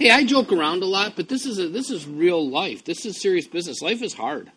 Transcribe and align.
Hey, 0.00 0.10
I 0.10 0.24
joke 0.24 0.50
around 0.50 0.82
a 0.82 0.86
lot, 0.86 1.12
but 1.14 1.28
this 1.28 1.44
is 1.44 1.58
a, 1.58 1.68
this 1.68 1.90
is 1.90 2.06
real 2.06 2.48
life. 2.48 2.86
This 2.86 3.04
is 3.04 3.20
serious 3.20 3.46
business. 3.46 3.82
Life 3.82 4.00
is 4.00 4.14
hard. 4.14 4.50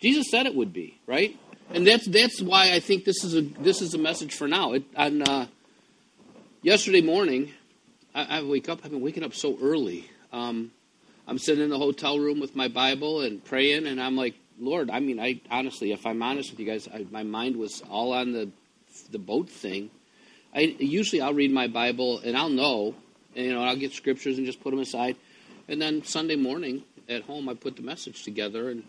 Jesus 0.00 0.30
said 0.30 0.46
it 0.46 0.54
would 0.54 0.72
be, 0.72 0.98
right? 1.06 1.38
And 1.68 1.86
that's 1.86 2.08
that's 2.08 2.40
why 2.40 2.72
I 2.72 2.80
think 2.80 3.04
this 3.04 3.22
is 3.22 3.34
a 3.34 3.42
this 3.42 3.82
is 3.82 3.92
a 3.92 3.98
message 3.98 4.32
for 4.32 4.48
now. 4.48 4.72
It, 4.72 4.84
on 4.96 5.20
uh, 5.20 5.48
yesterday 6.62 7.02
morning, 7.02 7.52
I, 8.14 8.38
I, 8.38 8.42
wake 8.42 8.70
up. 8.70 8.80
I've 8.84 8.90
been 8.90 9.02
waking 9.02 9.22
up 9.22 9.34
so 9.34 9.58
early. 9.60 10.10
Um, 10.32 10.70
I'm 11.28 11.38
sitting 11.38 11.62
in 11.62 11.68
the 11.68 11.78
hotel 11.78 12.18
room 12.18 12.40
with 12.40 12.56
my 12.56 12.68
Bible 12.68 13.20
and 13.20 13.44
praying, 13.44 13.86
and 13.86 14.00
I'm 14.00 14.16
like, 14.16 14.34
Lord. 14.58 14.88
I 14.88 15.00
mean, 15.00 15.20
I 15.20 15.42
honestly, 15.50 15.92
if 15.92 16.06
I'm 16.06 16.22
honest 16.22 16.52
with 16.52 16.58
you 16.58 16.64
guys, 16.64 16.88
I, 16.88 17.04
my 17.10 17.22
mind 17.22 17.56
was 17.56 17.82
all 17.90 18.14
on 18.14 18.32
the 18.32 18.48
the 19.10 19.18
boat 19.18 19.50
thing. 19.50 19.90
I 20.54 20.74
usually 20.78 21.20
I'll 21.20 21.34
read 21.34 21.52
my 21.52 21.66
Bible 21.66 22.20
and 22.20 22.34
I'll 22.34 22.48
know, 22.48 22.94
and, 23.36 23.44
you 23.44 23.54
know, 23.54 23.62
I'll 23.62 23.76
get 23.76 23.92
scriptures 23.92 24.38
and 24.38 24.46
just 24.46 24.60
put 24.60 24.70
them 24.70 24.80
aside, 24.80 25.16
and 25.68 25.80
then 25.80 26.02
Sunday 26.04 26.36
morning 26.36 26.82
at 27.08 27.22
home 27.22 27.48
I 27.48 27.54
put 27.54 27.76
the 27.76 27.82
message 27.82 28.24
together, 28.24 28.70
and 28.70 28.82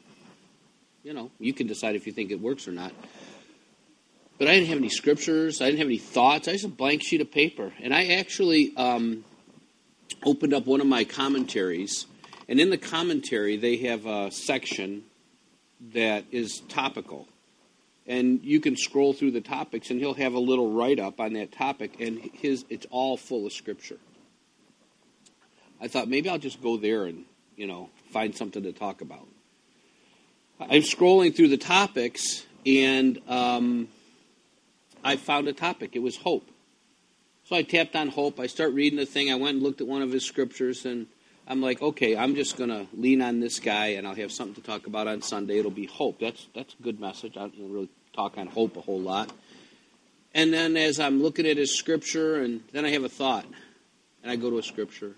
you 1.03 1.13
know, 1.13 1.31
you 1.39 1.53
can 1.53 1.67
decide 1.67 1.95
if 1.95 2.07
you 2.07 2.13
think 2.13 2.31
it 2.31 2.41
works 2.41 2.67
or 2.67 2.71
not. 2.71 2.91
But 4.37 4.47
I 4.47 4.55
didn't 4.55 4.69
have 4.69 4.77
any 4.77 4.89
scriptures. 4.89 5.61
I 5.61 5.65
didn't 5.65 5.79
have 5.79 5.87
any 5.87 5.97
thoughts. 5.97 6.47
I 6.47 6.53
just 6.53 6.65
a 6.65 6.69
blank 6.69 7.01
sheet 7.03 7.21
of 7.21 7.31
paper, 7.31 7.73
and 7.81 7.93
I 7.93 8.15
actually 8.15 8.75
um, 8.75 9.23
opened 10.23 10.53
up 10.53 10.65
one 10.65 10.81
of 10.81 10.87
my 10.87 11.03
commentaries, 11.03 12.05
and 12.47 12.59
in 12.59 12.69
the 12.69 12.77
commentary 12.77 13.57
they 13.57 13.77
have 13.77 14.05
a 14.05 14.31
section 14.31 15.03
that 15.93 16.25
is 16.31 16.61
topical 16.69 17.27
and 18.07 18.43
you 18.43 18.59
can 18.59 18.75
scroll 18.75 19.13
through 19.13 19.31
the 19.31 19.41
topics 19.41 19.89
and 19.89 19.99
he'll 19.99 20.13
have 20.13 20.33
a 20.33 20.39
little 20.39 20.71
write 20.71 20.99
up 20.99 21.19
on 21.19 21.33
that 21.33 21.51
topic 21.51 21.99
and 21.99 22.19
his 22.33 22.65
it's 22.69 22.87
all 22.89 23.17
full 23.17 23.45
of 23.45 23.53
scripture 23.53 23.97
i 25.81 25.87
thought 25.87 26.07
maybe 26.07 26.29
i'll 26.29 26.37
just 26.37 26.61
go 26.61 26.77
there 26.77 27.05
and 27.05 27.25
you 27.55 27.67
know 27.67 27.89
find 28.11 28.35
something 28.35 28.63
to 28.63 28.71
talk 28.71 29.01
about. 29.01 29.27
I'm 30.59 30.81
scrolling 30.81 31.35
through 31.35 31.49
the 31.49 31.57
topics 31.57 32.45
and 32.65 33.19
um, 33.27 33.89
i 35.03 35.17
found 35.17 35.47
a 35.47 35.53
topic. 35.53 35.95
It 35.95 35.99
was 35.99 36.15
hope. 36.17 36.49
So 37.43 37.55
i 37.55 37.61
tapped 37.63 37.95
on 37.95 38.07
hope. 38.09 38.39
I 38.39 38.47
start 38.47 38.73
reading 38.73 38.97
the 38.97 39.05
thing. 39.05 39.31
I 39.31 39.35
went 39.35 39.55
and 39.55 39.63
looked 39.63 39.81
at 39.81 39.87
one 39.87 40.01
of 40.01 40.11
his 40.11 40.25
scriptures 40.25 40.85
and 40.85 41.07
i'm 41.49 41.61
like 41.61 41.81
okay 41.81 42.17
i'm 42.17 42.35
just 42.35 42.57
going 42.57 42.69
to 42.69 42.85
lean 42.93 43.21
on 43.21 43.39
this 43.39 43.61
guy 43.61 43.87
and 43.95 44.05
i'll 44.05 44.15
have 44.15 44.33
something 44.33 44.55
to 44.55 44.61
talk 44.61 44.87
about 44.87 45.07
on 45.07 45.21
sunday. 45.21 45.59
It'll 45.59 45.71
be 45.71 45.85
hope. 45.85 46.19
That's 46.19 46.47
that's 46.53 46.75
a 46.79 46.83
good 46.83 46.99
message. 46.99 47.37
I 47.37 47.47
don't 47.47 47.71
really 47.71 47.89
talk 48.13 48.37
on 48.37 48.47
hope 48.47 48.77
a 48.77 48.81
whole 48.81 48.99
lot. 48.99 49.31
And 50.33 50.53
then 50.53 50.75
as 50.75 50.99
I'm 50.99 51.21
looking 51.21 51.47
at 51.47 51.57
his 51.57 51.77
scripture, 51.77 52.41
and 52.41 52.61
then 52.71 52.85
I 52.85 52.89
have 52.91 53.03
a 53.03 53.09
thought, 53.09 53.45
and 54.21 54.31
I 54.31 54.35
go 54.35 54.49
to 54.49 54.57
a 54.57 54.63
scripture. 54.63 55.15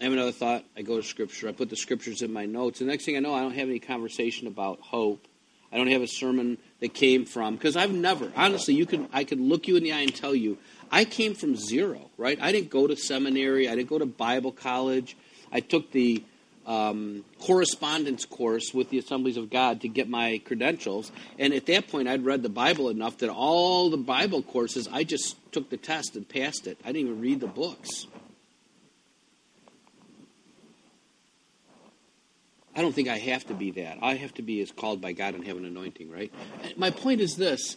I 0.00 0.04
have 0.04 0.12
another 0.12 0.32
thought, 0.32 0.64
I 0.76 0.82
go 0.82 0.96
to 0.96 1.02
scripture. 1.02 1.48
I 1.48 1.52
put 1.52 1.70
the 1.70 1.76
scriptures 1.76 2.22
in 2.22 2.32
my 2.32 2.46
notes. 2.46 2.78
The 2.78 2.84
next 2.84 3.04
thing 3.04 3.16
I 3.16 3.20
know, 3.20 3.34
I 3.34 3.40
don't 3.40 3.54
have 3.54 3.68
any 3.68 3.80
conversation 3.80 4.46
about 4.46 4.80
hope. 4.80 5.26
I 5.72 5.76
don't 5.76 5.88
have 5.88 6.02
a 6.02 6.08
sermon 6.08 6.58
that 6.80 6.94
came 6.94 7.26
from 7.26 7.56
because 7.56 7.76
I've 7.76 7.92
never 7.92 8.32
honestly 8.34 8.74
you 8.74 8.86
can 8.86 9.06
I 9.12 9.24
could 9.24 9.38
look 9.38 9.68
you 9.68 9.76
in 9.76 9.82
the 9.82 9.92
eye 9.92 10.00
and 10.00 10.14
tell 10.14 10.34
you 10.34 10.56
I 10.90 11.04
came 11.04 11.34
from 11.34 11.56
zero, 11.56 12.10
right? 12.16 12.38
I 12.40 12.52
didn't 12.52 12.70
go 12.70 12.86
to 12.86 12.96
seminary, 12.96 13.68
I 13.68 13.74
didn't 13.74 13.90
go 13.90 13.98
to 13.98 14.06
Bible 14.06 14.52
college. 14.52 15.16
I 15.52 15.60
took 15.60 15.92
the 15.92 16.22
um, 16.66 17.24
correspondence 17.40 18.26
course 18.26 18.74
with 18.74 18.90
the 18.90 18.98
Assemblies 18.98 19.38
of 19.38 19.48
God 19.50 19.80
to 19.80 19.88
get 19.88 20.08
my 20.08 20.40
credentials. 20.44 21.10
And 21.38 21.54
at 21.54 21.64
that 21.66 21.88
point, 21.88 22.08
I'd 22.08 22.24
read 22.24 22.42
the 22.42 22.50
Bible 22.50 22.90
enough 22.90 23.18
that 23.18 23.30
all 23.30 23.88
the 23.88 23.96
Bible 23.96 24.42
courses, 24.42 24.86
I 24.92 25.04
just 25.04 25.36
took 25.50 25.70
the 25.70 25.78
test 25.78 26.14
and 26.14 26.28
passed 26.28 26.66
it. 26.66 26.78
I 26.84 26.92
didn't 26.92 27.08
even 27.08 27.20
read 27.22 27.40
the 27.40 27.46
books. 27.46 28.06
I 32.78 32.80
don't 32.80 32.94
think 32.94 33.08
I 33.08 33.18
have 33.18 33.44
to 33.48 33.54
be 33.54 33.72
that. 33.72 33.98
I 34.02 34.14
have 34.14 34.32
to 34.34 34.42
be 34.42 34.60
as 34.60 34.70
called 34.70 35.00
by 35.00 35.10
God 35.10 35.34
and 35.34 35.44
have 35.48 35.56
an 35.56 35.64
anointing, 35.64 36.12
right? 36.12 36.32
My 36.76 36.90
point 36.90 37.20
is 37.20 37.34
this 37.34 37.76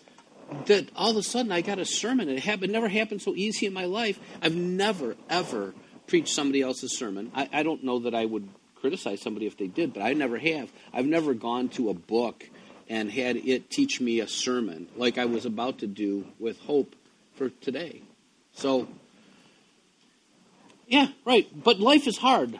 that 0.68 0.90
all 0.96 1.10
of 1.10 1.18
a 1.18 1.24
sudden 1.24 1.52
I 1.52 1.62
got 1.62 1.80
a 1.80 1.86
sermon. 1.86 2.30
It, 2.30 2.44
happened, 2.44 2.70
it 2.70 2.72
never 2.72 2.88
happened 2.88 3.20
so 3.24 3.34
easy 3.34 3.66
in 3.66 3.74
my 3.74 3.86
life. 3.86 4.20
I've 4.44 4.56
never, 4.56 5.16
ever 5.28 5.74
preached 6.06 6.36
somebody 6.36 6.62
else's 6.62 6.96
sermon. 6.96 7.32
I, 7.34 7.50
I 7.52 7.64
don't 7.64 7.84
know 7.84 7.98
that 7.98 8.14
I 8.14 8.26
would 8.26 8.48
criticize 8.76 9.24
somebody 9.24 9.48
if 9.48 9.58
they 9.58 9.66
did, 9.66 9.92
but 9.92 10.04
I 10.04 10.14
never 10.14 10.38
have. 10.38 10.72
I've 10.94 11.08
never 11.08 11.34
gone 11.34 11.70
to 11.70 11.90
a 11.90 11.96
book 11.96 12.48
and 12.88 13.12
had 13.12 13.38
it 13.38 13.72
teach 13.72 14.00
me 14.02 14.20
a 14.20 14.28
sermon 14.28 14.88
like 14.96 15.18
I 15.18 15.26
was 15.26 15.48
about 15.48 15.80
to 15.80 15.88
do 15.88 16.28
with 16.38 16.60
Hope 16.60 16.96
for 17.34 17.50
today. 17.50 18.04
So, 18.54 18.88
yeah, 20.86 21.08
right. 21.26 21.48
But 21.56 21.80
life 21.80 22.06
is 22.06 22.20
hard, 22.20 22.60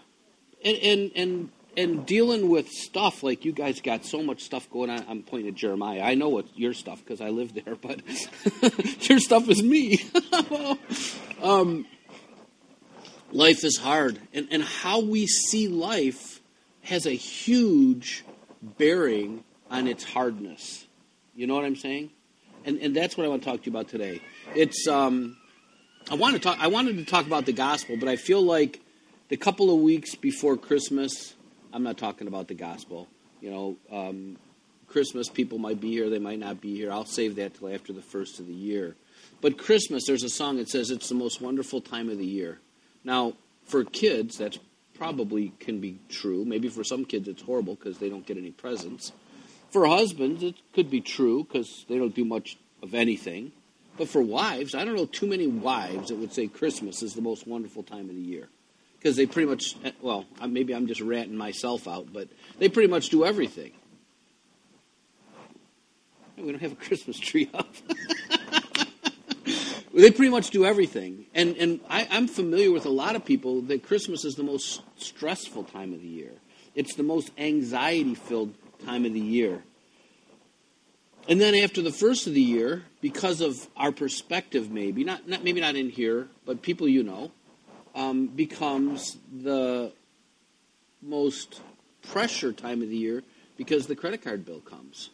and 0.66 0.78
and 0.78 1.12
and 1.16 1.50
and 1.78 2.06
dealing 2.06 2.50
with 2.50 2.68
stuff 2.70 3.24
like 3.24 3.46
you 3.46 3.52
guys 3.52 3.82
got 3.82 4.06
so 4.06 4.22
much 4.22 4.44
stuff 4.44 4.70
going 4.70 4.90
on. 4.90 5.06
I'm 5.08 5.24
pointing 5.24 5.50
at 5.50 5.56
Jeremiah. 5.56 6.02
I 6.02 6.16
know 6.16 6.30
what 6.30 6.46
your 6.58 6.74
stuff 6.74 7.00
because 7.00 7.22
I 7.22 7.30
live 7.30 7.54
there, 7.54 7.76
but 7.76 8.02
your 9.10 9.20
stuff 9.20 9.48
is 9.50 9.64
me. 9.64 10.00
um, 11.42 11.86
life 13.32 13.64
is 13.64 13.78
hard. 13.78 14.20
And, 14.34 14.48
and 14.52 14.64
how 14.64 15.00
we 15.00 15.28
see 15.28 15.68
life 15.68 16.42
has 16.84 17.06
a 17.06 17.12
huge 17.12 18.24
bearing 18.62 19.44
on 19.70 19.88
its 19.88 20.04
hardness. 20.04 20.86
You 21.36 21.48
know 21.48 21.56
what 21.56 21.66
I'm 21.66 21.76
saying? 21.78 22.12
And, 22.66 22.78
and 22.80 22.96
that's 22.96 23.18
what 23.18 23.26
I 23.26 23.30
want 23.30 23.44
to 23.44 23.50
talk 23.50 23.62
to 23.62 23.66
you 23.66 23.72
about 23.72 23.88
today. 23.88 24.22
It's 24.56 24.88
um, 24.88 25.38
I 26.10 26.16
want 26.16 26.36
to 26.36 26.40
talk. 26.40 26.58
I 26.60 26.68
wanted 26.68 26.98
to 26.98 27.06
talk 27.06 27.26
about 27.26 27.46
the 27.46 27.54
gospel, 27.54 27.98
but 27.98 28.10
I 28.10 28.16
feel 28.16 28.42
like 28.42 28.82
the 29.30 29.38
couple 29.38 29.74
of 29.74 29.82
weeks 29.82 30.16
before 30.16 30.58
Christmas, 30.58 31.34
I'm 31.74 31.84
not 31.84 31.98
talking 31.98 32.28
about 32.28 32.48
the 32.48 32.54
gospel. 32.54 33.08
You 33.42 33.52
know, 33.52 33.78
um, 33.92 34.38
Christmas 34.88 35.30
people 35.30 35.58
might 35.58 35.80
be 35.80 35.92
here, 35.92 36.10
they 36.10 36.20
might 36.20 36.40
not 36.40 36.62
be 36.62 36.76
here. 36.76 36.92
I'll 36.92 37.06
save 37.06 37.36
that 37.38 37.56
till 37.56 37.74
after 37.74 37.94
the 37.94 38.02
first 38.02 38.40
of 38.40 38.48
the 38.48 38.54
year. 38.54 38.96
But 39.40 39.58
Christmas, 39.58 40.06
there's 40.06 40.24
a 40.24 40.30
song 40.30 40.58
that 40.58 40.70
says 40.70 40.92
it's 40.92 41.10
the 41.10 41.16
most 41.16 41.42
wonderful 41.42 41.82
time 41.82 42.10
of 42.10 42.18
the 42.18 42.26
year. 42.26 42.60
Now, 43.04 43.34
for 43.66 43.84
kids, 43.84 44.38
that's 44.38 44.60
probably 44.94 45.54
can 45.60 45.80
be 45.80 45.98
true. 46.10 46.46
Maybe 46.46 46.68
for 46.68 46.84
some 46.84 47.06
kids 47.06 47.28
it's 47.28 47.42
horrible 47.42 47.76
because 47.76 47.98
they 47.98 48.10
don't 48.10 48.26
get 48.26 48.38
any 48.38 48.52
presents. 48.52 49.12
For 49.72 49.88
husbands, 49.88 50.44
it 50.44 50.56
could 50.74 50.92
be 50.92 51.02
true 51.02 51.44
because 51.44 51.86
they 51.88 51.98
don't 51.98 52.14
do 52.14 52.26
much 52.26 52.58
of 52.84 52.94
anything. 52.94 53.54
But 53.98 54.10
for 54.10 54.22
wives, 54.22 54.76
I 54.76 54.84
don't 54.84 54.96
know 54.96 55.06
too 55.06 55.28
many 55.28 55.48
wives 55.48 56.10
that 56.10 56.16
would 56.18 56.34
say 56.34 56.48
Christmas 56.48 57.02
is 57.02 57.14
the 57.14 57.22
most 57.22 57.48
wonderful 57.48 57.84
time 57.84 58.10
of 58.10 58.16
the 58.16 58.22
year. 58.22 58.50
Because 59.02 59.16
they 59.16 59.26
pretty 59.26 59.50
much, 59.50 59.76
eh, 59.84 59.92
well, 60.02 60.26
maybe 60.48 60.76
I'm 60.76 60.86
just 60.86 61.02
ratting 61.02 61.36
myself 61.36 61.88
out, 61.88 62.14
but 62.14 62.28
they 62.60 62.70
pretty 62.70 62.88
much 62.88 63.10
do 63.10 63.26
everything. 63.26 63.72
We 66.38 66.52
don't 66.52 66.62
have 66.62 66.74
a 66.74 66.76
Christmas 66.76 67.18
tree 67.18 67.50
up. 67.54 67.74
They 69.94 70.10
pretty 70.10 70.32
much 70.32 70.52
do 70.52 70.66
everything. 70.66 71.26
And, 71.34 71.58
and 71.58 71.80
I, 71.90 72.08
I'm 72.10 72.28
familiar 72.28 72.72
with 72.72 72.86
a 72.86 72.90
lot 72.90 73.16
of 73.16 73.26
people 73.26 73.62
that 73.64 73.84
Christmas 73.84 74.24
is 74.24 74.36
the 74.36 74.44
most 74.44 74.82
stressful 74.98 75.66
time 75.66 75.94
of 75.94 76.02
the 76.02 76.08
year. 76.08 76.32
It's 76.76 76.96
the 76.96 77.04
most 77.04 77.32
anxiety 77.38 78.16
filled 78.16 78.54
time 78.86 79.06
of 79.06 79.14
the 79.14 79.20
year. 79.20 79.64
And 81.28 81.40
then 81.42 81.56
after 81.56 81.82
the 81.82 81.92
first 81.92 82.26
of 82.26 82.34
the 82.34 82.42
year, 82.42 82.86
because 83.02 83.42
of 83.42 83.68
our 83.76 83.92
perspective, 83.92 84.72
maybe 84.72 85.04
not, 85.04 85.28
not 85.28 85.44
maybe 85.44 85.60
not 85.60 85.76
in 85.76 85.90
here, 85.90 86.30
but 86.46 86.62
people 86.62 86.88
you 86.88 87.04
know, 87.04 87.32
um, 87.96 88.28
becomes 88.28 89.18
the 89.32 89.92
most 91.02 91.62
pressure 92.02 92.54
time 92.54 92.82
of 92.82 92.90
the 92.90 92.98
year 92.98 93.24
because 93.58 93.88
the 93.88 93.96
credit 93.96 94.24
card 94.24 94.46
bill 94.46 94.60
comes 94.60 95.10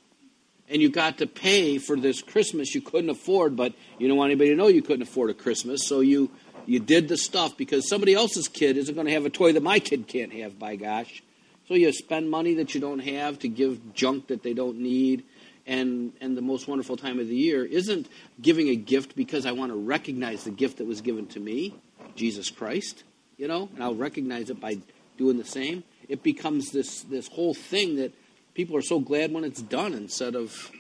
and 0.70 0.82
you 0.82 0.90
got 0.90 1.18
to 1.20 1.28
pay 1.28 1.78
for 1.78 1.96
this 1.96 2.22
Christmas 2.22 2.76
you 2.76 2.82
couldn't 2.82 3.10
afford, 3.10 3.56
but 3.56 3.74
you 3.98 4.08
don't 4.08 4.18
want 4.18 4.32
anybody 4.32 4.50
to 4.50 4.56
know 4.56 4.68
you 4.68 4.82
couldn't 4.82 5.04
afford 5.04 5.30
a 5.30 5.34
Christmas, 5.34 5.88
so 5.88 6.02
you 6.02 6.30
you 6.66 6.80
did 6.80 7.08
the 7.08 7.16
stuff 7.16 7.56
because 7.56 7.88
somebody 7.88 8.14
else's 8.14 8.50
kid 8.50 8.76
isn't 8.76 8.94
going 8.94 9.08
to 9.08 9.14
have 9.14 9.26
a 9.26 9.30
toy 9.30 9.54
that 9.54 9.64
my 9.64 9.80
kid 9.80 10.06
can't 10.08 10.34
have. 10.34 10.60
By 10.60 10.76
gosh, 10.76 11.24
so 11.68 11.74
you 11.74 11.92
spend 11.94 12.30
money 12.30 12.56
that 12.56 12.76
you 12.76 12.82
don't 12.82 13.00
have 13.00 13.40
to 13.40 13.48
give 13.48 13.94
junk 13.94 14.28
that 14.28 14.44
they 14.44 14.54
don't 14.54 14.80
need. 14.80 15.24
And, 15.66 16.14
and 16.22 16.38
the 16.38 16.42
most 16.42 16.66
wonderful 16.66 16.96
time 16.96 17.20
of 17.20 17.28
the 17.28 17.36
year 17.36 17.66
isn't 17.66 18.08
giving 18.42 18.70
a 18.70 18.76
gift 18.78 19.18
because 19.18 19.46
I 19.46 19.52
want 19.52 19.74
to 19.74 19.78
recognize 19.78 20.46
the 20.46 20.52
gift 20.52 20.78
that 20.78 20.88
was 20.88 21.02
given 21.02 21.28
to 21.28 21.42
me, 21.42 21.76
Jesus 22.18 22.50
Christ, 22.50 23.04
you 23.38 23.48
know, 23.48 23.70
and 23.74 23.84
I'll 23.84 23.96
recognize 23.96 24.50
it 24.50 24.60
by 24.60 24.80
doing 25.18 25.38
the 25.38 25.46
same. 25.46 25.84
It 26.10 26.24
becomes 26.24 26.72
this, 26.72 27.02
this 27.04 27.28
whole 27.28 27.54
thing 27.54 27.96
that 27.98 28.14
people 28.54 28.76
are 28.76 28.82
so 28.82 29.00
glad 29.00 29.32
when 29.32 29.44
it's 29.44 29.62
done 29.62 29.94
instead 29.94 30.36
of 30.36 30.72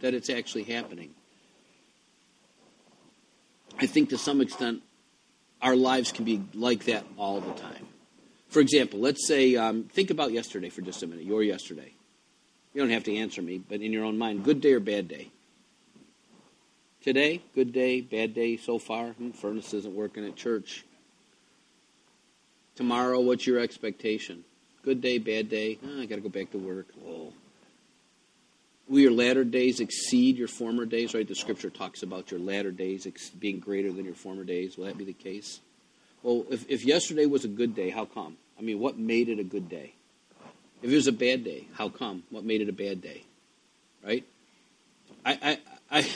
that 0.00 0.14
it's 0.14 0.30
actually 0.30 0.64
happening. 0.64 1.10
I 3.78 3.86
think 3.86 4.10
to 4.10 4.18
some 4.18 4.40
extent 4.40 4.82
our 5.60 5.76
lives 5.76 6.12
can 6.12 6.24
be 6.24 6.42
like 6.54 6.84
that 6.84 7.04
all 7.16 7.40
the 7.40 7.52
time. 7.54 7.86
For 8.48 8.60
example, 8.60 9.00
let's 9.00 9.26
say, 9.26 9.56
um, 9.56 9.84
think 9.84 10.10
about 10.10 10.30
yesterday 10.30 10.68
for 10.68 10.82
just 10.82 11.02
a 11.02 11.06
minute, 11.06 11.24
your 11.24 11.42
yesterday. 11.42 11.92
You 12.72 12.80
don't 12.80 12.90
have 12.90 13.04
to 13.04 13.16
answer 13.16 13.42
me, 13.42 13.58
but 13.58 13.80
in 13.80 13.92
your 13.92 14.04
own 14.04 14.18
mind, 14.18 14.44
good 14.44 14.60
day 14.60 14.72
or 14.72 14.80
bad 14.80 15.08
day? 15.08 15.30
Today, 17.04 17.42
good 17.54 17.74
day, 17.74 18.00
bad 18.00 18.32
day 18.32 18.56
so 18.56 18.78
far? 18.78 19.08
Hmm, 19.08 19.32
furnace 19.32 19.74
isn't 19.74 19.94
working 19.94 20.24
at 20.24 20.36
church. 20.36 20.86
Tomorrow, 22.76 23.20
what's 23.20 23.46
your 23.46 23.58
expectation? 23.58 24.42
Good 24.82 25.02
day, 25.02 25.18
bad 25.18 25.50
day? 25.50 25.78
Oh, 25.84 26.00
I 26.00 26.06
got 26.06 26.14
to 26.14 26.22
go 26.22 26.30
back 26.30 26.50
to 26.52 26.58
work. 26.58 26.86
Oh. 27.06 27.34
Will 28.88 29.00
your 29.00 29.12
latter 29.12 29.44
days 29.44 29.80
exceed 29.80 30.38
your 30.38 30.48
former 30.48 30.86
days? 30.86 31.12
Right? 31.12 31.28
The 31.28 31.34
scripture 31.34 31.68
talks 31.68 32.02
about 32.02 32.30
your 32.30 32.40
latter 32.40 32.70
days 32.70 33.06
being 33.38 33.60
greater 33.60 33.92
than 33.92 34.06
your 34.06 34.14
former 34.14 34.44
days. 34.44 34.78
Will 34.78 34.86
that 34.86 34.96
be 34.96 35.04
the 35.04 35.12
case? 35.12 35.60
Well, 36.22 36.46
if, 36.48 36.64
if 36.70 36.86
yesterday 36.86 37.26
was 37.26 37.44
a 37.44 37.48
good 37.48 37.74
day, 37.74 37.90
how 37.90 38.06
come? 38.06 38.38
I 38.58 38.62
mean, 38.62 38.78
what 38.78 38.96
made 38.96 39.28
it 39.28 39.38
a 39.38 39.44
good 39.44 39.68
day? 39.68 39.92
If 40.82 40.90
it 40.90 40.94
was 40.94 41.06
a 41.06 41.12
bad 41.12 41.44
day, 41.44 41.66
how 41.74 41.90
come? 41.90 42.22
What 42.30 42.44
made 42.44 42.62
it 42.62 42.70
a 42.70 42.72
bad 42.72 43.02
day? 43.02 43.24
Right? 44.02 44.24
I, 45.26 45.38
I, 45.42 45.58
I, 45.90 45.98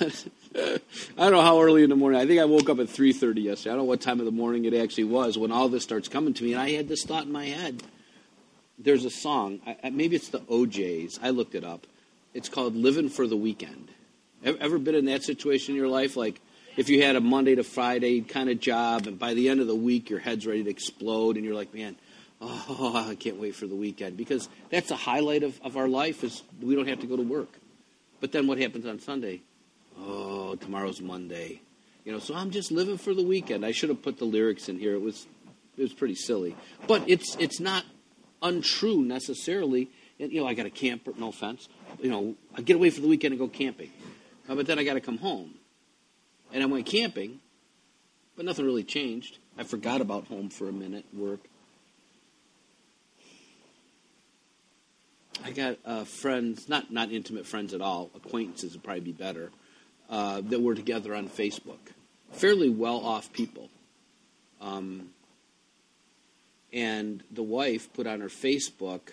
I 0.00 0.78
don't 1.16 1.32
know 1.32 1.42
how 1.42 1.60
early 1.60 1.82
in 1.82 1.90
the 1.90 1.96
morning. 1.96 2.20
I 2.20 2.26
think 2.26 2.40
I 2.40 2.44
woke 2.44 2.68
up 2.68 2.78
at 2.78 2.86
3.30 2.86 3.42
yesterday. 3.42 3.70
I 3.70 3.72
don't 3.72 3.78
know 3.78 3.84
what 3.84 4.00
time 4.00 4.20
of 4.20 4.26
the 4.26 4.32
morning 4.32 4.64
it 4.64 4.74
actually 4.74 5.04
was 5.04 5.36
when 5.36 5.52
all 5.52 5.68
this 5.68 5.82
starts 5.82 6.08
coming 6.08 6.34
to 6.34 6.44
me. 6.44 6.52
And 6.52 6.62
I 6.62 6.70
had 6.70 6.88
this 6.88 7.04
thought 7.04 7.24
in 7.24 7.32
my 7.32 7.46
head. 7.46 7.82
There's 8.78 9.04
a 9.04 9.10
song. 9.10 9.60
I, 9.66 9.90
maybe 9.90 10.16
it's 10.16 10.28
the 10.28 10.42
O'Jays. 10.50 11.18
I 11.22 11.30
looked 11.30 11.54
it 11.54 11.64
up. 11.64 11.86
It's 12.32 12.48
called 12.48 12.74
Living 12.74 13.08
for 13.08 13.26
the 13.26 13.36
Weekend. 13.36 13.88
Ever, 14.44 14.58
ever 14.60 14.78
been 14.78 14.94
in 14.94 15.06
that 15.06 15.22
situation 15.22 15.74
in 15.74 15.80
your 15.80 15.88
life? 15.88 16.16
Like 16.16 16.40
if 16.76 16.88
you 16.88 17.02
had 17.02 17.16
a 17.16 17.20
Monday 17.20 17.54
to 17.54 17.64
Friday 17.64 18.20
kind 18.20 18.48
of 18.48 18.58
job 18.60 19.06
and 19.06 19.18
by 19.18 19.34
the 19.34 19.48
end 19.48 19.60
of 19.60 19.66
the 19.66 19.74
week 19.74 20.10
your 20.10 20.18
head's 20.18 20.46
ready 20.46 20.64
to 20.64 20.70
explode 20.70 21.36
and 21.36 21.44
you're 21.44 21.54
like, 21.54 21.72
man, 21.74 21.96
oh, 22.40 23.06
I 23.08 23.14
can't 23.14 23.36
wait 23.36 23.54
for 23.54 23.66
the 23.66 23.76
weekend 23.76 24.16
because 24.16 24.48
that's 24.70 24.88
the 24.88 24.96
highlight 24.96 25.42
of, 25.42 25.60
of 25.62 25.76
our 25.76 25.88
life 25.88 26.24
is 26.24 26.42
we 26.60 26.74
don't 26.74 26.88
have 26.88 27.00
to 27.00 27.06
go 27.06 27.16
to 27.16 27.22
work. 27.22 27.58
But 28.24 28.32
then 28.32 28.46
what 28.46 28.56
happens 28.56 28.86
on 28.86 29.00
Sunday? 29.00 29.42
Oh, 30.00 30.54
tomorrow's 30.54 31.02
Monday. 31.02 31.60
You 32.06 32.12
know, 32.12 32.18
so 32.18 32.34
I'm 32.34 32.52
just 32.52 32.72
living 32.72 32.96
for 32.96 33.12
the 33.12 33.22
weekend. 33.22 33.66
I 33.66 33.72
should 33.72 33.90
have 33.90 34.00
put 34.00 34.16
the 34.16 34.24
lyrics 34.24 34.70
in 34.70 34.78
here. 34.78 34.94
It 34.94 35.02
was 35.02 35.26
it 35.76 35.82
was 35.82 35.92
pretty 35.92 36.14
silly. 36.14 36.56
But 36.86 37.02
it's 37.06 37.36
it's 37.36 37.60
not 37.60 37.84
untrue 38.40 39.02
necessarily. 39.02 39.90
And, 40.18 40.32
you 40.32 40.40
know, 40.40 40.46
I 40.46 40.54
got 40.54 40.64
a 40.64 40.70
camper, 40.70 41.12
no 41.18 41.28
offense. 41.28 41.68
You 42.00 42.08
know, 42.08 42.34
I 42.56 42.62
get 42.62 42.76
away 42.76 42.88
for 42.88 43.02
the 43.02 43.08
weekend 43.08 43.32
and 43.32 43.38
go 43.38 43.46
camping. 43.46 43.90
Uh, 44.48 44.54
but 44.54 44.64
then 44.64 44.78
I 44.78 44.84
got 44.84 44.94
to 44.94 45.02
come 45.02 45.18
home. 45.18 45.56
And 46.50 46.62
I 46.62 46.66
went 46.66 46.86
camping, 46.86 47.40
but 48.36 48.46
nothing 48.46 48.64
really 48.64 48.84
changed. 48.84 49.36
I 49.58 49.64
forgot 49.64 50.00
about 50.00 50.28
home 50.28 50.48
for 50.48 50.66
a 50.66 50.72
minute, 50.72 51.04
work. 51.12 51.40
I 55.42 55.50
got 55.50 55.78
uh, 55.84 56.04
friends, 56.04 56.68
not 56.68 56.92
not 56.92 57.10
intimate 57.10 57.46
friends 57.46 57.74
at 57.74 57.80
all, 57.80 58.10
acquaintances 58.14 58.72
would 58.72 58.82
probably 58.82 59.00
be 59.00 59.12
better, 59.12 59.50
uh, 60.08 60.40
that 60.42 60.60
were 60.60 60.74
together 60.74 61.14
on 61.14 61.28
Facebook. 61.28 61.78
Fairly 62.32 62.68
well 62.68 62.98
off 62.98 63.32
people. 63.32 63.70
Um, 64.60 65.10
and 66.72 67.22
the 67.30 67.42
wife 67.42 67.92
put 67.92 68.06
on 68.06 68.20
her 68.20 68.28
Facebook 68.28 69.12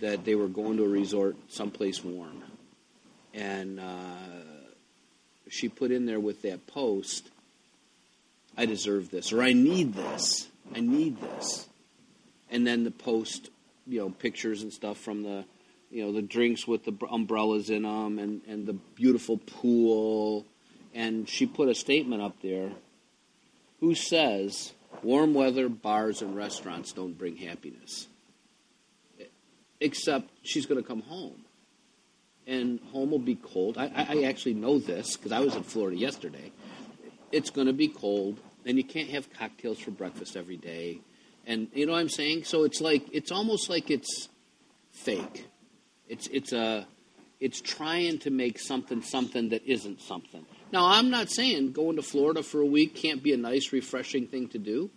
that 0.00 0.24
they 0.24 0.34
were 0.34 0.48
going 0.48 0.76
to 0.76 0.84
a 0.84 0.88
resort 0.88 1.36
someplace 1.48 2.02
warm. 2.02 2.42
And 3.32 3.78
uh, 3.78 3.82
she 5.48 5.68
put 5.68 5.90
in 5.90 6.06
there 6.06 6.20
with 6.20 6.42
that 6.42 6.66
post, 6.66 7.28
I 8.56 8.66
deserve 8.66 9.10
this, 9.10 9.32
or 9.32 9.42
I 9.42 9.52
need 9.52 9.94
this. 9.94 10.48
I 10.74 10.80
need 10.80 11.20
this. 11.20 11.68
And 12.50 12.66
then 12.66 12.84
the 12.84 12.90
post 12.90 13.50
you 13.86 14.00
know 14.00 14.10
pictures 14.10 14.62
and 14.62 14.72
stuff 14.72 14.98
from 14.98 15.22
the 15.22 15.44
you 15.90 16.04
know 16.04 16.12
the 16.12 16.22
drinks 16.22 16.66
with 16.66 16.84
the 16.84 16.92
umbrellas 17.10 17.70
in 17.70 17.82
them 17.82 18.18
and 18.18 18.42
and 18.46 18.66
the 18.66 18.72
beautiful 18.72 19.38
pool. 19.38 20.44
And 20.94 21.28
she 21.28 21.44
put 21.44 21.68
a 21.68 21.74
statement 21.74 22.22
up 22.22 22.40
there 22.42 22.70
who 23.80 23.94
says 23.94 24.72
warm 25.02 25.34
weather 25.34 25.68
bars 25.68 26.22
and 26.22 26.34
restaurants 26.34 26.92
don't 26.92 27.16
bring 27.16 27.36
happiness. 27.36 28.08
Except 29.78 30.30
she's 30.42 30.64
going 30.64 30.80
to 30.82 30.86
come 30.86 31.02
home. 31.02 31.44
And 32.46 32.80
home 32.92 33.10
will 33.10 33.18
be 33.18 33.34
cold. 33.34 33.76
I, 33.76 33.90
I 33.94 34.22
actually 34.22 34.54
know 34.54 34.78
this 34.78 35.16
because 35.16 35.32
i 35.32 35.40
was 35.40 35.54
in 35.54 35.64
florida 35.64 35.96
yesterday. 35.96 36.52
It's 37.32 37.50
going 37.50 37.66
to 37.66 37.72
be 37.72 37.88
cold 37.88 38.38
and 38.64 38.78
you 38.78 38.84
can't 38.84 39.10
have 39.10 39.32
cocktails 39.32 39.78
for 39.78 39.90
breakfast 39.90 40.36
every 40.36 40.56
day 40.56 41.00
and 41.46 41.68
you 41.72 41.86
know 41.86 41.92
what 41.92 42.00
I'm 42.00 42.08
saying? 42.08 42.44
So 42.44 42.64
it's 42.64 42.80
like 42.80 43.06
it's 43.12 43.30
almost 43.30 43.70
like 43.70 43.90
it's 43.90 44.28
fake. 44.90 45.46
It's 46.08 46.26
it's 46.28 46.52
a 46.52 46.86
it's 47.38 47.60
trying 47.60 48.18
to 48.20 48.30
make 48.30 48.58
something 48.58 49.02
something 49.02 49.50
that 49.50 49.64
isn't 49.64 50.00
something. 50.00 50.44
Now 50.72 50.86
I'm 50.86 51.10
not 51.10 51.30
saying 51.30 51.72
going 51.72 51.96
to 51.96 52.02
Florida 52.02 52.42
for 52.42 52.60
a 52.60 52.66
week 52.66 52.94
can't 52.94 53.22
be 53.22 53.32
a 53.32 53.36
nice, 53.36 53.72
refreshing 53.72 54.26
thing 54.26 54.48
to 54.48 54.58
do, 54.58 54.90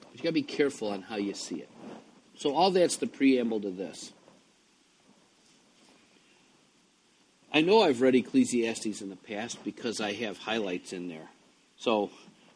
but 0.00 0.16
you 0.16 0.22
got 0.22 0.30
to 0.30 0.32
be 0.32 0.42
careful 0.42 0.88
on 0.88 1.02
how 1.02 1.16
you 1.16 1.34
see 1.34 1.56
it. 1.56 1.70
So 2.36 2.54
all 2.54 2.70
that's 2.70 2.96
the 2.96 3.06
preamble 3.06 3.60
to 3.60 3.70
this. 3.70 4.12
I 7.52 7.62
know 7.62 7.82
I've 7.82 8.02
read 8.02 8.14
Ecclesiastes 8.14 9.00
in 9.00 9.08
the 9.08 9.16
past 9.16 9.62
because 9.64 10.00
I 10.00 10.12
have 10.14 10.36
highlights 10.36 10.92
in 10.92 11.08
there. 11.08 11.30
So 11.78 12.10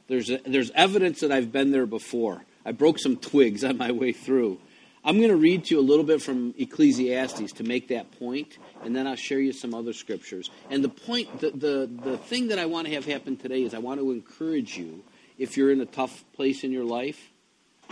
there's 0.09 0.31
there's 0.45 0.71
evidence 0.73 1.21
that 1.21 1.31
I've 1.31 1.53
been 1.53 1.71
there 1.71 1.87
before. 1.87 2.43
I 2.65 2.73
broke 2.73 2.99
some 2.99 3.17
twigs 3.17 3.65
on 3.65 3.79
my 3.79 3.93
way 3.93 4.13
through. 4.13 4.59
I'm 5.03 5.17
going 5.17 5.31
to 5.31 5.37
read 5.37 5.65
to 5.67 5.75
you 5.75 5.81
a 5.81 5.83
little 5.83 6.05
bit 6.05 6.21
from 6.21 6.55
Ecclesiastes 6.59 7.53
to 7.55 7.65
make 7.65 7.89
that 7.89 8.19
point, 8.19 8.59
and 8.85 8.95
then 8.95 9.07
I'll 9.07 9.17
share 9.17 9.41
you 9.41 9.53
some 9.53 9.73
other 9.73 9.95
scriptures. 9.95 10.51
And 10.69 10.85
the 10.85 10.91
point, 10.91 11.41
the, 11.41 11.51
the, 11.53 11.91
the 12.05 12.19
thing 12.19 12.49
that 12.49 12.59
I 12.59 12.67
want 12.67 12.87
to 12.87 12.93
have 12.93 13.07
happen 13.07 13.37
today 13.39 13.63
is 13.63 13.73
I 13.73 13.79
want 13.79 13.99
to 14.01 14.11
encourage 14.11 14.77
you, 14.77 15.03
if 15.39 15.57
you're 15.57 15.73
in 15.73 15.81
a 15.81 15.87
tough 15.87 16.23
place 16.35 16.65
in 16.65 16.71
your 16.71 16.85
life, 16.85 17.31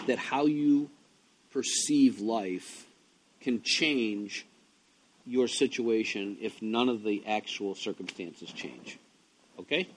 that 0.07 0.19
how 0.19 0.45
you 0.45 0.91
perceive 1.51 2.21
life 2.21 2.87
can 3.41 3.63
change 3.63 4.45
your 5.25 5.49
situation 5.49 6.37
if 6.43 6.61
none 6.61 6.91
of 6.91 7.05
the 7.05 7.23
actual 7.27 7.75
circumstances 7.75 8.53
change. 8.53 8.99
Okay? 9.59 9.89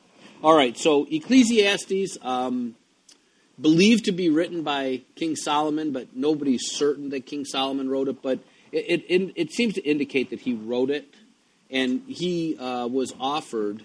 All 0.42 0.56
right, 0.56 0.78
so 0.78 1.06
Ecclesiastes. 1.12 2.18
Um, 2.22 2.76
believed 3.62 4.06
to 4.06 4.12
be 4.12 4.30
written 4.30 4.64
by 4.64 5.02
King 5.16 5.36
Solomon, 5.36 5.92
but 5.92 6.16
nobody's 6.16 6.72
certain 6.72 7.10
that 7.10 7.26
King 7.26 7.46
Solomon 7.46 7.90
wrote 7.90 8.08
it. 8.08 8.22
But 8.22 8.40
it, 8.72 9.06
it, 9.08 9.34
it 9.36 9.52
seems 9.52 9.76
to 9.76 9.82
indicate 9.82 10.30
that 10.32 10.42
he 10.42 10.54
wrote 10.54 10.90
it, 10.90 11.14
and 11.70 12.04
he 12.08 12.58
uh, 12.58 12.88
was 12.88 13.14
offered, 13.20 13.84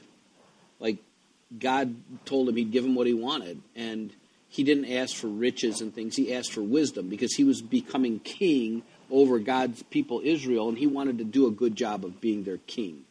like 0.80 0.98
God 1.58 1.94
told 2.24 2.48
him 2.48 2.56
he'd 2.56 2.72
give 2.72 2.84
him 2.84 2.94
what 2.94 3.06
he 3.06 3.14
wanted, 3.14 3.60
and 3.74 4.12
he 4.48 4.64
didn't 4.64 4.90
ask 4.90 5.14
for 5.16 5.28
riches 5.28 5.80
and 5.80 5.94
things. 5.94 6.16
He 6.16 6.34
asked 6.34 6.52
for 6.52 6.62
wisdom 6.62 7.08
because 7.08 7.34
he 7.34 7.44
was 7.44 7.60
becoming 7.60 8.20
king 8.20 8.82
over 9.10 9.38
God's 9.38 9.82
people 9.84 10.20
Israel, 10.24 10.68
and 10.68 10.78
he 10.78 10.86
wanted 10.86 11.18
to 11.18 11.24
do 11.24 11.46
a 11.46 11.50
good 11.50 11.76
job 11.76 12.04
of 12.04 12.20
being 12.20 12.44
their 12.44 12.58
king. 12.58 13.02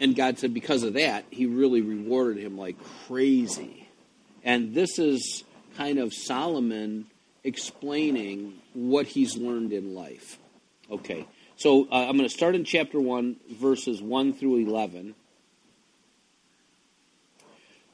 And 0.00 0.16
God 0.16 0.38
said, 0.38 0.52
because 0.52 0.82
of 0.82 0.94
that, 0.94 1.24
he 1.30 1.46
really 1.46 1.80
rewarded 1.80 2.42
him 2.42 2.58
like 2.58 2.76
crazy. 3.06 3.88
And 4.42 4.74
this 4.74 4.98
is 4.98 5.44
kind 5.76 5.98
of 5.98 6.12
Solomon 6.12 7.06
explaining 7.44 8.54
what 8.74 9.06
he's 9.06 9.36
learned 9.36 9.72
in 9.72 9.94
life. 9.94 10.38
Okay, 10.90 11.26
so 11.56 11.84
uh, 11.90 12.06
I'm 12.08 12.16
going 12.16 12.28
to 12.28 12.34
start 12.34 12.54
in 12.54 12.64
chapter 12.64 13.00
1, 13.00 13.36
verses 13.50 14.02
1 14.02 14.34
through 14.34 14.66
11. 14.66 15.14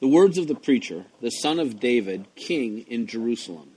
The 0.01 0.09
words 0.09 0.39
of 0.39 0.47
the 0.47 0.55
preacher, 0.55 1.05
the 1.21 1.31
son 1.31 1.59
of 1.59 1.81
David, 1.81 2.27
king 2.37 2.81
in 2.89 3.07
Jerusalem. 3.07 3.71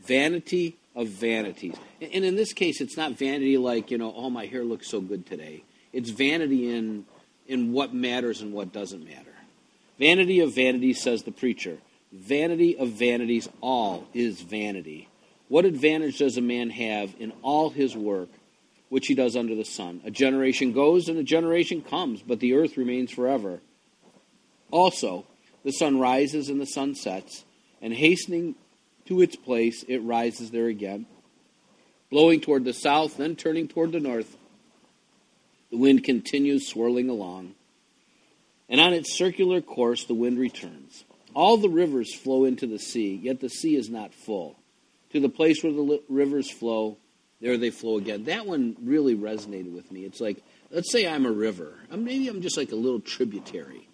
Vanity 0.00 0.76
of 0.94 1.08
vanities. 1.08 1.76
And 2.00 2.24
in 2.24 2.34
this 2.34 2.52
case, 2.52 2.80
it's 2.80 2.96
not 2.96 3.12
vanity 3.12 3.56
like, 3.56 3.90
you 3.90 3.98
know, 3.98 4.12
oh, 4.14 4.28
my 4.28 4.46
hair 4.46 4.64
looks 4.64 4.90
so 4.90 5.00
good 5.00 5.24
today. 5.24 5.62
It's 5.92 6.10
vanity 6.10 6.74
in, 6.74 7.06
in 7.46 7.72
what 7.72 7.94
matters 7.94 8.40
and 8.40 8.52
what 8.52 8.72
doesn't 8.72 9.04
matter. 9.04 9.34
Vanity 9.98 10.40
of 10.40 10.54
vanities, 10.54 11.00
says 11.00 11.22
the 11.22 11.30
preacher. 11.30 11.78
Vanity 12.12 12.76
of 12.76 12.90
vanities, 12.90 13.48
all 13.62 14.06
is 14.12 14.42
vanity. 14.42 15.08
What 15.48 15.64
advantage 15.64 16.18
does 16.18 16.36
a 16.36 16.42
man 16.42 16.70
have 16.70 17.14
in 17.18 17.32
all 17.42 17.70
his 17.70 17.96
work 17.96 18.28
which 18.90 19.06
he 19.06 19.14
does 19.14 19.34
under 19.34 19.54
the 19.54 19.64
sun? 19.64 20.02
A 20.04 20.10
generation 20.10 20.72
goes 20.72 21.08
and 21.08 21.18
a 21.18 21.22
generation 21.22 21.80
comes, 21.80 22.22
but 22.22 22.40
the 22.40 22.54
earth 22.54 22.76
remains 22.76 23.10
forever. 23.10 23.60
Also, 24.70 25.26
the 25.64 25.72
sun 25.72 25.98
rises 25.98 26.48
and 26.48 26.60
the 26.60 26.66
sun 26.66 26.94
sets, 26.94 27.44
and 27.80 27.94
hastening 27.94 28.56
to 29.06 29.20
its 29.20 29.36
place, 29.36 29.84
it 29.88 29.98
rises 29.98 30.50
there 30.50 30.66
again, 30.66 31.06
blowing 32.10 32.40
toward 32.40 32.64
the 32.64 32.72
south, 32.72 33.16
then 33.16 33.36
turning 33.36 33.68
toward 33.68 33.92
the 33.92 34.00
north. 34.00 34.36
The 35.70 35.76
wind 35.78 36.04
continues 36.04 36.68
swirling 36.68 37.08
along, 37.08 37.54
and 38.68 38.80
on 38.80 38.92
its 38.92 39.16
circular 39.16 39.60
course, 39.60 40.04
the 40.04 40.14
wind 40.14 40.38
returns. 40.38 41.04
All 41.34 41.56
the 41.56 41.68
rivers 41.68 42.14
flow 42.14 42.44
into 42.44 42.66
the 42.66 42.78
sea, 42.78 43.18
yet 43.22 43.40
the 43.40 43.48
sea 43.48 43.76
is 43.76 43.88
not 43.88 44.14
full. 44.14 44.56
To 45.10 45.20
the 45.20 45.28
place 45.28 45.62
where 45.62 45.72
the 45.72 46.02
rivers 46.08 46.50
flow, 46.50 46.96
there 47.40 47.56
they 47.56 47.70
flow 47.70 47.98
again. 47.98 48.24
That 48.24 48.46
one 48.46 48.76
really 48.82 49.16
resonated 49.16 49.72
with 49.72 49.90
me. 49.90 50.04
It's 50.04 50.20
like, 50.20 50.42
let's 50.70 50.90
say 50.90 51.06
I'm 51.06 51.26
a 51.26 51.32
river. 51.32 51.74
Maybe 51.90 52.28
I'm 52.28 52.40
just 52.40 52.56
like 52.56 52.72
a 52.72 52.76
little 52.76 53.00
tributary. 53.00 53.88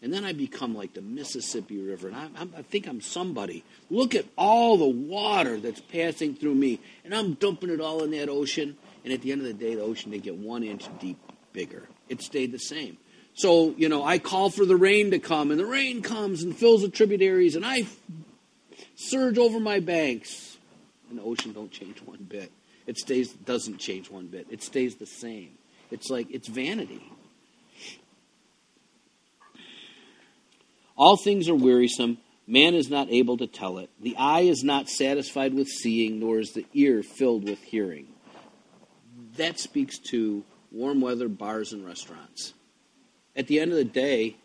And 0.00 0.12
then 0.12 0.24
I 0.24 0.34
become 0.34 0.74
like 0.74 0.92
the 0.92 1.00
Mississippi 1.00 1.80
River, 1.80 2.08
and 2.08 2.16
I, 2.16 2.28
I, 2.58 2.62
think 2.62 2.86
I'm 2.86 3.00
somebody. 3.00 3.64
Look 3.88 4.14
at 4.14 4.26
all 4.36 4.76
the 4.76 4.84
water 4.84 5.58
that's 5.58 5.80
passing 5.80 6.34
through 6.34 6.54
me, 6.54 6.78
and 7.06 7.14
I'm 7.14 7.34
dumping 7.34 7.70
it 7.70 7.80
all 7.80 8.04
in 8.04 8.10
that 8.10 8.28
ocean. 8.28 8.76
And 9.02 9.14
at 9.14 9.22
the 9.22 9.32
end 9.32 9.40
of 9.40 9.46
the 9.46 9.54
day, 9.54 9.74
the 9.74 9.80
ocean 9.80 10.10
didn't 10.10 10.24
get 10.24 10.36
one 10.36 10.62
inch 10.62 10.86
deep 11.00 11.18
bigger. 11.54 11.88
It 12.10 12.20
stayed 12.20 12.52
the 12.52 12.58
same. 12.58 12.98
So, 13.34 13.74
you 13.76 13.88
know, 13.88 14.04
I 14.04 14.18
call 14.18 14.48
for 14.50 14.64
the 14.64 14.76
rain 14.76 15.10
to 15.10 15.18
come, 15.18 15.50
and 15.50 15.58
the 15.58 15.66
rain 15.66 16.02
comes 16.02 16.42
and 16.42 16.56
fills 16.56 16.82
the 16.82 16.88
tributaries, 16.88 17.56
and 17.56 17.66
I 17.66 17.86
surge 18.94 19.38
over 19.38 19.58
my 19.58 19.80
banks. 19.80 20.56
And 21.10 21.18
the 21.18 21.22
ocean 21.22 21.52
don't 21.52 21.70
change 21.70 22.00
one 22.02 22.24
bit. 22.28 22.52
It 22.86 22.96
stays 22.98 23.32
doesn't 23.32 23.78
change 23.78 24.10
one 24.10 24.26
bit. 24.28 24.46
It 24.50 24.62
stays 24.62 24.96
the 24.96 25.06
same. 25.06 25.50
It's 25.90 26.10
like 26.10 26.28
it's 26.30 26.48
vanity. 26.48 27.02
All 30.96 31.16
things 31.16 31.48
are 31.48 31.54
wearisome. 31.54 32.18
Man 32.46 32.74
is 32.74 32.90
not 32.90 33.08
able 33.10 33.36
to 33.38 33.46
tell 33.46 33.78
it. 33.78 33.90
The 34.00 34.16
eye 34.16 34.42
is 34.42 34.62
not 34.62 34.88
satisfied 34.88 35.54
with 35.54 35.66
seeing, 35.66 36.20
nor 36.20 36.38
is 36.38 36.52
the 36.52 36.66
ear 36.74 37.02
filled 37.02 37.48
with 37.48 37.60
hearing. 37.62 38.08
That 39.36 39.58
speaks 39.58 39.98
to 40.10 40.44
warm 40.70 41.00
weather 41.00 41.28
bars 41.28 41.72
and 41.72 41.84
restaurants. 41.84 42.52
At 43.36 43.46
the 43.46 43.60
end 43.60 43.72
of 43.72 43.76
the 43.76 43.84
day, 43.84 44.36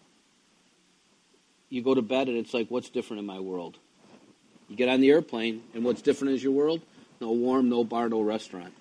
you 1.70 1.84
go 1.84 1.94
to 1.94 2.02
bed 2.02 2.28
and 2.28 2.38
it's 2.38 2.54
like, 2.54 2.68
what's 2.70 2.90
different 2.90 3.20
in 3.20 3.26
my 3.26 3.40
world? 3.40 3.78
You 4.68 4.76
get 4.76 4.90
on 4.90 5.02
the 5.02 5.10
airplane, 5.10 5.64
and 5.74 5.84
what's 5.84 6.02
different 6.02 6.36
is 6.36 6.44
your 6.44 6.52
world? 6.52 6.82
No 7.20 7.32
warm, 7.32 7.70
no 7.70 7.84
bar, 7.84 8.08
no 8.08 8.22
restaurant. 8.22 8.74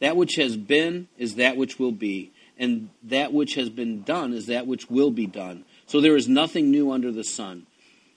That 0.00 0.16
which 0.16 0.34
has 0.36 0.56
been 0.56 1.08
is 1.16 1.36
that 1.36 1.56
which 1.56 1.78
will 1.78 1.92
be, 1.92 2.32
and 2.58 2.90
that 3.04 3.32
which 3.32 3.54
has 3.54 3.68
been 3.68 4.02
done 4.02 4.32
is 4.32 4.46
that 4.46 4.66
which 4.66 4.90
will 4.90 5.10
be 5.10 5.26
done. 5.26 5.64
So 5.86 6.00
there 6.00 6.16
is 6.16 6.28
nothing 6.28 6.70
new 6.70 6.90
under 6.90 7.12
the 7.12 7.24
sun. 7.24 7.66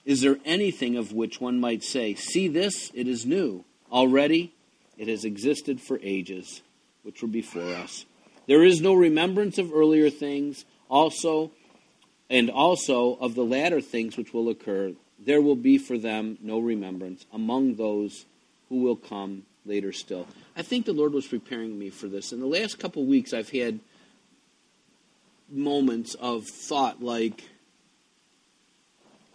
Is 0.04 0.20
there 0.20 0.38
anything 0.44 0.96
of 0.96 1.12
which 1.12 1.40
one 1.40 1.60
might 1.60 1.84
say, 1.84 2.14
See 2.14 2.48
this, 2.48 2.90
it 2.94 3.06
is 3.06 3.24
new? 3.24 3.64
Already 3.92 4.52
it 4.96 5.08
has 5.08 5.24
existed 5.24 5.80
for 5.80 5.98
ages, 6.02 6.62
which 7.04 7.22
were 7.22 7.28
before 7.28 7.62
us. 7.62 8.04
There 8.46 8.64
is 8.64 8.80
no 8.80 8.92
remembrance 8.92 9.56
of 9.58 9.72
earlier 9.72 10.10
things, 10.10 10.64
also, 10.90 11.52
and 12.28 12.50
also 12.50 13.14
of 13.20 13.34
the 13.34 13.44
latter 13.44 13.80
things 13.80 14.16
which 14.16 14.34
will 14.34 14.48
occur. 14.48 14.92
There 15.18 15.40
will 15.40 15.56
be 15.56 15.78
for 15.78 15.96
them 15.96 16.36
no 16.42 16.58
remembrance 16.58 17.24
among 17.32 17.76
those 17.76 18.26
who 18.68 18.82
will 18.82 18.96
come 18.96 19.44
later 19.64 19.92
still. 19.92 20.26
I 20.56 20.62
think 20.62 20.84
the 20.84 20.92
Lord 20.92 21.12
was 21.12 21.26
preparing 21.26 21.78
me 21.78 21.90
for 21.90 22.08
this. 22.08 22.32
In 22.32 22.40
the 22.40 22.46
last 22.46 22.78
couple 22.78 23.02
of 23.02 23.08
weeks, 23.08 23.32
I've 23.32 23.50
had 23.50 23.80
moments 25.48 26.14
of 26.14 26.46
thought 26.46 27.02
like, 27.02 27.44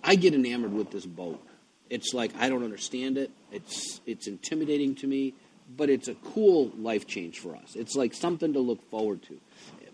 I 0.03 0.15
get 0.15 0.33
enamored 0.33 0.73
with 0.73 0.91
this 0.91 1.05
boat. 1.05 1.41
It's 1.89 2.13
like 2.13 2.31
I 2.37 2.49
don't 2.49 2.63
understand 2.63 3.17
it. 3.17 3.31
It's 3.51 3.99
it's 4.05 4.27
intimidating 4.27 4.95
to 4.95 5.07
me, 5.07 5.33
but 5.75 5.89
it's 5.89 6.07
a 6.07 6.15
cool 6.15 6.71
life 6.77 7.07
change 7.07 7.39
for 7.39 7.55
us. 7.55 7.75
It's 7.75 7.95
like 7.95 8.13
something 8.13 8.53
to 8.53 8.59
look 8.59 8.89
forward 8.89 9.21
to. 9.23 9.39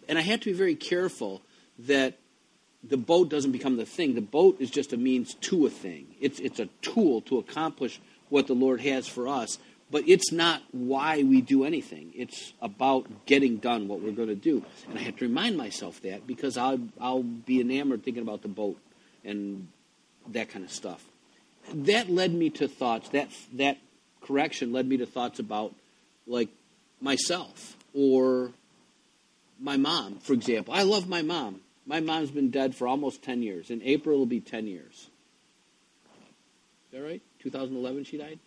And 0.07 0.17
I 0.17 0.21
have 0.21 0.41
to 0.41 0.51
be 0.51 0.57
very 0.57 0.75
careful 0.75 1.41
that 1.79 2.17
the 2.83 2.97
boat 2.97 3.29
doesn't 3.29 3.51
become 3.51 3.77
the 3.77 3.85
thing. 3.85 4.13
The 4.13 4.21
boat 4.21 4.57
is 4.59 4.69
just 4.69 4.93
a 4.93 4.97
means 4.97 5.33
to 5.33 5.65
a 5.65 5.69
thing. 5.69 6.07
It's 6.21 6.39
it's 6.39 6.59
a 6.59 6.67
tool 6.81 7.21
to 7.21 7.39
accomplish 7.39 7.99
what 8.29 8.47
the 8.47 8.53
Lord 8.53 8.81
has 8.81 9.07
for 9.07 9.27
us 9.27 9.57
but 9.91 10.07
it's 10.07 10.31
not 10.31 10.63
why 10.71 11.23
we 11.23 11.41
do 11.41 11.63
anything. 11.63 12.11
It's 12.15 12.53
about 12.61 13.25
getting 13.25 13.57
done 13.57 13.87
what 13.87 14.01
we're 14.01 14.11
going 14.11 14.29
to 14.29 14.35
do. 14.35 14.63
And 14.89 14.97
I 14.97 15.03
have 15.03 15.17
to 15.17 15.25
remind 15.25 15.57
myself 15.57 16.01
that 16.01 16.25
because 16.25 16.57
I'll, 16.57 16.79
I'll 16.99 17.23
be 17.23 17.61
enamored 17.61 18.03
thinking 18.03 18.23
about 18.23 18.41
the 18.41 18.47
boat 18.47 18.79
and 19.23 19.67
that 20.29 20.49
kind 20.49 20.65
of 20.65 20.71
stuff. 20.71 21.05
That 21.73 22.09
led 22.09 22.33
me 22.33 22.49
to 22.51 22.67
thoughts, 22.67 23.09
that, 23.09 23.29
that 23.53 23.77
correction 24.25 24.73
led 24.73 24.87
me 24.87 24.97
to 24.97 25.05
thoughts 25.05 25.39
about, 25.39 25.73
like, 26.27 26.49
myself 27.01 27.77
or 27.93 28.51
my 29.59 29.77
mom, 29.77 30.17
for 30.19 30.33
example. 30.33 30.73
I 30.73 30.83
love 30.83 31.07
my 31.07 31.21
mom. 31.21 31.61
My 31.85 31.99
mom's 31.99 32.31
been 32.31 32.49
dead 32.49 32.75
for 32.75 32.87
almost 32.87 33.21
10 33.23 33.43
years. 33.43 33.69
In 33.69 33.81
April, 33.83 34.15
it'll 34.15 34.25
be 34.25 34.39
10 34.39 34.67
years. 34.67 35.09
Is 36.87 36.91
that 36.93 37.01
right? 37.01 37.21
2011 37.39 38.05
she 38.05 38.17
died? 38.17 38.39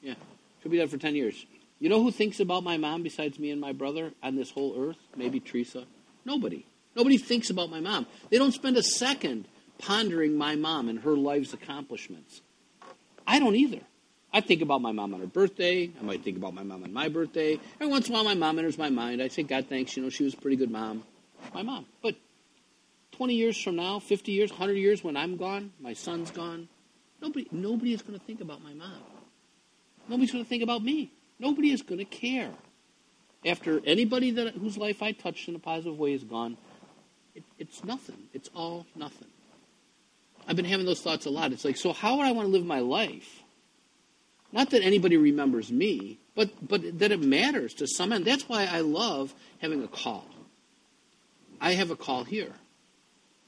Yeah. 0.00 0.14
She'll 0.62 0.72
be 0.72 0.78
dead 0.78 0.90
for 0.90 0.96
10 0.96 1.14
years. 1.14 1.44
You 1.78 1.90
know 1.90 2.02
who 2.02 2.10
thinks 2.10 2.40
about 2.40 2.64
my 2.64 2.78
mom 2.78 3.02
besides 3.02 3.38
me 3.38 3.50
and 3.50 3.60
my 3.60 3.72
brother 3.72 4.12
on 4.22 4.34
this 4.36 4.50
whole 4.50 4.74
earth? 4.78 4.96
Maybe 5.14 5.40
Teresa. 5.40 5.84
Nobody. 6.24 6.64
Nobody 6.94 7.18
thinks 7.18 7.50
about 7.50 7.70
my 7.70 7.80
mom. 7.80 8.06
They 8.30 8.38
don't 8.38 8.52
spend 8.52 8.78
a 8.78 8.82
second 8.82 9.46
pondering 9.78 10.38
my 10.38 10.56
mom 10.56 10.88
and 10.88 11.00
her 11.00 11.14
life's 11.14 11.52
accomplishments. 11.52 12.40
I 13.26 13.38
don't 13.38 13.56
either. 13.56 13.80
I 14.36 14.42
think 14.42 14.60
about 14.60 14.82
my 14.82 14.92
mom 14.92 15.14
on 15.14 15.20
her 15.20 15.26
birthday. 15.26 15.90
I 15.98 16.04
might 16.04 16.22
think 16.22 16.36
about 16.36 16.52
my 16.52 16.62
mom 16.62 16.84
on 16.84 16.92
my 16.92 17.08
birthday. 17.08 17.58
Every 17.80 17.86
once 17.86 18.06
in 18.06 18.14
a 18.14 18.16
while, 18.16 18.24
my 18.24 18.34
mom 18.34 18.58
enters 18.58 18.76
my 18.76 18.90
mind. 18.90 19.22
I 19.22 19.28
say, 19.28 19.42
God, 19.42 19.64
thanks. 19.66 19.96
You 19.96 20.02
know, 20.02 20.10
she 20.10 20.24
was 20.24 20.34
a 20.34 20.36
pretty 20.36 20.58
good 20.58 20.70
mom. 20.70 21.04
My 21.54 21.62
mom. 21.62 21.86
But 22.02 22.16
20 23.12 23.32
years 23.32 23.58
from 23.58 23.76
now, 23.76 23.98
50 23.98 24.32
years, 24.32 24.50
100 24.50 24.74
years, 24.74 25.02
when 25.02 25.16
I'm 25.16 25.38
gone, 25.38 25.72
my 25.80 25.94
son's 25.94 26.30
gone, 26.30 26.68
nobody, 27.22 27.48
nobody 27.50 27.94
is 27.94 28.02
going 28.02 28.18
to 28.18 28.22
think 28.26 28.42
about 28.42 28.62
my 28.62 28.74
mom. 28.74 29.00
Nobody's 30.06 30.32
going 30.32 30.44
to 30.44 30.48
think 30.50 30.62
about 30.62 30.84
me. 30.84 31.10
Nobody 31.38 31.70
is 31.70 31.80
going 31.80 32.00
to 32.00 32.04
care. 32.04 32.50
After 33.46 33.80
anybody 33.86 34.32
that 34.32 34.52
whose 34.52 34.76
life 34.76 35.02
I 35.02 35.12
touched 35.12 35.48
in 35.48 35.54
a 35.54 35.58
positive 35.58 35.98
way 35.98 36.12
is 36.12 36.24
gone, 36.24 36.58
it, 37.34 37.42
it's 37.58 37.82
nothing. 37.84 38.24
It's 38.34 38.50
all 38.54 38.84
nothing. 38.94 39.28
I've 40.46 40.56
been 40.56 40.66
having 40.66 40.84
those 40.84 41.00
thoughts 41.00 41.24
a 41.24 41.30
lot. 41.30 41.52
It's 41.52 41.64
like, 41.64 41.78
so 41.78 41.94
how 41.94 42.18
would 42.18 42.26
I 42.26 42.32
want 42.32 42.48
to 42.48 42.52
live 42.52 42.66
my 42.66 42.80
life? 42.80 43.35
Not 44.52 44.70
that 44.70 44.82
anybody 44.82 45.16
remembers 45.16 45.70
me, 45.70 46.18
but 46.34 46.50
but 46.66 46.98
that 46.98 47.12
it 47.12 47.20
matters 47.20 47.74
to 47.74 47.86
some 47.86 48.12
end. 48.12 48.24
That's 48.24 48.48
why 48.48 48.66
I 48.66 48.80
love 48.80 49.34
having 49.58 49.82
a 49.82 49.88
call. 49.88 50.26
I 51.60 51.72
have 51.72 51.90
a 51.90 51.96
call 51.96 52.24
here, 52.24 52.52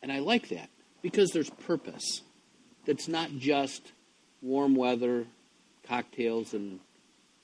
and 0.03 0.11
I 0.11 0.19
like 0.19 0.49
that 0.49 0.71
because 1.03 1.31
there's 1.31 1.51
purpose. 1.51 2.23
That's 2.87 3.09
not 3.09 3.31
just 3.39 3.93
warm 4.41 4.75
weather, 4.75 5.27
cocktails 5.87 6.55
and 6.55 6.81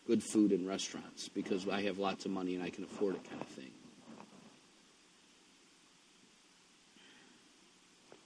good 0.07 0.23
food 0.23 0.53
in 0.53 0.67
restaurants 0.67 1.29
because 1.29 1.69
I 1.69 1.83
have 1.83 1.99
lots 1.99 2.25
of 2.25 2.31
money 2.31 2.55
and 2.55 2.63
I 2.63 2.71
can 2.71 2.85
afford 2.85 3.15
it 3.15 3.29
kind 3.29 3.41
of 3.41 3.49
thing. 3.49 3.71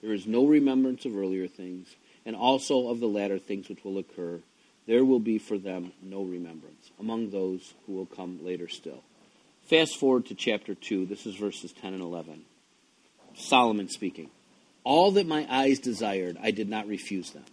There 0.00 0.12
is 0.12 0.26
no 0.26 0.46
remembrance 0.46 1.04
of 1.04 1.16
earlier 1.16 1.48
things, 1.48 1.96
and 2.24 2.36
also 2.36 2.88
of 2.88 3.00
the 3.00 3.08
latter 3.08 3.38
things 3.38 3.68
which 3.68 3.84
will 3.84 3.98
occur. 3.98 4.40
There 4.88 5.04
will 5.04 5.20
be 5.20 5.36
for 5.36 5.58
them 5.58 5.92
no 6.02 6.22
remembrance 6.22 6.90
among 6.98 7.28
those 7.28 7.74
who 7.86 7.92
will 7.92 8.06
come 8.06 8.42
later 8.42 8.68
still. 8.68 9.02
Fast 9.66 9.98
forward 9.98 10.24
to 10.26 10.34
chapter 10.34 10.74
2. 10.74 11.04
This 11.04 11.26
is 11.26 11.36
verses 11.36 11.72
10 11.72 11.92
and 11.92 12.02
11. 12.02 12.46
Solomon 13.36 13.90
speaking. 13.90 14.30
All 14.84 15.10
that 15.12 15.26
my 15.26 15.46
eyes 15.50 15.78
desired, 15.78 16.38
I 16.42 16.52
did 16.52 16.70
not 16.70 16.88
refuse 16.88 17.32
them. 17.32 17.44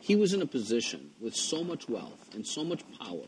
He 0.00 0.16
was 0.16 0.34
in 0.34 0.42
a 0.42 0.46
position 0.46 1.12
with 1.18 1.34
so 1.34 1.64
much 1.64 1.88
wealth 1.88 2.28
and 2.34 2.46
so 2.46 2.62
much 2.62 2.82
power 3.00 3.24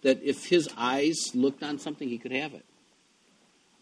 that 0.00 0.22
if 0.22 0.46
his 0.46 0.66
eyes 0.74 1.32
looked 1.34 1.62
on 1.62 1.78
something, 1.78 2.08
he 2.08 2.16
could 2.16 2.32
have 2.32 2.54
it. 2.54 2.64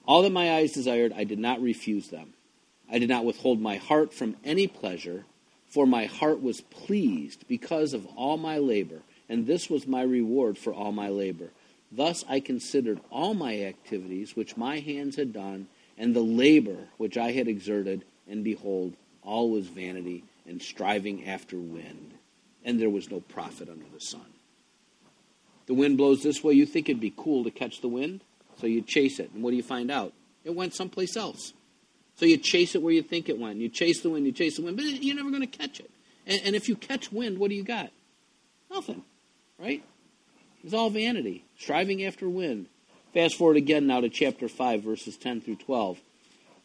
All 0.07 0.23
that 0.23 0.33
my 0.33 0.55
eyes 0.55 0.73
desired, 0.73 1.13
I 1.17 1.23
did 1.23 1.39
not 1.39 1.63
refuse 1.63 2.09
them. 2.09 2.35
I 2.91 2.99
did 2.99 3.09
not 3.09 3.25
withhold 3.25 3.61
my 3.61 3.77
heart 3.77 4.13
from 4.13 4.37
any 4.43 4.67
pleasure, 4.67 5.25
for 5.75 5.87
my 5.87 6.07
heart 6.07 6.41
was 6.41 6.61
pleased 6.61 7.47
because 7.49 7.93
of 7.93 8.07
all 8.17 8.37
my 8.37 8.59
labor, 8.59 9.03
and 9.29 9.47
this 9.47 9.69
was 9.69 9.87
my 9.87 10.03
reward 10.03 10.57
for 10.57 10.73
all 10.73 10.93
my 10.93 11.09
labor. 11.09 11.51
Thus 11.93 12.25
I 12.29 12.41
considered 12.41 13.01
all 13.11 13.35
my 13.35 13.61
activities 13.63 14.35
which 14.35 14.57
my 14.57 14.79
hands 14.79 15.17
had 15.17 15.33
done, 15.33 15.69
and 15.99 16.15
the 16.15 16.21
labor 16.21 16.89
which 16.97 17.19
I 17.19 17.33
had 17.33 17.49
exerted, 17.49 18.05
and 18.29 18.43
behold, 18.43 18.95
all 19.23 19.51
was 19.51 19.67
vanity 19.67 20.25
and 20.47 20.63
striving 20.63 21.27
after 21.27 21.59
wind 21.59 22.15
and 22.65 22.81
there 22.81 22.91
was 22.91 23.11
no 23.11 23.21
profit 23.21 23.69
under 23.69 23.85
the 23.93 24.01
sun. 24.01 24.25
The 25.67 25.75
wind 25.75 25.97
blows 25.97 26.23
this 26.23 26.43
way, 26.43 26.55
you 26.55 26.67
think 26.67 26.89
it'd 26.89 27.01
be 27.01 27.13
cool 27.17 27.45
to 27.45 27.51
catch 27.51 27.81
the 27.81 27.89
wind, 27.89 28.23
so 28.59 28.67
you 28.67 28.83
chase 28.83 29.19
it. 29.19 29.31
And 29.33 29.43
what 29.43 29.51
do 29.51 29.57
you 29.57 29.63
find 29.63 29.91
out? 29.91 30.13
It 30.45 30.55
went 30.55 30.75
someplace 30.75 31.17
else. 31.17 31.53
So 32.17 32.27
you 32.27 32.37
chase 32.37 32.75
it 32.75 32.83
where 32.83 32.93
you 32.93 33.03
think 33.03 33.29
it 33.29 33.39
went. 33.39 33.59
You 33.59 33.69
chase 33.69 34.01
the 34.01 34.11
wind, 34.11 34.27
you 34.27 34.33
chase 34.33 34.57
the 34.57 34.63
wind, 34.63 34.77
but 34.77 34.85
you're 34.85 35.17
never 35.17 35.31
going 35.31 35.43
to 35.43 35.47
catch 35.47 35.81
it. 35.81 35.91
And, 36.27 36.41
and 36.45 36.57
if 36.57 36.69
you 36.69 36.77
catch 36.77 37.13
wind, 37.13 37.39
what 37.39 37.51
do 37.51 37.57
you 37.57 37.65
got? 37.65 37.91
Nothing, 38.71 39.03
right? 39.59 39.83
It's 40.63 40.75
all 40.75 40.91
vanity, 40.91 41.45
striving 41.59 42.05
after 42.05 42.29
wind. 42.29 42.67
Fast 43.13 43.37
forward 43.37 43.57
again 43.57 43.87
now 43.87 44.01
to 44.01 44.09
chapter 44.09 44.49
5, 44.49 44.83
verses 44.83 45.17
10 45.17 45.41
through 45.41 45.57
12. 45.57 45.99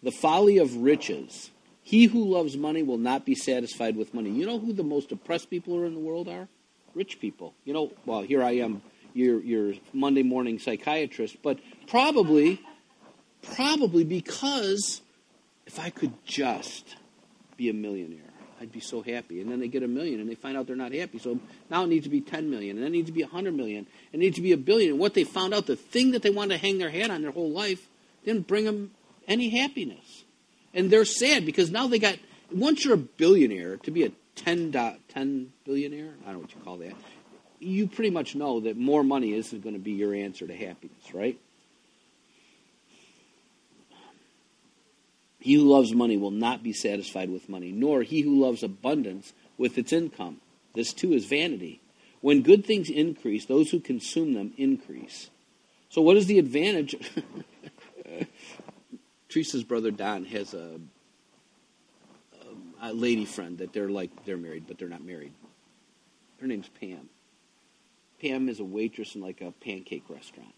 The 0.01 0.11
folly 0.11 0.57
of 0.57 0.75
riches 0.77 1.51
he 1.81 2.05
who 2.05 2.23
loves 2.23 2.55
money 2.55 2.83
will 2.83 2.99
not 2.99 3.25
be 3.25 3.33
satisfied 3.33 3.95
with 3.95 4.13
money. 4.13 4.29
You 4.29 4.45
know 4.45 4.59
who 4.59 4.73
the 4.73 4.83
most 4.83 5.11
oppressed 5.11 5.49
people 5.49 5.75
are 5.75 5.85
in 5.85 5.95
the 5.95 5.99
world 5.99 6.27
are? 6.27 6.47
Rich 6.93 7.19
people. 7.19 7.55
You 7.65 7.73
know, 7.73 7.91
well, 8.05 8.21
here 8.21 8.43
I 8.43 8.57
am, 8.57 8.83
your, 9.15 9.41
your 9.41 9.73
Monday 9.91 10.21
morning 10.21 10.59
psychiatrist, 10.59 11.37
but 11.41 11.57
probably 11.87 12.61
Probably 13.41 14.03
because 14.03 15.01
if 15.69 15.77
I 15.77 15.91
could 15.91 16.13
just 16.25 16.95
be 17.55 17.69
a 17.69 17.73
millionaire, 17.73 18.33
I'd 18.59 18.71
be 18.71 18.79
so 18.79 19.03
happy. 19.03 19.39
And 19.39 19.51
then 19.51 19.59
they 19.59 19.67
get 19.67 19.83
a 19.83 19.87
million 19.87 20.19
and 20.19 20.27
they 20.27 20.33
find 20.33 20.57
out 20.57 20.65
they're 20.65 20.75
not 20.75 20.93
happy. 20.93 21.19
So 21.19 21.39
now 21.69 21.83
it 21.83 21.89
needs 21.89 22.05
to 22.05 22.09
be 22.09 22.21
10 22.21 22.49
million, 22.49 22.77
and 22.77 22.83
then 22.83 22.91
it 22.91 22.97
needs 22.97 23.05
to 23.05 23.13
be 23.13 23.21
100 23.21 23.53
million, 23.53 23.85
and 24.11 24.19
it 24.19 24.25
needs 24.25 24.35
to 24.37 24.41
be 24.41 24.51
a 24.51 24.57
billion. 24.57 24.93
And 24.93 24.99
what 24.99 25.13
they 25.13 25.23
found 25.23 25.53
out, 25.53 25.67
the 25.67 25.75
thing 25.75 26.13
that 26.13 26.23
they 26.23 26.31
wanted 26.31 26.55
to 26.55 26.57
hang 26.57 26.79
their 26.79 26.89
hat 26.89 27.11
on 27.11 27.21
their 27.21 27.29
whole 27.29 27.51
life, 27.51 27.87
didn't 28.25 28.47
bring 28.47 28.65
them 28.65 28.89
any 29.27 29.49
happiness. 29.49 30.23
And 30.73 30.89
they're 30.89 31.05
sad 31.05 31.45
because 31.45 31.69
now 31.69 31.85
they 31.85 31.99
got, 31.99 32.17
once 32.51 32.83
you're 32.83 32.95
a 32.95 32.97
billionaire, 32.97 33.77
to 33.77 33.91
be 33.91 34.05
a 34.05 34.11
10, 34.37 34.71
dot, 34.71 34.97
10 35.09 35.53
billionaire, 35.65 36.15
I 36.23 36.31
don't 36.31 36.33
know 36.33 36.39
what 36.39 36.55
you 36.55 36.61
call 36.61 36.77
that, 36.77 36.93
you 37.59 37.85
pretty 37.85 38.09
much 38.09 38.33
know 38.33 38.61
that 38.61 38.75
more 38.75 39.03
money 39.03 39.33
isn't 39.35 39.61
going 39.61 39.75
to 39.75 39.79
be 39.79 39.91
your 39.91 40.15
answer 40.15 40.47
to 40.47 40.55
happiness, 40.55 41.13
right? 41.13 41.39
He 45.39 45.53
who 45.53 45.63
loves 45.63 45.93
money 45.93 46.17
will 46.17 46.31
not 46.31 46.63
be 46.63 46.73
satisfied 46.73 47.29
with 47.29 47.47
money, 47.47 47.71
nor 47.71 48.03
he 48.03 48.21
who 48.21 48.41
loves 48.41 48.61
abundance 48.61 49.33
with 49.57 49.77
its 49.77 49.93
income. 49.93 50.41
This 50.75 50.93
too 50.93 51.13
is 51.13 51.25
vanity. 51.25 51.81
When 52.21 52.41
good 52.41 52.65
things 52.65 52.89
increase, 52.89 53.45
those 53.45 53.71
who 53.71 53.79
consume 53.79 54.33
them 54.33 54.53
increase. 54.57 55.29
So, 55.89 56.01
what 56.01 56.17
is 56.17 56.25
the 56.25 56.37
advantage? 56.37 56.95
Teresa's 59.29 59.63
brother 59.63 59.91
Don 59.91 60.25
has 60.25 60.53
a, 60.53 60.79
a, 62.81 62.93
lady 62.93 63.25
friend 63.25 63.59
that 63.59 63.73
they're 63.73 63.89
like 63.89 64.25
they're 64.25 64.37
married, 64.37 64.65
but 64.67 64.77
they're 64.77 64.89
not 64.89 65.03
married. 65.03 65.31
Her 66.41 66.47
name's 66.47 66.69
Pam. 66.79 67.09
Pam 68.21 68.49
is 68.49 68.59
a 68.59 68.65
waitress 68.65 69.15
in 69.15 69.21
like 69.21 69.41
a 69.41 69.51
pancake 69.51 70.05
restaurant. 70.09 70.53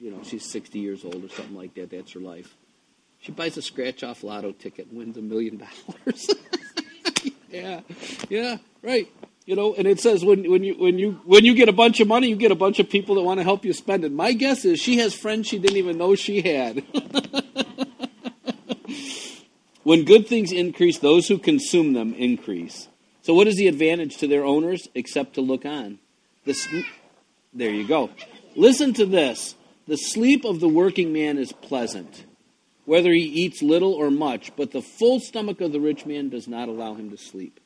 You 0.00 0.10
know, 0.10 0.22
she's 0.24 0.44
60 0.50 0.78
years 0.78 1.04
old 1.04 1.24
or 1.24 1.28
something 1.28 1.56
like 1.56 1.74
that. 1.74 1.90
That's 1.90 2.12
her 2.12 2.20
life. 2.20 2.54
She 3.26 3.32
buys 3.32 3.56
a 3.56 3.62
scratch 3.62 4.04
off 4.04 4.22
lotto 4.22 4.52
ticket 4.52 4.86
and 4.86 4.98
wins 4.98 5.16
a 5.16 5.22
million 5.22 5.58
dollars. 5.58 6.30
Yeah, 7.48 7.80
yeah, 8.28 8.58
right. 8.82 9.08
You 9.46 9.56
know, 9.56 9.74
and 9.74 9.86
it 9.86 9.98
says 9.98 10.22
when, 10.22 10.50
when 10.50 10.62
you 10.62 10.74
when 10.74 10.98
you 10.98 11.12
when 11.24 11.42
you 11.44 11.54
get 11.54 11.70
a 11.70 11.72
bunch 11.72 12.00
of 12.00 12.08
money, 12.08 12.28
you 12.28 12.36
get 12.36 12.50
a 12.50 12.56
bunch 12.56 12.80
of 12.80 12.90
people 12.90 13.14
that 13.14 13.22
want 13.22 13.40
to 13.40 13.44
help 13.44 13.64
you 13.64 13.72
spend 13.72 14.04
it. 14.04 14.12
My 14.12 14.32
guess 14.32 14.66
is 14.66 14.78
she 14.78 14.98
has 14.98 15.14
friends 15.14 15.46
she 15.46 15.58
didn't 15.58 15.78
even 15.78 15.96
know 15.96 16.14
she 16.14 16.42
had. 16.42 16.84
when 19.84 20.04
good 20.04 20.26
things 20.26 20.52
increase, 20.52 20.98
those 20.98 21.28
who 21.28 21.38
consume 21.38 21.94
them 21.94 22.12
increase. 22.12 22.88
So, 23.22 23.32
what 23.32 23.46
is 23.46 23.56
the 23.56 23.68
advantage 23.68 24.18
to 24.18 24.26
their 24.26 24.44
owners 24.44 24.86
except 24.94 25.34
to 25.36 25.40
look 25.40 25.64
on? 25.64 25.98
The, 26.44 26.84
there 27.54 27.70
you 27.70 27.88
go. 27.88 28.10
Listen 28.54 28.92
to 28.94 29.06
this. 29.06 29.54
The 29.88 29.96
sleep 29.96 30.44
of 30.44 30.60
the 30.60 30.68
working 30.68 31.14
man 31.14 31.38
is 31.38 31.52
pleasant, 31.52 32.25
whether 32.86 33.12
he 33.12 33.22
eats 33.22 33.62
little 33.62 33.92
or 33.92 34.10
much, 34.10 34.52
but 34.56 34.70
the 34.70 34.80
full 34.80 35.20
stomach 35.20 35.60
of 35.60 35.72
the 35.72 35.80
rich 35.80 36.06
man 36.06 36.30
does 36.30 36.48
not 36.48 36.68
allow 36.68 36.94
him 36.94 37.10
to 37.10 37.18
sleep. 37.18 37.60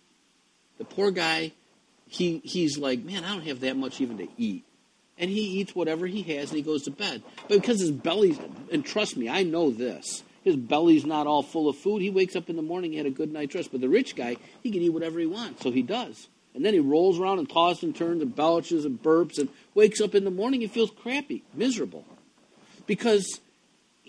The 0.78 0.84
poor 0.84 1.10
guy, 1.10 1.52
he, 2.08 2.40
he's 2.42 2.78
like, 2.78 3.04
man, 3.04 3.24
I 3.24 3.28
don't 3.28 3.46
have 3.46 3.60
that 3.60 3.76
much 3.76 4.00
even 4.00 4.18
to 4.18 4.28
eat. 4.36 4.64
And 5.18 5.30
he 5.30 5.60
eats 5.60 5.74
whatever 5.74 6.06
he 6.06 6.22
has 6.34 6.48
and 6.48 6.56
he 6.56 6.62
goes 6.62 6.84
to 6.84 6.90
bed. 6.90 7.22
But 7.48 7.60
because 7.60 7.80
his 7.80 7.90
belly's, 7.90 8.38
and 8.72 8.84
trust 8.84 9.18
me, 9.18 9.28
I 9.28 9.42
know 9.42 9.70
this, 9.70 10.24
his 10.42 10.56
belly's 10.56 11.04
not 11.04 11.26
all 11.26 11.42
full 11.42 11.68
of 11.68 11.76
food. 11.76 12.00
He 12.00 12.08
wakes 12.08 12.34
up 12.34 12.48
in 12.48 12.56
the 12.56 12.62
morning, 12.62 12.92
he 12.92 12.96
had 12.96 13.06
a 13.06 13.10
good 13.10 13.30
night's 13.30 13.54
rest. 13.54 13.70
But 13.70 13.82
the 13.82 13.90
rich 13.90 14.16
guy, 14.16 14.38
he 14.62 14.70
can 14.70 14.80
eat 14.80 14.88
whatever 14.88 15.20
he 15.20 15.26
wants, 15.26 15.62
so 15.62 15.70
he 15.70 15.82
does. 15.82 16.28
And 16.54 16.64
then 16.64 16.72
he 16.72 16.80
rolls 16.80 17.20
around 17.20 17.38
and 17.38 17.48
tosses 17.48 17.82
and 17.82 17.94
turns 17.94 18.22
and 18.22 18.34
belches 18.34 18.86
and 18.86 19.00
burps 19.00 19.38
and 19.38 19.50
wakes 19.74 20.00
up 20.00 20.14
in 20.14 20.24
the 20.24 20.30
morning 20.30 20.62
and 20.62 20.72
feels 20.72 20.90
crappy, 20.90 21.44
miserable. 21.54 22.06
Because 22.86 23.40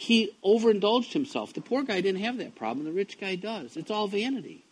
he 0.01 0.31
overindulged 0.43 1.13
himself. 1.13 1.53
The 1.53 1.61
poor 1.61 1.83
guy 1.83 2.01
didn't 2.01 2.23
have 2.23 2.37
that 2.37 2.55
problem, 2.55 2.85
the 2.85 2.91
rich 2.91 3.19
guy 3.19 3.35
does. 3.35 3.77
It's 3.77 3.91
all 3.91 4.07
vanity. 4.07 4.65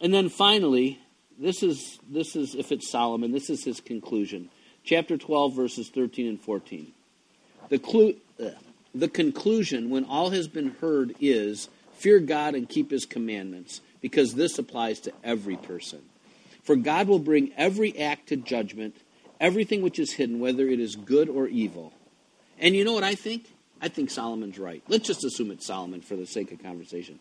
And 0.00 0.14
then 0.14 0.30
finally, 0.30 0.98
this 1.38 1.62
is 1.62 1.98
this 2.08 2.34
is 2.34 2.54
if 2.54 2.72
it's 2.72 2.90
Solomon, 2.90 3.32
this 3.32 3.50
is 3.50 3.64
his 3.64 3.80
conclusion. 3.80 4.48
Chapter 4.82 5.18
12 5.18 5.54
verses 5.54 5.90
13 5.90 6.26
and 6.26 6.40
14. 6.40 6.90
The 7.68 7.78
clue 7.78 8.16
uh, 8.42 8.52
the 8.94 9.08
conclusion 9.08 9.90
when 9.90 10.06
all 10.06 10.30
has 10.30 10.48
been 10.48 10.70
heard 10.80 11.14
is 11.20 11.68
fear 11.92 12.18
God 12.18 12.54
and 12.54 12.66
keep 12.66 12.90
his 12.90 13.04
commandments 13.04 13.82
because 14.00 14.34
this 14.34 14.58
applies 14.58 15.00
to 15.00 15.12
every 15.22 15.56
person. 15.56 16.00
For 16.62 16.76
God 16.76 17.08
will 17.08 17.18
bring 17.18 17.52
every 17.58 17.98
act 17.98 18.28
to 18.28 18.36
judgment, 18.36 18.96
everything 19.38 19.82
which 19.82 19.98
is 19.98 20.12
hidden 20.12 20.40
whether 20.40 20.66
it 20.66 20.80
is 20.80 20.96
good 20.96 21.28
or 21.28 21.46
evil. 21.46 21.92
And 22.58 22.74
you 22.74 22.86
know 22.86 22.94
what 22.94 23.04
I 23.04 23.14
think? 23.14 23.51
I 23.82 23.88
think 23.88 24.10
Solomon's 24.10 24.58
right. 24.58 24.82
Let's 24.88 25.06
just 25.06 25.24
assume 25.24 25.50
it's 25.50 25.66
Solomon 25.66 26.00
for 26.00 26.14
the 26.14 26.26
sake 26.26 26.52
of 26.52 26.62
conversation. 26.62 27.18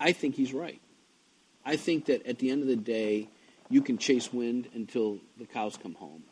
I 0.00 0.12
think 0.12 0.34
he's 0.34 0.52
right. 0.52 0.80
I 1.64 1.76
think 1.76 2.06
that 2.06 2.26
at 2.26 2.38
the 2.40 2.50
end 2.50 2.62
of 2.62 2.68
the 2.68 2.76
day, 2.76 3.28
you 3.68 3.80
can 3.80 3.96
chase 3.96 4.32
wind 4.32 4.68
until 4.74 5.18
the 5.38 5.46
cows 5.46 5.78
come 5.80 5.94
home 5.94 6.24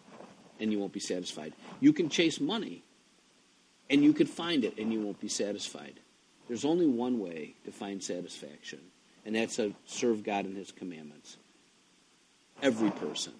and 0.58 0.72
you 0.72 0.80
won't 0.80 0.92
be 0.92 1.00
satisfied. 1.00 1.52
You 1.78 1.92
can 1.92 2.08
chase 2.08 2.40
money 2.40 2.82
and 3.88 4.02
you 4.02 4.12
can 4.12 4.26
find 4.26 4.64
it 4.64 4.76
and 4.76 4.92
you 4.92 5.00
won't 5.00 5.20
be 5.20 5.28
satisfied. 5.28 6.00
There's 6.48 6.64
only 6.64 6.86
one 6.86 7.20
way 7.20 7.54
to 7.66 7.70
find 7.70 8.02
satisfaction, 8.02 8.80
and 9.26 9.36
that's 9.36 9.56
to 9.56 9.74
serve 9.84 10.24
God 10.24 10.46
and 10.46 10.56
His 10.56 10.72
commandments. 10.72 11.36
Every 12.62 12.90
person. 12.90 13.34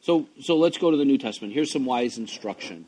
So, 0.00 0.26
so 0.40 0.56
let's 0.56 0.76
go 0.76 0.90
to 0.90 0.96
the 0.96 1.04
New 1.04 1.16
Testament. 1.16 1.54
Here's 1.54 1.72
some 1.72 1.84
wise 1.84 2.18
instruction 2.18 2.86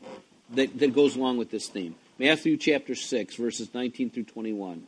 that, 0.51 0.77
that 0.79 0.93
goes 0.93 1.15
along 1.15 1.37
with 1.37 1.51
this 1.51 1.67
theme. 1.67 1.95
Matthew 2.19 2.57
chapter 2.57 2.95
6, 2.95 3.35
verses 3.35 3.73
19 3.73 4.09
through 4.09 4.23
21. 4.23 4.83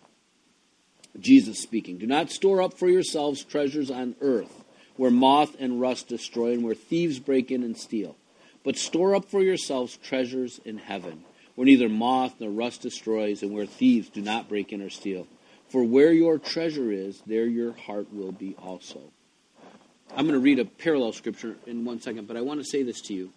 Jesus 1.20 1.60
speaking. 1.60 1.98
Do 1.98 2.08
not 2.08 2.32
store 2.32 2.62
up 2.62 2.78
for 2.78 2.90
yourselves 2.90 3.44
treasures 3.44 3.92
on 3.92 4.16
earth, 4.22 4.64
where 4.96 5.12
moth 5.12 5.56
and 5.60 5.82
rust 5.82 6.08
destroy, 6.08 6.54
and 6.54 6.64
where 6.64 6.76
thieves 6.76 7.20
break 7.20 7.52
in 7.52 7.64
and 7.64 7.78
steal. 7.78 8.16
But 8.64 8.78
store 8.78 9.16
up 9.16 9.26
for 9.26 9.42
yourselves 9.42 9.98
treasures 9.98 10.60
in 10.66 10.78
heaven, 10.78 11.24
where 11.56 11.66
neither 11.66 11.90
moth 11.90 12.36
nor 12.40 12.50
rust 12.50 12.82
destroys, 12.82 13.42
and 13.42 13.52
where 13.52 13.66
thieves 13.66 14.10
do 14.10 14.22
not 14.22 14.50
break 14.50 14.72
in 14.72 14.82
or 14.82 14.90
steal. 14.90 15.28
For 15.70 15.84
where 15.84 16.12
your 16.12 16.40
treasure 16.40 16.92
is, 16.92 17.22
there 17.26 17.46
your 17.46 17.74
heart 17.74 18.12
will 18.12 18.32
be 18.32 18.56
also. 18.58 19.02
I'm 20.16 20.26
going 20.26 20.34
to 20.34 20.40
read 20.40 20.60
a 20.60 20.66
parallel 20.66 21.14
scripture 21.14 21.58
in 21.68 21.86
one 21.86 22.02
second, 22.02 22.28
but 22.28 22.38
I 22.38 22.42
want 22.42 22.60
to 22.60 22.66
say 22.66 22.82
this 22.82 23.02
to 23.02 23.14
you 23.14 23.32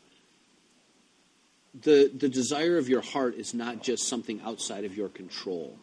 the, 1.75 2.11
the 2.15 2.29
desire 2.29 2.77
of 2.77 2.89
your 2.89 3.01
heart 3.01 3.35
is 3.35 3.55
not 3.55 3.83
just 3.83 4.07
something 4.07 4.41
outside 4.43 4.85
of 4.85 4.97
your 4.97 5.09
control. 5.09 5.79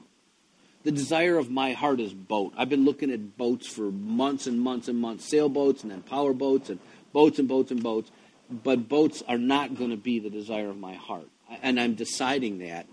The 0.83 0.91
desire 0.91 1.37
of 1.37 1.49
my 1.49 1.73
heart 1.73 1.99
is 1.99 2.13
boat. 2.13 2.53
I've 2.55 2.69
been 2.69 2.85
looking 2.85 3.11
at 3.11 3.37
boats 3.37 3.67
for 3.67 3.91
months 3.91 4.47
and 4.47 4.61
months 4.61 4.87
and 4.87 4.97
months, 4.97 5.29
sailboats 5.29 5.83
and 5.83 5.91
then 5.91 6.01
power 6.01 6.33
boats 6.33 6.69
and 6.69 6.79
boats 7.11 7.39
and 7.39 7.47
boats 7.47 7.71
and 7.71 7.83
boats. 7.83 8.11
But 8.49 8.87
boats 8.87 9.21
are 9.27 9.37
not 9.37 9.75
going 9.75 9.89
to 9.89 9.97
be 9.97 10.19
the 10.19 10.29
desire 10.29 10.69
of 10.69 10.77
my 10.77 10.93
heart. 10.93 11.27
And 11.61 11.79
I'm 11.79 11.95
deciding 11.95 12.59
that, 12.59 12.85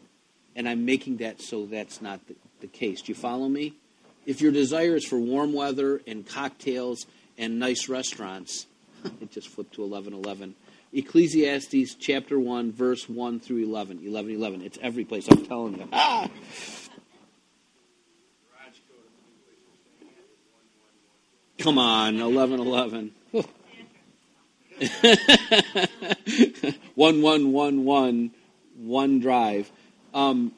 and 0.55 0.69
I'm 0.69 0.85
making 0.85 1.19
that 1.19 1.41
so 1.41 1.67
that's 1.67 2.03
not 2.03 2.27
the, 2.27 2.35
the 2.61 2.67
case. 2.67 3.03
Do 3.03 3.13
you 3.13 3.17
follow 3.17 3.49
me? 3.49 3.75
If 4.25 4.41
your 4.41 4.53
desire 4.53 4.97
is 4.97 5.07
for 5.07 5.19
warm 5.19 5.53
weather 5.53 6.01
and 6.07 6.27
cocktails 6.27 7.07
and 7.39 7.59
nice 7.59 7.89
restaurants, 7.89 8.67
it 9.05 9.31
just 9.31 9.49
flipped 9.49 9.75
to 9.75 9.83
1111 9.83 10.55
Ecclesiastes 10.92 11.94
chapter 11.96 12.38
1, 12.38 12.72
verse 12.72 13.09
1 13.09 13.40
through 13.40 13.64
11. 13.64 14.01
11, 14.05 14.35
11. 14.35 14.62
It's 14.62 14.79
every 14.81 15.05
place. 15.05 15.29
I'm 15.29 15.44
telling 15.44 15.79
you. 15.79 15.88
Ah! 15.92 16.29
Come 21.59 21.79
on, 21.79 22.20
11, 22.20 22.61
11. 22.61 23.12
one, 26.94 27.22
one, 27.22 27.53
one, 27.53 27.85
one, 27.85 28.31
one 28.77 29.20
drive. 29.20 29.70
Um, 30.12 30.53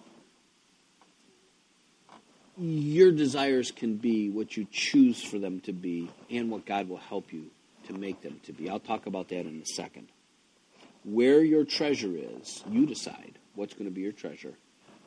your 2.58 3.12
desires 3.12 3.70
can 3.70 3.96
be 3.96 4.28
what 4.28 4.56
you 4.56 4.66
choose 4.70 5.22
for 5.22 5.38
them 5.38 5.60
to 5.60 5.72
be 5.72 6.10
and 6.28 6.50
what 6.50 6.66
God 6.66 6.88
will 6.88 6.96
help 6.96 7.32
you 7.32 7.46
to 7.86 7.92
make 7.92 8.20
them 8.22 8.40
to 8.44 8.52
be. 8.52 8.68
I'll 8.68 8.80
talk 8.80 9.06
about 9.06 9.28
that 9.28 9.46
in 9.46 9.62
a 9.62 9.66
second. 9.66 10.08
Where 11.11 11.42
your 11.42 11.64
treasure 11.64 12.14
is, 12.14 12.62
you 12.68 12.85
decide 12.85 13.38
what's 13.55 13.73
going 13.73 13.87
to 13.87 13.90
be 13.90 14.03
your 14.03 14.12
treasure. 14.12 14.53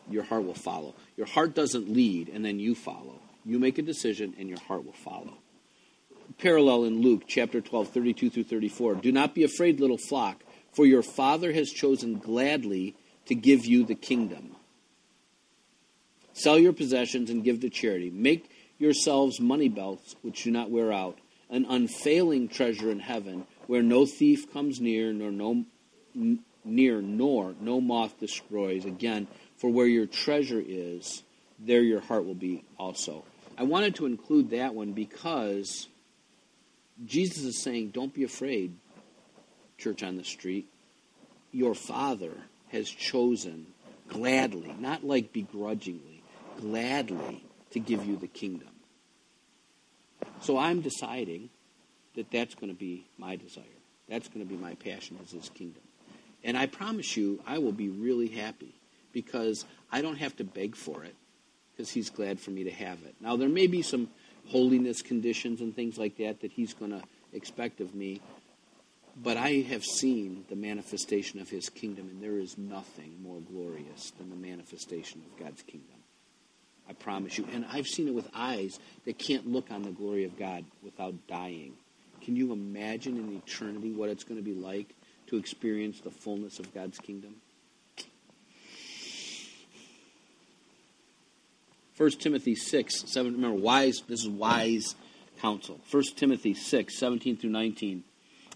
Your 0.10 0.24
heart 0.24 0.46
will 0.46 0.56
follow. 0.56 0.96
Your 1.16 1.28
heart 1.28 1.54
doesn't 1.54 1.94
lead 1.94 2.28
and 2.28 2.44
then 2.44 2.60
you 2.60 2.74
follow. 2.74 3.20
You 3.46 3.60
make 3.60 3.78
a 3.78 3.84
decision 3.84 4.34
and 4.40 4.50
your 4.50 4.60
heart 4.62 4.84
will 4.84 4.94
follow. 4.94 5.38
Parallel 6.40 6.86
in 6.86 7.02
Luke 7.04 7.26
chapter 7.28 7.62
12, 7.62 7.90
32 7.90 8.30
through 8.32 8.46
34. 8.46 8.96
Do 8.96 9.12
not 9.12 9.36
be 9.36 9.44
afraid, 9.44 9.80
little 9.80 10.00
flock, 10.00 10.44
for 10.72 10.88
your 10.88 11.04
Father 11.04 11.54
has 11.54 11.70
chosen 11.70 12.18
gladly 12.18 12.96
to 13.28 13.36
give 13.36 13.68
you 13.68 13.86
the 13.86 13.94
kingdom. 13.94 14.56
Sell 16.34 16.58
your 16.58 16.74
possessions 16.74 17.30
and 17.30 17.44
give 17.44 17.60
to 17.60 17.70
charity. 17.70 18.10
Make 18.10 18.50
yourselves 18.80 19.40
money 19.40 19.70
belts 19.70 20.16
which 20.24 20.46
do 20.46 20.50
not 20.50 20.72
wear 20.72 20.92
out, 20.92 21.20
an 21.52 21.68
unfailing 21.70 22.48
treasure 22.48 22.90
in 22.90 23.02
heaven, 23.02 23.46
where 23.68 23.84
no 23.84 24.08
thief 24.08 24.52
comes 24.52 24.82
near, 24.82 25.14
nor 25.14 25.30
no 25.30 25.66
near 26.64 27.02
nor 27.02 27.56
no 27.60 27.82
moth 27.82 28.20
destroys. 28.20 28.86
Again, 28.86 29.28
For 29.56 29.70
where 29.70 29.88
your 29.88 30.08
treasure 30.08 30.64
is, 30.66 31.24
there 31.60 31.84
your 31.84 32.02
heart 32.02 32.26
will 32.26 32.34
be 32.34 32.64
also. 32.80 33.24
I 33.58 33.64
wanted 33.64 33.96
to 33.96 34.06
include 34.06 34.52
that 34.52 34.74
one 34.74 34.94
because 34.94 35.88
Jesus 37.06 37.44
is 37.44 37.62
saying, 37.62 37.90
Don't 37.90 38.14
be 38.14 38.24
afraid, 38.24 38.76
church 39.78 40.04
on 40.04 40.18
the 40.18 40.24
street. 40.24 40.68
Your 41.52 41.76
Father 41.76 42.32
has 42.70 42.90
chosen 42.90 43.68
gladly, 44.08 44.74
not 44.80 45.04
like 45.04 45.34
begrudgingly, 45.34 46.24
gladly 46.60 47.44
to 47.72 47.80
give 47.80 48.06
you 48.06 48.18
the 48.18 48.28
kingdom. 48.28 48.70
So 50.42 50.58
I'm 50.58 50.82
deciding 50.82 51.50
that 52.16 52.32
that's 52.32 52.56
going 52.56 52.72
to 52.72 52.78
be 52.78 53.06
my 53.18 53.36
desire. 53.36 53.64
That's 54.10 54.28
going 54.28 54.46
to 54.46 54.50
be 54.50 54.60
my 54.60 54.76
passion 54.76 55.18
as 55.24 55.32
his 55.32 55.50
kingdom. 55.50 55.84
And 56.44 56.58
I 56.58 56.66
promise 56.66 57.16
you, 57.16 57.42
I 57.46 57.60
will 57.60 57.72
be 57.72 57.90
really 57.90 58.28
happy 58.28 58.74
because 59.14 59.66
I 59.92 60.02
don't 60.02 60.18
have 60.18 60.36
to 60.38 60.44
beg 60.44 60.76
for 60.76 61.04
it 61.04 61.16
because 61.72 61.92
he's 61.92 62.10
glad 62.10 62.40
for 62.40 62.52
me 62.52 62.64
to 62.64 62.72
have 62.72 63.04
it. 63.04 63.16
Now, 63.20 63.36
there 63.36 63.50
may 63.50 63.68
be 63.68 63.82
some 63.82 64.10
holiness 64.48 65.02
conditions 65.02 65.62
and 65.62 65.76
things 65.76 65.98
like 65.98 66.18
that 66.18 66.42
that 66.42 66.52
he's 66.52 66.74
going 66.74 66.92
to 66.92 67.02
expect 67.34 67.80
of 67.80 67.94
me, 67.94 68.22
but 69.22 69.38
I 69.38 69.66
have 69.70 69.84
seen 69.84 70.46
the 70.50 70.56
manifestation 70.56 71.40
of 71.40 71.50
his 71.50 71.70
kingdom, 71.70 72.10
and 72.10 72.22
there 72.22 72.40
is 72.40 72.58
nothing 72.58 73.18
more 73.22 73.40
glorious 73.40 74.12
than 74.12 74.30
the 74.30 74.36
manifestation 74.36 75.22
of 75.26 75.44
God's 75.44 75.62
kingdom. 75.64 75.98
I 76.90 76.94
promise 76.94 77.38
you. 77.38 77.48
And 77.54 77.66
I've 77.72 77.88
seen 77.88 78.08
it 78.08 78.14
with 78.14 78.30
eyes 78.34 78.80
that 79.06 79.18
can't 79.18 79.48
look 79.48 79.72
on 79.72 79.84
the 79.84 79.92
glory 79.92 80.26
of 80.26 80.38
God 80.38 80.66
without 80.84 81.16
dying. 81.28 81.74
Can 82.22 82.36
you 82.36 82.52
imagine 82.52 83.18
in 83.18 83.36
eternity 83.36 83.92
what 83.92 84.10
it's 84.10 84.24
going 84.24 84.40
to 84.40 84.44
be 84.44 84.54
like 84.54 84.94
to 85.32 85.38
experience 85.38 86.02
the 86.02 86.12
fullness 86.12 86.60
of 86.60 86.74
God's 86.74 87.00
kingdom? 87.00 87.36
1 91.98 92.12
Timothy 92.12 92.56
6, 92.56 93.04
7. 93.12 93.34
Remember, 93.34 93.58
wise, 93.58 94.02
this 94.08 94.22
is 94.22 94.30
wise 94.30 94.96
counsel. 95.40 95.80
1 95.90 96.04
Timothy 96.16 96.54
6, 96.54 96.98
17 96.98 97.38
through 97.38 97.50
19. 97.50 98.04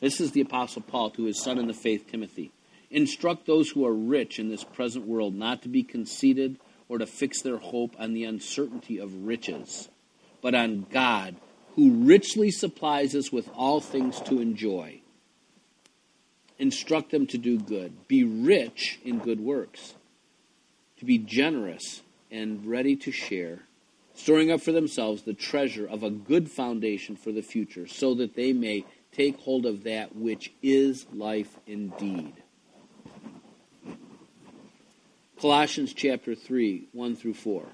This 0.02 0.20
is 0.20 0.32
the 0.32 0.42
Apostle 0.42 0.82
Paul 0.82 1.12
to 1.12 1.24
his 1.24 1.42
son 1.42 1.58
in 1.58 1.68
the 1.68 1.74
faith, 1.74 2.10
Timothy. 2.10 2.52
Instruct 2.92 3.46
those 3.46 3.70
who 3.70 3.86
are 3.86 3.94
rich 3.94 4.40
in 4.40 4.50
this 4.50 4.64
present 4.64 5.08
world 5.08 5.34
not 5.34 5.62
to 5.62 5.70
be 5.70 5.84
conceited 5.84 6.58
or 6.90 6.98
to 6.98 7.06
fix 7.06 7.42
their 7.42 7.58
hope 7.58 7.96
on 7.98 8.14
the 8.14 8.26
uncertainty 8.26 8.98
of 8.98 9.26
riches, 9.26 9.90
but 10.42 10.54
on 10.54 10.88
God, 10.92 11.36
who 11.76 12.04
richly 12.04 12.52
supplies 12.52 13.16
us 13.16 13.32
with 13.32 13.50
all 13.54 13.80
things 13.80 14.20
to 14.22 14.42
enjoy. 14.42 15.02
Instruct 16.58 17.12
them 17.12 17.28
to 17.28 17.38
do 17.38 17.60
good, 17.60 18.08
be 18.08 18.24
rich 18.24 19.00
in 19.04 19.20
good 19.20 19.42
works, 19.42 19.96
to 20.98 21.06
be 21.06 21.18
generous 21.18 22.02
and 22.32 22.66
ready 22.66 22.96
to 22.96 23.12
share, 23.12 23.64
storing 24.14 24.52
up 24.52 24.62
for 24.62 24.72
themselves 24.72 25.24
the 25.24 25.34
treasure 25.34 25.86
of 25.86 26.02
a 26.02 26.10
good 26.10 26.50
foundation 26.50 27.16
for 27.16 27.32
the 27.32 27.42
future, 27.42 27.88
so 27.88 28.14
that 28.16 28.36
they 28.36 28.54
may 28.54 28.86
take 29.12 29.38
hold 29.40 29.66
of 29.66 29.84
that 29.84 30.16
which 30.16 30.54
is 30.62 31.06
life 31.14 31.58
indeed. 31.68 32.34
Colossians 35.40 35.94
chapter 35.94 36.36
3, 36.36 36.88
1 36.94 37.16
through 37.16 37.34
4. 37.34 37.66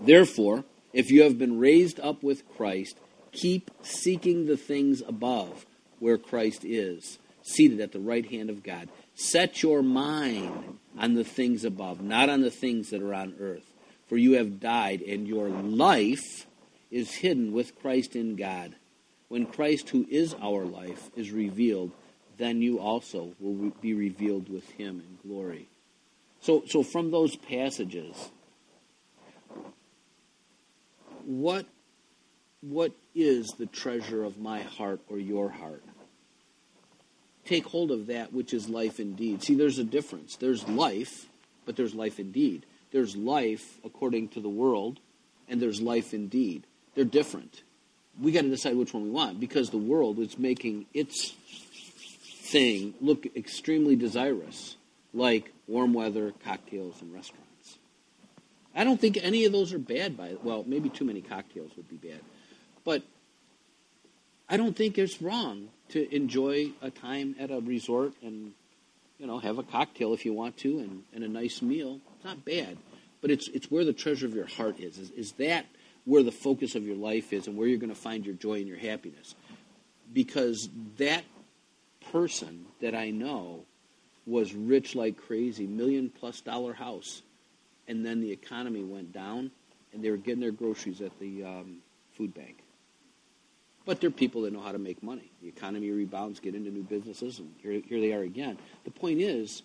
Therefore, 0.00 0.64
if 0.92 1.10
you 1.10 1.22
have 1.22 1.38
been 1.38 1.58
raised 1.58 1.98
up 2.00 2.22
with 2.22 2.46
Christ, 2.56 2.98
keep 3.32 3.70
seeking 3.82 4.46
the 4.46 4.56
things 4.56 5.02
above, 5.06 5.66
where 5.98 6.18
Christ 6.18 6.64
is, 6.64 7.18
seated 7.48 7.80
at 7.80 7.92
the 7.92 8.00
right 8.00 8.28
hand 8.30 8.50
of 8.50 8.62
God. 8.62 8.88
Set 9.14 9.62
your 9.62 9.82
mind 9.82 10.78
on 10.98 11.14
the 11.14 11.24
things 11.24 11.64
above, 11.64 12.00
not 12.00 12.28
on 12.28 12.40
the 12.40 12.50
things 12.50 12.90
that 12.90 13.02
are 13.02 13.14
on 13.14 13.34
earth. 13.40 13.64
For 14.06 14.16
you 14.16 14.32
have 14.32 14.60
died, 14.60 15.02
and 15.02 15.26
your 15.26 15.48
life 15.48 16.46
is 16.90 17.14
hidden 17.14 17.52
with 17.52 17.78
Christ 17.80 18.16
in 18.16 18.36
God. 18.36 18.74
When 19.28 19.44
Christ, 19.44 19.90
who 19.90 20.06
is 20.08 20.34
our 20.40 20.64
life, 20.64 21.10
is 21.14 21.30
revealed, 21.30 21.92
then 22.38 22.62
you 22.62 22.78
also 22.78 23.34
will 23.38 23.72
be 23.80 23.92
revealed 23.92 24.48
with 24.48 24.70
him 24.70 25.02
in 25.06 25.28
glory. 25.28 25.68
So, 26.40 26.62
so 26.66 26.82
from 26.82 27.10
those 27.10 27.36
passages, 27.36 28.30
what, 31.24 31.66
what 32.62 32.92
is 33.14 33.48
the 33.58 33.66
treasure 33.66 34.24
of 34.24 34.38
my 34.38 34.62
heart 34.62 35.00
or 35.08 35.18
your 35.18 35.50
heart? 35.50 35.82
Take 37.48 37.64
hold 37.64 37.90
of 37.90 38.08
that 38.08 38.34
which 38.34 38.52
is 38.52 38.68
life 38.68 39.00
indeed. 39.00 39.42
See, 39.42 39.54
there's 39.54 39.78
a 39.78 39.84
difference. 39.84 40.36
There's 40.36 40.68
life, 40.68 41.30
but 41.64 41.76
there's 41.76 41.94
life 41.94 42.20
indeed. 42.20 42.66
There's 42.90 43.16
life 43.16 43.78
according 43.86 44.28
to 44.30 44.40
the 44.40 44.50
world, 44.50 45.00
and 45.48 45.58
there's 45.58 45.80
life 45.80 46.12
indeed. 46.12 46.64
They're 46.94 47.06
different. 47.06 47.62
We 48.20 48.32
got 48.32 48.42
to 48.42 48.50
decide 48.50 48.76
which 48.76 48.92
one 48.92 49.04
we 49.04 49.10
want 49.10 49.40
because 49.40 49.70
the 49.70 49.78
world 49.78 50.18
is 50.18 50.38
making 50.38 50.84
its 50.92 51.32
thing 52.50 52.92
look 53.00 53.24
extremely 53.34 53.96
desirous 53.96 54.76
like 55.14 55.50
warm 55.66 55.94
weather, 55.94 56.34
cocktails, 56.44 57.00
and 57.00 57.14
restaurants. 57.14 57.78
I 58.74 58.84
don't 58.84 59.00
think 59.00 59.18
any 59.22 59.46
of 59.46 59.52
those 59.52 59.72
are 59.72 59.78
bad 59.78 60.18
by 60.18 60.36
well, 60.42 60.64
maybe 60.66 60.90
too 60.90 61.06
many 61.06 61.22
cocktails 61.22 61.70
would 61.78 61.88
be 61.88 61.96
bad. 61.96 62.20
But 62.84 63.04
I 64.48 64.56
don't 64.56 64.76
think 64.76 64.98
it's 64.98 65.20
wrong 65.20 65.68
to 65.90 66.14
enjoy 66.14 66.70
a 66.80 66.90
time 66.90 67.34
at 67.38 67.50
a 67.50 67.60
resort 67.60 68.12
and 68.22 68.52
you 69.18 69.26
know, 69.26 69.38
have 69.38 69.58
a 69.58 69.62
cocktail 69.62 70.14
if 70.14 70.24
you 70.24 70.32
want 70.32 70.56
to 70.58 70.78
and, 70.78 71.02
and 71.12 71.24
a 71.24 71.28
nice 71.28 71.60
meal. 71.60 72.00
It's 72.16 72.24
not 72.24 72.44
bad. 72.44 72.78
But 73.20 73.30
it's 73.30 73.48
it's 73.48 73.70
where 73.70 73.84
the 73.84 73.92
treasure 73.92 74.26
of 74.26 74.34
your 74.34 74.46
heart 74.46 74.78
is. 74.78 74.96
Is, 74.96 75.10
is 75.10 75.32
that 75.32 75.66
where 76.04 76.22
the 76.22 76.32
focus 76.32 76.76
of 76.76 76.84
your 76.84 76.96
life 76.96 77.32
is 77.32 77.48
and 77.48 77.56
where 77.56 77.66
you're 77.66 77.78
going 77.78 77.90
to 77.90 78.00
find 78.00 78.24
your 78.24 78.36
joy 78.36 78.54
and 78.54 78.68
your 78.68 78.78
happiness? 78.78 79.34
Because 80.12 80.68
that 80.98 81.24
person 82.12 82.66
that 82.80 82.94
I 82.94 83.10
know 83.10 83.64
was 84.24 84.54
rich 84.54 84.94
like 84.94 85.16
crazy, 85.16 85.66
million 85.66 86.10
plus 86.10 86.40
dollar 86.40 86.72
house. 86.72 87.22
And 87.88 88.04
then 88.04 88.20
the 88.20 88.30
economy 88.30 88.84
went 88.84 89.12
down, 89.12 89.50
and 89.92 90.02
they 90.02 90.10
were 90.10 90.18
getting 90.18 90.40
their 90.40 90.52
groceries 90.52 91.00
at 91.00 91.18
the 91.18 91.44
um, 91.44 91.78
food 92.12 92.34
bank. 92.34 92.58
But 93.88 94.02
they're 94.02 94.10
people 94.10 94.42
that 94.42 94.52
know 94.52 94.60
how 94.60 94.72
to 94.72 94.78
make 94.78 95.02
money. 95.02 95.30
The 95.40 95.48
economy 95.48 95.90
rebounds, 95.90 96.40
get 96.40 96.54
into 96.54 96.70
new 96.70 96.82
businesses, 96.82 97.38
and 97.38 97.54
here, 97.62 97.80
here 97.88 97.98
they 97.98 98.12
are 98.12 98.20
again. 98.20 98.58
The 98.84 98.90
point 98.90 99.18
is, 99.22 99.62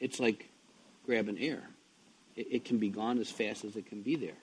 it's 0.00 0.18
like 0.18 0.48
grabbing 1.04 1.38
air. 1.38 1.62
It, 2.36 2.46
it 2.50 2.64
can 2.64 2.78
be 2.78 2.88
gone 2.88 3.18
as 3.18 3.30
fast 3.30 3.66
as 3.66 3.76
it 3.76 3.84
can 3.84 4.00
be 4.00 4.16
there. 4.16 4.38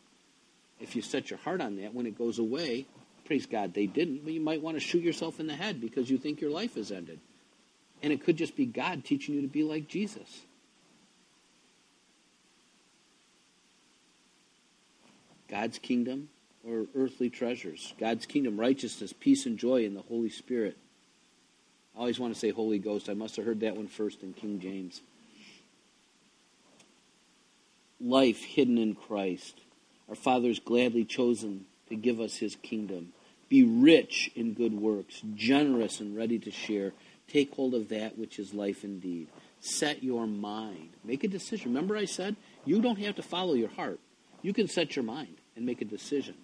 If 0.79 0.95
you 0.95 1.01
set 1.01 1.31
your 1.31 1.39
heart 1.39 1.61
on 1.61 1.77
that, 1.77 1.95
when 1.95 2.05
it 2.05 2.15
goes 2.15 2.37
away, 2.37 2.85
praise 3.25 3.47
God 3.47 3.73
they 3.73 3.87
didn't, 3.87 4.23
but 4.23 4.33
you 4.33 4.39
might 4.39 4.61
want 4.61 4.77
to 4.77 4.79
shoot 4.79 5.01
yourself 5.01 5.39
in 5.39 5.47
the 5.47 5.55
head 5.55 5.81
because 5.81 6.11
you 6.11 6.19
think 6.19 6.39
your 6.39 6.51
life 6.51 6.75
has 6.75 6.91
ended. 6.91 7.19
And 8.03 8.13
it 8.13 8.23
could 8.23 8.37
just 8.37 8.55
be 8.55 8.67
God 8.67 9.03
teaching 9.03 9.33
you 9.33 9.41
to 9.41 9.47
be 9.47 9.63
like 9.63 9.87
Jesus. 9.87 10.41
God's 15.47 15.79
kingdom 15.79 16.29
or 16.67 16.85
earthly 16.95 17.29
treasures. 17.29 17.93
God's 17.99 18.25
kingdom, 18.25 18.59
righteousness, 18.59 19.13
peace, 19.13 19.45
and 19.45 19.57
joy 19.57 19.85
in 19.85 19.93
the 19.93 20.01
Holy 20.01 20.29
Spirit. 20.29 20.77
I 21.95 21.99
always 21.99 22.19
want 22.19 22.33
to 22.33 22.39
say 22.39 22.49
Holy 22.49 22.79
Ghost. 22.79 23.09
I 23.09 23.13
must 23.13 23.35
have 23.35 23.45
heard 23.45 23.59
that 23.61 23.75
one 23.75 23.87
first 23.87 24.23
in 24.23 24.33
King 24.33 24.59
James. 24.59 25.01
Life 27.99 28.43
hidden 28.43 28.77
in 28.77 28.95
Christ. 28.95 29.59
Our 30.09 30.15
Father's 30.15 30.59
gladly 30.59 31.05
chosen 31.05 31.65
to 31.89 31.95
give 31.95 32.19
us 32.19 32.37
his 32.37 32.55
kingdom. 32.55 33.13
Be 33.49 33.63
rich 33.63 34.31
in 34.35 34.53
good 34.53 34.73
works, 34.73 35.21
generous 35.35 35.99
and 35.99 36.15
ready 36.15 36.39
to 36.39 36.51
share 36.51 36.93
Take 37.27 37.55
hold 37.55 37.73
of 37.73 37.89
that 37.89 38.17
which 38.17 38.37
is 38.37 38.53
life 38.53 38.83
indeed. 38.83 39.27
Set 39.59 40.03
your 40.03 40.27
mind. 40.27 40.89
Make 41.03 41.23
a 41.23 41.27
decision. 41.27 41.73
Remember, 41.73 41.95
I 41.97 42.05
said 42.05 42.35
you 42.65 42.81
don't 42.81 42.99
have 42.99 43.15
to 43.15 43.23
follow 43.23 43.53
your 43.53 43.69
heart. 43.69 43.99
You 44.41 44.53
can 44.53 44.67
set 44.67 44.95
your 44.95 45.03
mind 45.03 45.35
and 45.55 45.65
make 45.65 45.81
a 45.81 45.85
decision. 45.85 46.35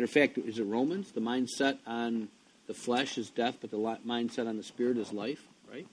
Matter 0.00 0.06
of 0.06 0.12
fact, 0.12 0.38
is 0.38 0.58
it 0.58 0.64
Romans? 0.64 1.12
The 1.12 1.20
mindset 1.20 1.76
on 1.86 2.28
the 2.66 2.72
flesh 2.72 3.18
is 3.18 3.28
death, 3.28 3.58
but 3.60 3.70
the 3.70 3.76
mindset 3.76 4.48
on 4.48 4.56
the 4.56 4.62
spirit 4.62 4.96
is 4.96 5.12
life, 5.12 5.46
right? 5.70 5.86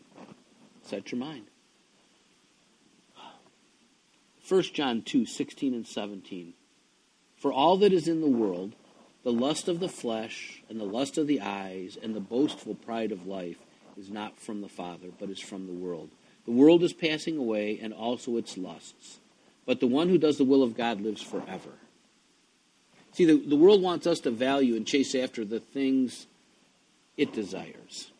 Set 0.82 1.12
your 1.12 1.20
mind. 1.20 1.48
1 4.48 4.62
John 4.74 5.02
2 5.02 5.26
16 5.26 5.74
and 5.74 5.86
17. 5.86 6.54
For 7.36 7.52
all 7.52 7.76
that 7.80 7.91
is 7.91 8.08
in 8.08 8.22
the 8.22 8.30
world, 8.30 8.76
the 9.26 9.34
lust 9.34 9.67
of 9.67 9.82
the 9.82 9.89
flesh 9.89 10.63
and 10.70 10.80
the 10.80 10.86
lust 10.86 11.17
of 11.17 11.28
the 11.28 11.41
eyes 11.41 11.98
and 12.02 12.15
the 12.15 12.22
boastful 12.22 12.76
pride 12.76 13.12
of 13.12 13.28
life 13.28 13.58
is 13.98 14.10
not 14.10 14.39
from 14.39 14.62
the 14.62 14.70
Father, 14.70 15.10
but 15.20 15.30
is 15.30 15.41
from 15.41 15.67
the 15.67 15.74
world. 15.74 16.12
The 16.46 16.52
world 16.52 16.82
is 16.82 16.93
passing 16.93 17.36
away 17.36 17.78
and 17.82 17.93
also 17.93 18.38
its 18.38 18.58
lusts. 18.58 19.20
But 19.65 19.82
the 19.82 19.86
one 19.88 20.08
who 20.08 20.17
does 20.17 20.38
the 20.38 20.46
will 20.46 20.63
of 20.63 20.78
God 20.78 21.02
lives 21.02 21.22
forever. 21.22 21.74
See, 23.17 23.25
the, 23.25 23.38
the 23.38 23.56
world 23.56 23.82
wants 23.82 24.06
us 24.06 24.19
to 24.19 24.30
value 24.30 24.75
and 24.75 24.86
chase 24.86 25.15
after 25.15 25.43
the 25.43 25.60
things 25.60 26.27
it 27.17 27.34
desires. 27.34 28.12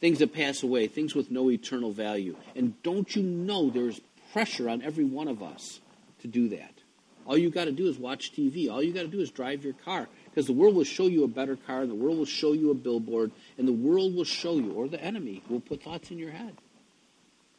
things 0.00 0.18
that 0.18 0.34
pass 0.34 0.64
away, 0.64 0.88
things 0.88 1.14
with 1.14 1.30
no 1.30 1.48
eternal 1.48 1.92
value. 1.92 2.34
And 2.56 2.82
don't 2.82 3.14
you 3.14 3.22
know 3.22 3.70
there's 3.70 4.00
pressure 4.32 4.68
on 4.68 4.82
every 4.82 5.04
one 5.04 5.28
of 5.28 5.44
us 5.44 5.78
to 6.22 6.26
do 6.26 6.48
that? 6.48 6.72
All 7.24 7.38
you 7.38 7.50
got 7.50 7.66
to 7.66 7.72
do 7.72 7.86
is 7.86 7.96
watch 7.96 8.32
TV. 8.32 8.68
All 8.68 8.82
you 8.82 8.92
got 8.92 9.02
to 9.02 9.06
do 9.06 9.20
is 9.20 9.30
drive 9.30 9.62
your 9.62 9.74
car. 9.74 10.08
Because 10.24 10.48
the 10.48 10.52
world 10.52 10.74
will 10.74 10.82
show 10.82 11.06
you 11.06 11.22
a 11.22 11.28
better 11.28 11.54
car, 11.54 11.82
and 11.82 11.90
the 11.90 11.94
world 11.94 12.18
will 12.18 12.24
show 12.24 12.52
you 12.52 12.72
a 12.72 12.74
billboard, 12.74 13.30
and 13.58 13.68
the 13.68 13.72
world 13.72 14.16
will 14.16 14.24
show 14.24 14.56
you, 14.56 14.72
or 14.72 14.88
the 14.88 15.00
enemy 15.00 15.44
will 15.48 15.60
put 15.60 15.84
thoughts 15.84 16.10
in 16.10 16.18
your 16.18 16.32
head. 16.32 16.56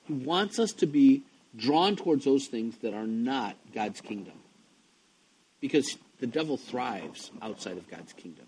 He 0.06 0.14
wants 0.16 0.60
us 0.60 0.74
to 0.74 0.86
be 0.86 1.24
drawn 1.56 1.96
towards 1.96 2.26
those 2.26 2.48
things 2.48 2.78
that 2.80 2.94
are 2.94 3.08
not 3.08 3.56
God's 3.74 4.02
kingdom. 4.02 4.34
Because 5.60 5.98
the 6.20 6.28
devil 6.28 6.58
thrives 6.58 7.32
outside 7.42 7.78
of 7.78 7.90
God's 7.90 8.14
kingdom. 8.14 8.46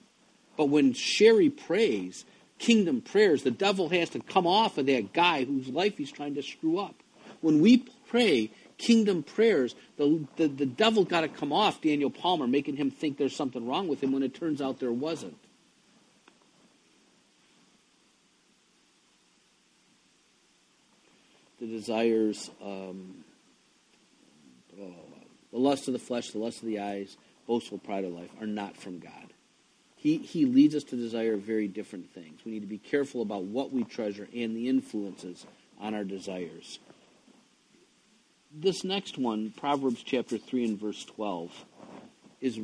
But 0.57 0.65
when 0.65 0.93
Sherry 0.93 1.49
prays 1.49 2.25
kingdom 2.57 3.01
prayers, 3.01 3.43
the 3.43 3.51
devil 3.51 3.89
has 3.89 4.09
to 4.11 4.19
come 4.19 4.45
off 4.45 4.77
of 4.77 4.85
that 4.87 5.13
guy 5.13 5.45
whose 5.45 5.69
life 5.69 5.97
he's 5.97 6.11
trying 6.11 6.35
to 6.35 6.43
screw 6.43 6.77
up. 6.79 6.95
When 7.41 7.61
we 7.61 7.85
pray 8.07 8.51
kingdom 8.77 9.23
prayers, 9.23 9.75
the, 9.97 10.25
the, 10.35 10.47
the 10.47 10.65
devil 10.65 11.05
got 11.05 11.21
to 11.21 11.27
come 11.27 11.53
off 11.53 11.81
Daniel 11.81 12.09
Palmer, 12.09 12.47
making 12.47 12.75
him 12.75 12.91
think 12.91 13.17
there's 13.17 13.35
something 13.35 13.65
wrong 13.65 13.87
with 13.87 14.01
him 14.01 14.11
when 14.11 14.23
it 14.23 14.33
turns 14.33 14.61
out 14.61 14.79
there 14.79 14.91
wasn't. 14.91 15.37
The 21.59 21.67
desires, 21.67 22.49
um, 22.63 23.18
the 25.51 25.59
lust 25.59 25.87
of 25.87 25.93
the 25.93 25.99
flesh, 25.99 26.31
the 26.31 26.39
lust 26.39 26.61
of 26.61 26.67
the 26.67 26.79
eyes, 26.79 27.17
boastful 27.47 27.77
pride 27.77 28.05
of 28.05 28.13
life 28.13 28.29
are 28.39 28.47
not 28.47 28.77
from 28.77 28.99
God. 28.99 29.33
He, 29.95 30.17
he 30.17 30.45
leads 30.45 30.75
us 30.75 30.83
to 30.85 30.95
desire 30.95 31.35
very 31.35 31.67
different 31.67 32.13
things. 32.13 32.39
We 32.45 32.53
need 32.53 32.61
to 32.61 32.67
be 32.67 32.77
careful 32.77 33.21
about 33.21 33.43
what 33.43 33.73
we 33.73 33.83
treasure 33.83 34.27
and 34.33 34.55
the 34.55 34.69
influences 34.69 35.45
on 35.79 35.93
our 35.93 36.05
desires 36.05 36.79
this 38.51 38.83
next 38.83 39.17
one, 39.17 39.53
Proverbs 39.55 40.03
chapter 40.03 40.37
3 40.37 40.65
and 40.65 40.79
verse 40.79 41.03
12, 41.05 41.65
is, 42.41 42.59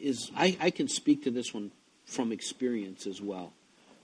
is 0.00 0.30
I, 0.36 0.56
I 0.60 0.70
can 0.70 0.88
speak 0.88 1.24
to 1.24 1.30
this 1.30 1.54
one 1.54 1.70
from 2.06 2.32
experience 2.32 3.06
as 3.06 3.20
well. 3.20 3.52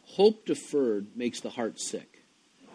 Hope 0.04 0.46
deferred 0.46 1.06
makes 1.16 1.40
the 1.40 1.50
heart 1.50 1.80
sick. 1.80 2.22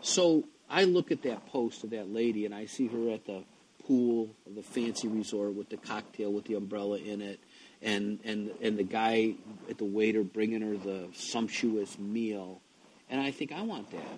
So 0.02 0.46
I 0.70 0.84
look 0.84 1.12
at 1.12 1.24
that 1.24 1.48
post 1.48 1.84
of 1.84 1.92
that 1.92 2.12
lady 2.12 2.46
and 2.46 2.54
I 2.54 2.66
see 2.66 2.88
her 2.88 3.12
at 3.12 3.26
the 3.26 3.44
pool 3.90 4.30
the 4.56 4.62
fancy 4.62 5.08
resort 5.08 5.54
with 5.54 5.70
the 5.70 5.78
cocktail 5.78 6.32
with 6.32 6.46
the 6.46 6.54
umbrella 6.54 6.98
in 6.98 7.22
it 7.22 7.40
and, 7.82 8.20
and, 8.24 8.52
and 8.62 8.78
the 8.78 8.84
guy 8.84 9.34
at 9.70 9.78
the 9.78 9.86
waiter 9.86 10.24
bringing 10.24 10.62
her 10.62 10.78
the 10.78 11.08
sumptuous 11.14 11.98
meal. 11.98 12.62
And 13.10 13.20
I 13.20 13.32
think, 13.32 13.52
I 13.52 13.64
want 13.64 13.90
that. 13.92 14.18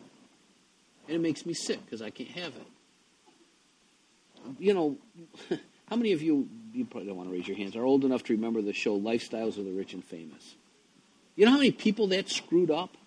And 1.07 1.15
it 1.15 1.21
makes 1.21 1.45
me 1.45 1.53
sick 1.53 1.83
because 1.85 2.01
I 2.01 2.09
can't 2.09 2.29
have 2.29 2.53
it 2.55 2.67
you 4.59 4.73
know, 4.73 4.97
how 5.87 5.95
many 5.95 6.13
of 6.13 6.21
you, 6.21 6.47
you 6.73 6.85
probably 6.85 7.07
don't 7.07 7.17
want 7.17 7.29
to 7.29 7.33
raise 7.33 7.47
your 7.47 7.57
hands, 7.57 7.75
are 7.75 7.83
old 7.83 8.05
enough 8.05 8.23
to 8.23 8.33
remember 8.33 8.61
the 8.61 8.73
show 8.73 8.99
Lifestyles 8.99 9.57
of 9.57 9.65
the 9.65 9.71
Rich 9.71 9.93
and 9.93 10.03
Famous? 10.03 10.55
You 11.35 11.45
know 11.45 11.51
how 11.51 11.57
many 11.57 11.71
people 11.71 12.07
that 12.07 12.29
screwed 12.29 12.71
up? 12.71 12.97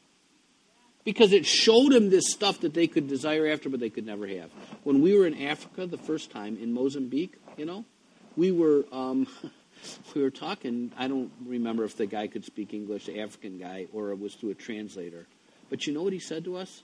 Because 1.05 1.33
it 1.33 1.45
showed 1.45 1.93
them 1.93 2.09
this 2.09 2.31
stuff 2.31 2.61
that 2.61 2.73
they 2.73 2.87
could 2.87 3.09
desire 3.09 3.47
after, 3.47 3.69
but 3.69 3.79
they 3.79 3.91
could 3.91 4.07
never 4.07 4.27
have. 4.27 4.51
When 4.85 5.03
we 5.03 5.17
were 5.17 5.27
in 5.27 5.43
Africa 5.43 5.87
the 5.87 5.99
first 5.99 6.31
time, 6.31 6.57
in 6.61 6.73
Mozambique, 6.73 7.35
you 7.59 7.67
know, 7.67 7.85
we 8.37 8.53
were 8.53 8.85
um, 8.91 9.27
we 10.15 10.23
were 10.23 10.31
talking. 10.31 10.93
I 10.97 11.09
don't 11.09 11.31
remember 11.45 11.85
if 11.85 11.97
the 11.97 12.07
guy 12.07 12.27
could 12.27 12.45
speak 12.45 12.73
English, 12.73 13.07
the 13.07 13.21
African 13.21 13.59
guy, 13.59 13.87
or 13.93 14.11
it 14.11 14.19
was 14.19 14.35
through 14.35 14.51
a 14.51 14.55
translator. 14.55 15.27
But 15.69 15.87
you 15.87 15.93
know 15.93 16.03
what 16.03 16.13
he 16.13 16.19
said 16.19 16.45
to 16.45 16.57
us? 16.57 16.83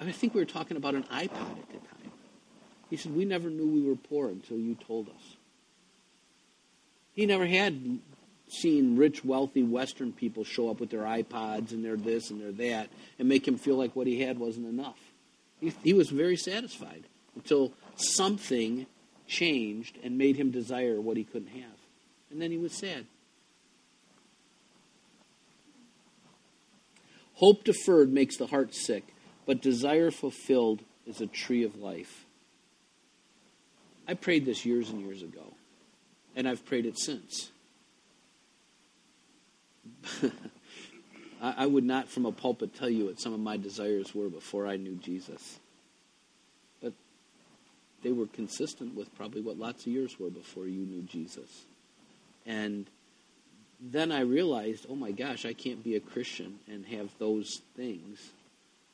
I 0.00 0.10
think 0.12 0.34
we 0.34 0.40
were 0.40 0.46
talking 0.46 0.76
about 0.76 0.94
an 0.94 1.04
iPod 1.04 1.58
at 1.58 1.68
the 1.68 1.78
time. 1.78 2.12
He 2.90 2.96
said, 2.96 3.14
We 3.16 3.24
never 3.24 3.48
knew 3.48 3.66
we 3.66 3.82
were 3.82 3.96
poor 3.96 4.28
until 4.28 4.58
you 4.58 4.74
told 4.74 5.08
us. 5.08 5.36
He 7.14 7.26
never 7.26 7.46
had 7.46 8.00
seen 8.52 8.96
rich, 8.96 9.24
wealthy 9.24 9.62
Western 9.62 10.12
people 10.12 10.44
show 10.44 10.68
up 10.70 10.80
with 10.80 10.90
their 10.90 11.02
iPods 11.02 11.72
and 11.72 11.84
their 11.84 11.96
this 11.96 12.30
and 12.30 12.40
their 12.40 12.52
that 12.52 12.90
and 13.18 13.28
make 13.28 13.46
him 13.46 13.56
feel 13.56 13.76
like 13.76 13.96
what 13.96 14.06
he 14.06 14.20
had 14.20 14.38
wasn't 14.38 14.66
enough. 14.66 14.98
He, 15.60 15.72
he 15.82 15.92
was 15.94 16.10
very 16.10 16.36
satisfied 16.36 17.04
until 17.34 17.72
something 17.96 18.86
changed 19.26 19.98
and 20.02 20.18
made 20.18 20.36
him 20.36 20.50
desire 20.50 21.00
what 21.00 21.16
he 21.16 21.24
couldn't 21.24 21.48
have. 21.48 21.78
And 22.30 22.40
then 22.40 22.50
he 22.50 22.58
was 22.58 22.72
sad. 22.72 23.06
Hope 27.34 27.64
deferred 27.64 28.12
makes 28.12 28.36
the 28.36 28.46
heart 28.46 28.74
sick, 28.74 29.04
but 29.46 29.62
desire 29.62 30.10
fulfilled 30.10 30.80
is 31.06 31.20
a 31.20 31.26
tree 31.26 31.64
of 31.64 31.76
life. 31.76 32.24
I 34.06 34.14
prayed 34.14 34.44
this 34.44 34.66
years 34.66 34.90
and 34.90 35.00
years 35.00 35.22
ago, 35.22 35.54
and 36.34 36.48
I've 36.48 36.64
prayed 36.64 36.86
it 36.86 36.98
since. 36.98 37.51
I, 41.42 41.54
I 41.58 41.66
would 41.66 41.84
not, 41.84 42.08
from 42.08 42.26
a 42.26 42.32
pulpit, 42.32 42.74
tell 42.74 42.90
you 42.90 43.06
what 43.06 43.20
some 43.20 43.32
of 43.32 43.40
my 43.40 43.56
desires 43.56 44.14
were 44.14 44.28
before 44.28 44.66
I 44.66 44.76
knew 44.76 44.94
Jesus. 44.94 45.58
But 46.82 46.92
they 48.02 48.12
were 48.12 48.26
consistent 48.26 48.94
with 48.94 49.14
probably 49.16 49.40
what 49.40 49.58
lots 49.58 49.86
of 49.86 49.92
yours 49.92 50.18
were 50.18 50.30
before 50.30 50.66
you 50.66 50.86
knew 50.86 51.02
Jesus. 51.02 51.64
And 52.46 52.86
then 53.80 54.12
I 54.12 54.20
realized, 54.20 54.86
oh 54.88 54.94
my 54.94 55.10
gosh, 55.10 55.44
I 55.44 55.52
can't 55.52 55.82
be 55.82 55.96
a 55.96 56.00
Christian 56.00 56.60
and 56.68 56.86
have 56.86 57.10
those 57.18 57.62
things. 57.76 58.30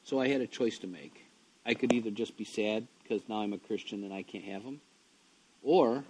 So 0.04 0.20
I 0.20 0.28
had 0.28 0.40
a 0.40 0.46
choice 0.46 0.78
to 0.78 0.86
make. 0.86 1.26
I 1.66 1.74
could 1.74 1.92
either 1.92 2.10
just 2.10 2.38
be 2.38 2.44
sad 2.44 2.86
because 3.02 3.28
now 3.28 3.42
I'm 3.42 3.52
a 3.52 3.58
Christian 3.58 4.04
and 4.04 4.12
I 4.12 4.22
can't 4.22 4.44
have 4.44 4.64
them, 4.64 4.80
or 5.62 6.04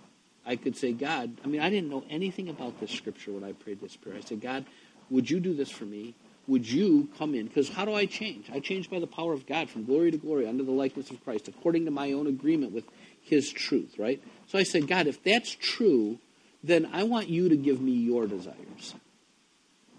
I 0.47 0.55
could 0.57 0.77
say, 0.77 0.93
God, 0.93 1.37
I 1.45 1.49
mean, 1.49 1.61
I 1.61 1.69
didn't 1.69 1.91
know 1.91 2.05
anything 2.09 2.49
about 2.49 2.79
this 2.81 2.93
scripture 2.93 3.33
when 3.33 3.45
I 3.45 3.53
prayed 3.53 3.81
this 3.81 3.97
prayer. 3.97 4.17
I 4.17 4.21
said, 4.21 4.41
God, 4.41 4.65
would 5.11 5.31
you 5.31 5.41
do 5.41 5.55
this 5.55 5.71
for 5.71 5.85
me? 5.85 6.15
Would 6.47 6.71
you 6.71 7.09
come 7.19 7.35
in? 7.35 7.47
Because 7.47 7.69
how 7.69 7.85
do 7.85 7.95
I 7.95 8.07
change? 8.07 8.51
I 8.51 8.61
change 8.61 8.89
by 8.89 9.01
the 9.01 9.07
power 9.07 9.33
of 9.33 9.47
God 9.47 9.69
from 9.69 9.85
glory 9.85 10.11
to 10.11 10.17
glory 10.17 10.47
under 10.47 10.65
the 10.65 10.73
likeness 10.73 11.11
of 11.11 11.23
Christ, 11.23 11.49
according 11.49 11.85
to 11.85 11.91
my 11.91 12.13
own 12.13 12.27
agreement 12.27 12.73
with 12.73 12.85
His 13.21 13.51
truth, 13.51 13.97
right? 13.99 14.23
So 14.47 14.59
I 14.59 14.63
said, 14.63 14.89
God, 14.89 15.07
if 15.07 15.23
that's 15.23 15.51
true, 15.51 16.19
then 16.65 16.89
I 16.93 17.03
want 17.03 17.29
you 17.29 17.49
to 17.51 17.57
give 17.57 17.81
me 17.81 17.93
your 17.93 18.27
desires. 18.27 18.95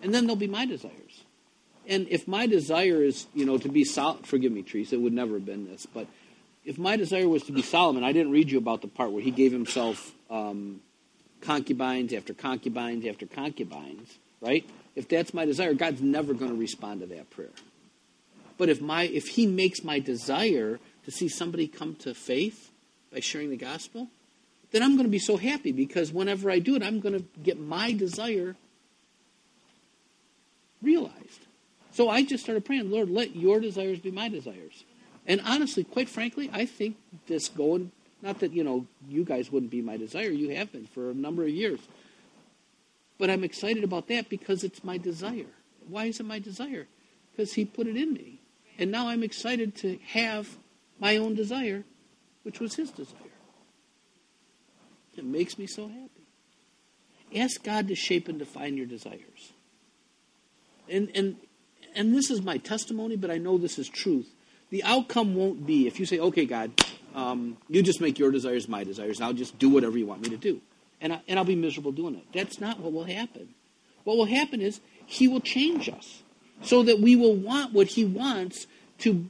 And 0.02 0.13
then 0.13 0.26
they'll 0.26 0.36
be 0.36 0.48
my 0.48 0.65
desires. 0.65 1.24
And 1.88 2.08
if 2.10 2.28
my 2.28 2.48
desire 2.48 3.04
is, 3.04 3.28
you 3.34 3.45
know, 3.45 3.58
to 3.58 3.69
be 3.69 3.84
solid, 3.84 4.26
forgive 4.26 4.52
me, 4.52 4.63
Teresa, 4.63 4.95
it 4.95 5.02
would 5.02 5.13
never 5.13 5.34
have 5.34 5.45
been 5.45 5.65
this, 5.65 5.86
but 5.86 6.08
if 6.65 6.78
my 6.78 6.98
desire 6.98 7.28
was 7.28 7.43
to 7.43 7.52
be 7.52 7.62
Solomon, 7.62 8.04
I 8.04 8.12
didn't 8.12 8.32
read 8.32 8.52
you 8.52 8.58
about 8.58 8.82
the 8.82 8.88
part 8.88 9.12
where 9.12 9.24
he 9.24 9.32
gave 9.32 9.52
himself 9.52 10.13
um, 10.30 10.82
concubines 11.41 12.13
after 12.13 12.34
concubines 12.34 13.06
after 13.06 13.26
concubines, 13.26 14.19
right? 14.41 14.69
If 14.95 15.08
that's 15.08 15.34
my 15.34 15.45
desire, 15.45 15.73
God's 15.73 16.02
never 16.02 16.34
going 16.34 16.52
to 16.52 16.58
respond 16.58 17.02
to 17.02 17.08
that 17.08 17.30
prayer. 17.30 17.52
But 18.58 18.69
if 18.69 18.82
my 18.82 19.04
if 19.04 19.30
He 19.30 19.47
makes 19.47 19.84
my 19.84 19.99
desire 19.99 20.80
to 21.06 21.12
see 21.12 21.30
somebody 21.30 21.67
come 21.67 21.95
to 21.95 22.13
faith 22.13 22.71
by 23.12 23.19
sharing 23.21 23.49
the 23.49 23.58
gospel, 23.58 24.10
then 24.71 24.84
I'm 24.84 24.95
going 24.95 25.06
to 25.06 25.12
be 25.12 25.19
so 25.19 25.38
happy 25.38 25.71
because 25.71 26.12
whenever 26.12 26.52
I 26.52 26.60
do 26.60 26.75
it, 26.75 26.84
I'm 26.84 26.99
going 26.99 27.17
to 27.17 27.25
get 27.41 27.60
my 27.60 27.93
desire 27.93 28.56
realized. 30.82 31.47
So 31.91 32.10
I 32.10 32.23
just 32.23 32.43
started 32.43 32.65
praying, 32.65 32.91
Lord, 32.91 33.10
let 33.10 33.36
your 33.36 33.60
desires 33.60 33.99
be 33.99 34.12
my 34.12 34.30
desires. 34.30 34.84
And 35.25 35.41
honestly, 35.45 35.84
quite 35.84 36.10
frankly, 36.10 36.49
I 36.54 36.65
think 36.65 36.97
this 37.28 37.49
going, 37.49 37.91
not 38.21 38.39
that, 38.39 38.54
you 38.54 38.63
know, 38.63 38.86
you 39.08 39.23
guys 39.23 39.52
wouldn't 39.52 39.71
be 39.71 39.82
my 39.82 39.97
desire, 39.97 40.30
you 40.30 40.49
have 40.56 40.71
been 40.71 40.86
for 40.86 41.10
a 41.10 41.13
number 41.13 41.43
of 41.43 41.49
years. 41.49 41.80
But 43.19 43.29
I'm 43.29 43.43
excited 43.43 43.84
about 43.84 44.08
that 44.08 44.29
because 44.29 44.63
it's 44.63 44.84
my 44.84 44.97
desire. 44.97 45.45
Why 45.88 46.05
is 46.05 46.19
it 46.19 46.25
my 46.25 46.39
desire? 46.39 46.88
Because 47.32 47.53
He 47.53 47.65
put 47.65 47.86
it 47.86 47.95
in 47.95 48.13
me. 48.13 48.41
And 48.79 48.91
now 48.91 49.10
I'm 49.10 49.21
excited 49.21 49.75
to 49.77 49.99
have 50.13 50.58
my 50.99 51.17
own 51.17 51.36
desire, 51.36 51.84
which 52.41 52.60
was 52.60 52.75
His 52.75 52.89
desire. 52.89 53.17
It 55.15 55.25
makes 55.25 55.60
me 55.60 55.67
so 55.67 55.88
happy. 55.88 56.10
Ask 57.36 57.62
God 57.63 57.88
to 57.89 57.95
shape 57.95 58.27
and 58.27 58.39
define 58.39 58.77
your 58.77 58.88
desires. 58.88 59.53
And, 60.88 61.12
and, 61.13 61.36
and 61.93 62.15
this 62.15 62.32
is 62.32 62.41
my 62.41 62.58
testimony, 62.58 63.15
but 63.15 63.29
I 63.29 63.38
know 63.38 63.60
this 63.60 63.77
is 63.77 63.88
truth 63.88 64.34
the 64.69 64.84
outcome 64.84 65.36
won't 65.36 65.65
be 65.65 65.88
if 65.88 65.99
you 65.99 66.05
say, 66.05 66.19
okay, 66.19 66.45
God, 66.45 66.71
um, 67.15 67.58
you 67.67 67.82
just 67.82 68.01
make 68.01 68.19
your 68.19 68.32
desires 68.32 68.67
my 68.67 68.84
desires, 68.84 69.19
I'll 69.21 69.34
just 69.34 69.58
do 69.58 69.69
whatever 69.69 69.97
you 69.97 70.05
want 70.05 70.21
me 70.21 70.29
to 70.29 70.38
do. 70.38 70.62
And, 71.01 71.13
I, 71.13 71.21
and 71.27 71.39
I'll 71.39 71.45
be 71.45 71.55
miserable 71.55 71.91
doing 71.91 72.15
it. 72.15 72.25
That's 72.33 72.59
not 72.59 72.79
what 72.79 72.91
will 72.91 73.05
happen. 73.05 73.49
What 74.03 74.17
will 74.17 74.25
happen 74.25 74.62
is 74.62 74.81
He 75.05 75.27
will 75.27 75.41
change 75.41 75.89
us 75.89 76.23
so 76.62 76.83
that 76.83 76.99
we 76.99 77.15
will 77.15 77.35
want 77.35 77.73
what 77.73 77.88
He 77.88 78.05
wants 78.05 78.67
to 78.99 79.29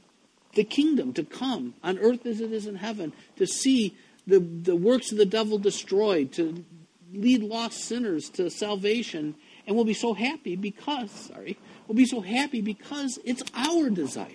the 0.54 0.64
kingdom 0.64 1.12
to 1.12 1.22
come 1.22 1.74
on 1.82 1.98
earth 1.98 2.26
as 2.26 2.40
it 2.40 2.52
is 2.52 2.66
in 2.66 2.76
heaven, 2.76 3.12
to 3.36 3.46
see 3.46 3.96
the, 4.26 4.40
the 4.40 4.76
works 4.76 5.12
of 5.12 5.18
the 5.18 5.26
devil 5.26 5.58
destroyed, 5.58 6.32
to 6.32 6.64
lead 7.12 7.42
lost 7.42 7.84
sinners 7.84 8.28
to 8.30 8.50
salvation, 8.50 9.34
And 9.66 9.76
we'll 9.76 9.84
be 9.84 9.94
so 9.94 10.14
happy 10.14 10.56
because, 10.56 11.10
sorry, 11.10 11.58
we'll 11.86 11.96
be 11.96 12.06
so 12.06 12.20
happy 12.20 12.60
because 12.60 13.18
it's 13.24 13.42
our 13.54 13.90
desire. 13.90 14.26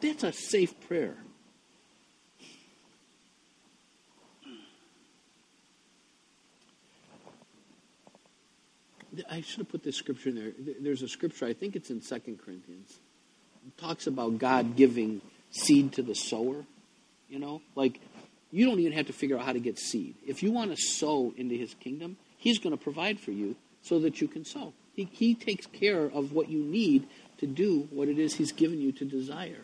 That's 0.00 0.24
a 0.24 0.32
safe 0.32 0.78
prayer. 0.86 1.16
I 9.30 9.40
should 9.40 9.58
have 9.58 9.68
put 9.68 9.82
this 9.82 9.96
scripture 9.96 10.30
in 10.30 10.36
there. 10.36 10.52
There's 10.80 11.02
a 11.02 11.08
scripture, 11.08 11.46
I 11.46 11.52
think 11.52 11.76
it's 11.76 11.90
in 11.90 12.02
Second 12.02 12.40
Corinthians. 12.44 12.98
It 13.66 13.76
talks 13.78 14.06
about 14.06 14.38
God 14.38 14.76
giving 14.76 15.20
seed 15.50 15.92
to 15.94 16.02
the 16.02 16.14
sower. 16.14 16.64
You 17.28 17.38
know, 17.38 17.62
like 17.74 18.00
you 18.52 18.66
don't 18.66 18.78
even 18.78 18.92
have 18.92 19.06
to 19.06 19.12
figure 19.12 19.36
out 19.36 19.44
how 19.44 19.52
to 19.52 19.60
get 19.60 19.78
seed. 19.78 20.14
If 20.26 20.42
you 20.42 20.52
want 20.52 20.70
to 20.70 20.76
sow 20.76 21.32
into 21.36 21.56
his 21.56 21.74
kingdom, 21.74 22.16
he's 22.38 22.58
going 22.58 22.76
to 22.76 22.82
provide 22.82 23.18
for 23.18 23.32
you 23.32 23.56
so 23.82 23.98
that 24.00 24.20
you 24.20 24.28
can 24.28 24.44
sow. 24.44 24.72
He, 24.94 25.04
he 25.10 25.34
takes 25.34 25.66
care 25.66 26.04
of 26.04 26.32
what 26.32 26.48
you 26.48 26.62
need 26.62 27.06
to 27.38 27.46
do 27.46 27.88
what 27.90 28.08
it 28.08 28.18
is 28.18 28.34
he's 28.34 28.52
given 28.52 28.80
you 28.80 28.92
to 28.92 29.04
desire. 29.04 29.62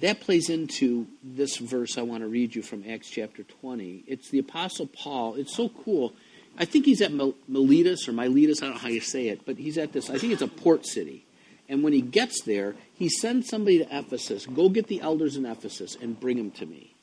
That 0.00 0.20
plays 0.20 0.50
into 0.50 1.06
this 1.22 1.56
verse 1.56 1.96
I 1.96 2.02
want 2.02 2.22
to 2.22 2.28
read 2.28 2.54
you 2.54 2.62
from 2.62 2.84
Acts 2.88 3.08
chapter 3.08 3.44
20. 3.44 4.04
It's 4.06 4.28
the 4.28 4.38
Apostle 4.40 4.88
Paul. 4.88 5.36
It's 5.36 5.54
so 5.54 5.70
cool. 5.70 6.12
I 6.58 6.64
think 6.64 6.86
he's 6.86 7.02
at 7.02 7.12
Miletus 7.12 8.08
or 8.08 8.12
Miletus, 8.12 8.62
I 8.62 8.66
don't 8.66 8.74
know 8.74 8.80
how 8.80 8.88
you 8.88 9.00
say 9.00 9.28
it, 9.28 9.44
but 9.44 9.56
he's 9.56 9.76
at 9.76 9.92
this, 9.92 10.08
I 10.08 10.18
think 10.18 10.32
it's 10.32 10.42
a 10.42 10.48
port 10.48 10.86
city. 10.86 11.26
And 11.68 11.82
when 11.82 11.92
he 11.92 12.00
gets 12.00 12.42
there, 12.42 12.76
he 12.94 13.08
sends 13.08 13.48
somebody 13.48 13.78
to 13.78 13.98
Ephesus, 13.98 14.46
go 14.46 14.68
get 14.68 14.86
the 14.86 15.00
elders 15.00 15.36
in 15.36 15.44
Ephesus 15.44 15.96
and 16.00 16.18
bring 16.18 16.36
them 16.36 16.50
to 16.52 16.66
me. 16.66 16.94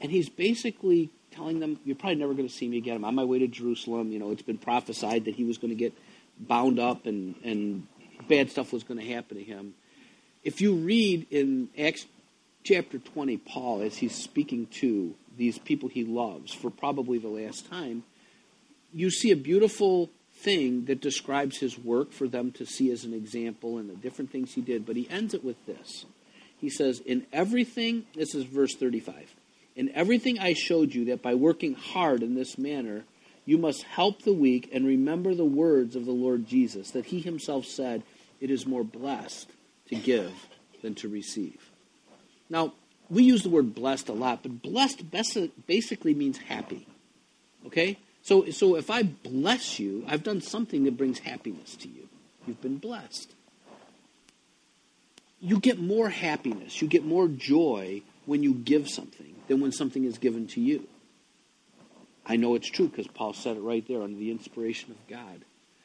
And 0.00 0.12
he's 0.12 0.28
basically 0.28 1.10
telling 1.32 1.60
them, 1.60 1.80
You're 1.84 1.96
probably 1.96 2.16
never 2.16 2.34
going 2.34 2.48
to 2.48 2.54
see 2.54 2.68
me 2.68 2.78
again. 2.78 2.96
I'm 2.96 3.04
on 3.04 3.14
my 3.14 3.24
way 3.24 3.40
to 3.40 3.48
Jerusalem. 3.48 4.12
You 4.12 4.18
know, 4.18 4.30
it's 4.30 4.42
been 4.42 4.58
prophesied 4.58 5.24
that 5.24 5.34
he 5.34 5.44
was 5.44 5.58
going 5.58 5.70
to 5.70 5.76
get 5.76 5.92
bound 6.38 6.78
up 6.78 7.06
and, 7.06 7.34
and 7.44 7.86
bad 8.28 8.50
stuff 8.50 8.72
was 8.72 8.84
going 8.84 9.00
to 9.00 9.12
happen 9.12 9.36
to 9.36 9.44
him. 9.44 9.74
If 10.44 10.60
you 10.60 10.74
read 10.74 11.26
in 11.30 11.68
Acts 11.76 12.06
chapter 12.62 12.98
20, 12.98 13.36
Paul, 13.38 13.82
as 13.82 13.96
he's 13.96 14.14
speaking 14.14 14.66
to 14.80 15.14
these 15.36 15.58
people 15.58 15.88
he 15.88 16.04
loves 16.04 16.52
for 16.52 16.70
probably 16.70 17.18
the 17.18 17.28
last 17.28 17.68
time, 17.68 18.04
you 18.92 19.10
see 19.10 19.30
a 19.30 19.36
beautiful 19.36 20.10
thing 20.38 20.84
that 20.86 21.00
describes 21.00 21.58
his 21.58 21.78
work 21.78 22.12
for 22.12 22.28
them 22.28 22.52
to 22.52 22.64
see 22.64 22.90
as 22.90 23.04
an 23.04 23.12
example 23.12 23.78
and 23.78 23.90
the 23.90 23.96
different 23.96 24.30
things 24.30 24.54
he 24.54 24.60
did. 24.60 24.86
But 24.86 24.96
he 24.96 25.08
ends 25.10 25.34
it 25.34 25.44
with 25.44 25.64
this. 25.66 26.06
He 26.60 26.70
says, 26.70 27.00
In 27.00 27.26
everything, 27.32 28.06
this 28.14 28.34
is 28.34 28.44
verse 28.44 28.74
35, 28.74 29.34
in 29.76 29.90
everything 29.94 30.38
I 30.38 30.54
showed 30.54 30.94
you 30.94 31.06
that 31.06 31.22
by 31.22 31.34
working 31.34 31.74
hard 31.74 32.22
in 32.22 32.34
this 32.34 32.58
manner, 32.58 33.04
you 33.44 33.58
must 33.58 33.82
help 33.84 34.22
the 34.22 34.32
weak 34.32 34.68
and 34.72 34.86
remember 34.86 35.34
the 35.34 35.44
words 35.44 35.96
of 35.96 36.04
the 36.04 36.12
Lord 36.12 36.46
Jesus, 36.46 36.90
that 36.90 37.06
he 37.06 37.20
himself 37.20 37.64
said, 37.64 38.02
It 38.40 38.50
is 38.50 38.66
more 38.66 38.84
blessed 38.84 39.50
to 39.88 39.94
give 39.94 40.32
than 40.82 40.94
to 40.96 41.08
receive. 41.08 41.70
Now, 42.50 42.74
we 43.10 43.22
use 43.22 43.42
the 43.42 43.48
word 43.48 43.74
blessed 43.74 44.08
a 44.08 44.12
lot, 44.12 44.42
but 44.42 44.62
blessed 44.62 45.04
basically 45.66 46.14
means 46.14 46.38
happy. 46.38 46.86
Okay? 47.66 47.98
So, 48.28 48.44
so 48.50 48.76
if 48.76 48.90
I 48.90 49.04
bless 49.04 49.80
you, 49.80 50.04
I've 50.06 50.22
done 50.22 50.42
something 50.42 50.84
that 50.84 50.98
brings 50.98 51.20
happiness 51.20 51.74
to 51.76 51.88
you. 51.88 52.10
You've 52.46 52.60
been 52.60 52.76
blessed. 52.76 53.32
You 55.40 55.58
get 55.58 55.80
more 55.80 56.10
happiness, 56.10 56.82
you 56.82 56.88
get 56.88 57.06
more 57.06 57.26
joy 57.26 58.02
when 58.26 58.42
you 58.42 58.52
give 58.52 58.86
something 58.86 59.34
than 59.46 59.62
when 59.62 59.72
something 59.72 60.04
is 60.04 60.18
given 60.18 60.46
to 60.48 60.60
you. 60.60 60.86
I 62.26 62.36
know 62.36 62.54
it's 62.54 62.68
true 62.68 62.88
because 62.88 63.06
Paul 63.06 63.32
said 63.32 63.56
it 63.56 63.60
right 63.60 63.88
there 63.88 64.02
under 64.02 64.18
the 64.18 64.30
inspiration 64.30 64.90
of 64.90 64.98
God. 65.08 65.40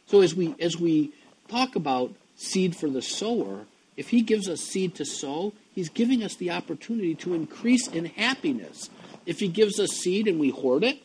So 0.08 0.20
as 0.20 0.36
we 0.36 0.54
as 0.60 0.78
we 0.78 1.14
talk 1.48 1.78
about 1.78 2.14
seed 2.36 2.76
for 2.76 2.90
the 2.90 3.02
sower, 3.02 3.68
if 3.96 4.10
he 4.10 4.22
gives 4.22 4.50
us 4.50 4.60
seed 4.60 4.96
to 4.96 5.06
sow, 5.06 5.54
he's 5.74 5.88
giving 5.88 6.22
us 6.22 6.36
the 6.36 6.52
opportunity 6.52 7.16
to 7.16 7.36
increase 7.36 7.88
in 7.88 8.04
happiness. 8.04 8.90
If 9.26 9.40
he 9.40 9.48
gives 9.48 9.80
us 9.80 9.92
seed 9.92 10.28
and 10.28 10.42
we 10.42 10.50
hoard 10.50 10.84
it, 10.84 11.02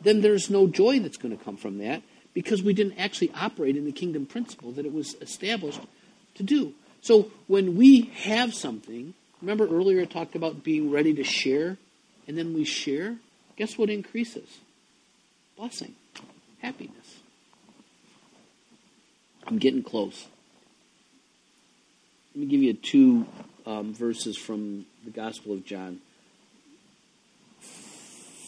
then 0.00 0.20
there's 0.20 0.50
no 0.50 0.66
joy 0.66 1.00
that's 1.00 1.16
going 1.16 1.36
to 1.36 1.42
come 1.42 1.56
from 1.56 1.78
that 1.78 2.02
because 2.34 2.62
we 2.62 2.74
didn't 2.74 2.98
actually 2.98 3.32
operate 3.34 3.76
in 3.76 3.84
the 3.84 3.92
kingdom 3.92 4.26
principle 4.26 4.72
that 4.72 4.84
it 4.84 4.92
was 4.92 5.14
established 5.20 5.80
to 6.34 6.42
do. 6.42 6.74
So 7.00 7.30
when 7.46 7.76
we 7.76 8.02
have 8.24 8.54
something, 8.54 9.14
remember 9.40 9.66
earlier 9.66 10.02
I 10.02 10.04
talked 10.06 10.34
about 10.34 10.64
being 10.64 10.90
ready 10.90 11.14
to 11.14 11.24
share, 11.24 11.76
and 12.26 12.36
then 12.36 12.54
we 12.54 12.64
share, 12.64 13.16
guess 13.56 13.78
what 13.78 13.90
increases? 13.90 14.48
Blessing, 15.56 15.94
happiness. 16.60 17.20
I'm 19.46 19.58
getting 19.58 19.82
close. 19.82 20.26
Let 22.34 22.40
me 22.40 22.46
give 22.46 22.62
you 22.62 22.72
two 22.72 23.26
um, 23.66 23.94
verses 23.94 24.36
from 24.36 24.86
the 25.04 25.10
Gospel 25.10 25.52
of 25.52 25.64
John. 25.64 26.00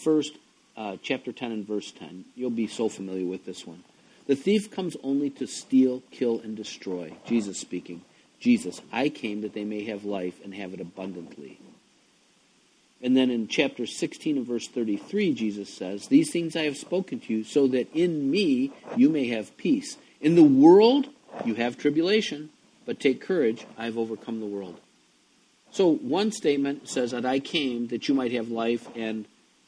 First, 0.03 0.33
uh, 0.77 0.97
chapter 1.03 1.33
10 1.33 1.53
and 1.53 1.67
verse 1.67 1.93
10. 1.93 2.25
You'll 2.35 2.51
be 2.51 2.67
so 2.67 2.89
familiar 2.89 3.27
with 3.27 3.45
this 3.45 3.67
one. 3.67 3.83
The 4.27 4.37
thief 4.37 4.71
comes 4.71 4.97
only 5.03 5.31
to 5.31 5.47
steal, 5.47 6.03
kill, 6.11 6.41
and 6.41 6.57
destroy. 6.57 7.13
Jesus 7.27 7.61
speaking. 7.61 8.03
Jesus, 8.41 8.81
I 8.93 9.09
came 9.09 9.43
that 9.43 9.55
they 9.55 9.65
may 9.65 9.85
have 9.85 10.05
life 10.05 10.35
and 10.45 10.55
have 10.55 10.75
it 10.75 10.81
abundantly. 10.81 11.59
And 13.03 13.17
then 13.17 13.31
in 13.31 13.49
chapter 13.49 13.87
16 13.87 14.39
and 14.39 14.47
verse 14.47 14.69
33, 14.69 15.35
Jesus 15.35 15.73
says, 15.73 16.09
These 16.09 16.33
things 16.33 16.57
I 16.57 16.65
have 16.65 16.77
spoken 16.77 17.21
to 17.21 17.33
you, 17.33 17.45
so 17.45 17.67
that 17.69 17.93
in 17.95 18.31
me 18.31 18.73
you 18.97 19.09
may 19.09 19.29
have 19.29 19.57
peace. 19.57 19.97
In 20.21 20.35
the 20.35 20.43
world 20.43 21.09
you 21.45 21.55
have 21.55 21.77
tribulation, 21.77 22.51
but 22.85 23.01
take 23.01 23.21
courage, 23.21 23.67
I 23.77 23.85
have 23.85 23.99
overcome 23.99 24.41
the 24.41 24.47
world. 24.47 24.81
So 25.71 25.93
one 25.93 26.33
statement 26.33 26.89
says 26.89 27.11
that 27.11 27.27
I 27.27 27.39
came 27.39 27.89
that 27.89 28.09
you 28.09 28.15
might 28.15 28.33
have 28.33 28.51
life 28.51 28.89
and 28.97 29.27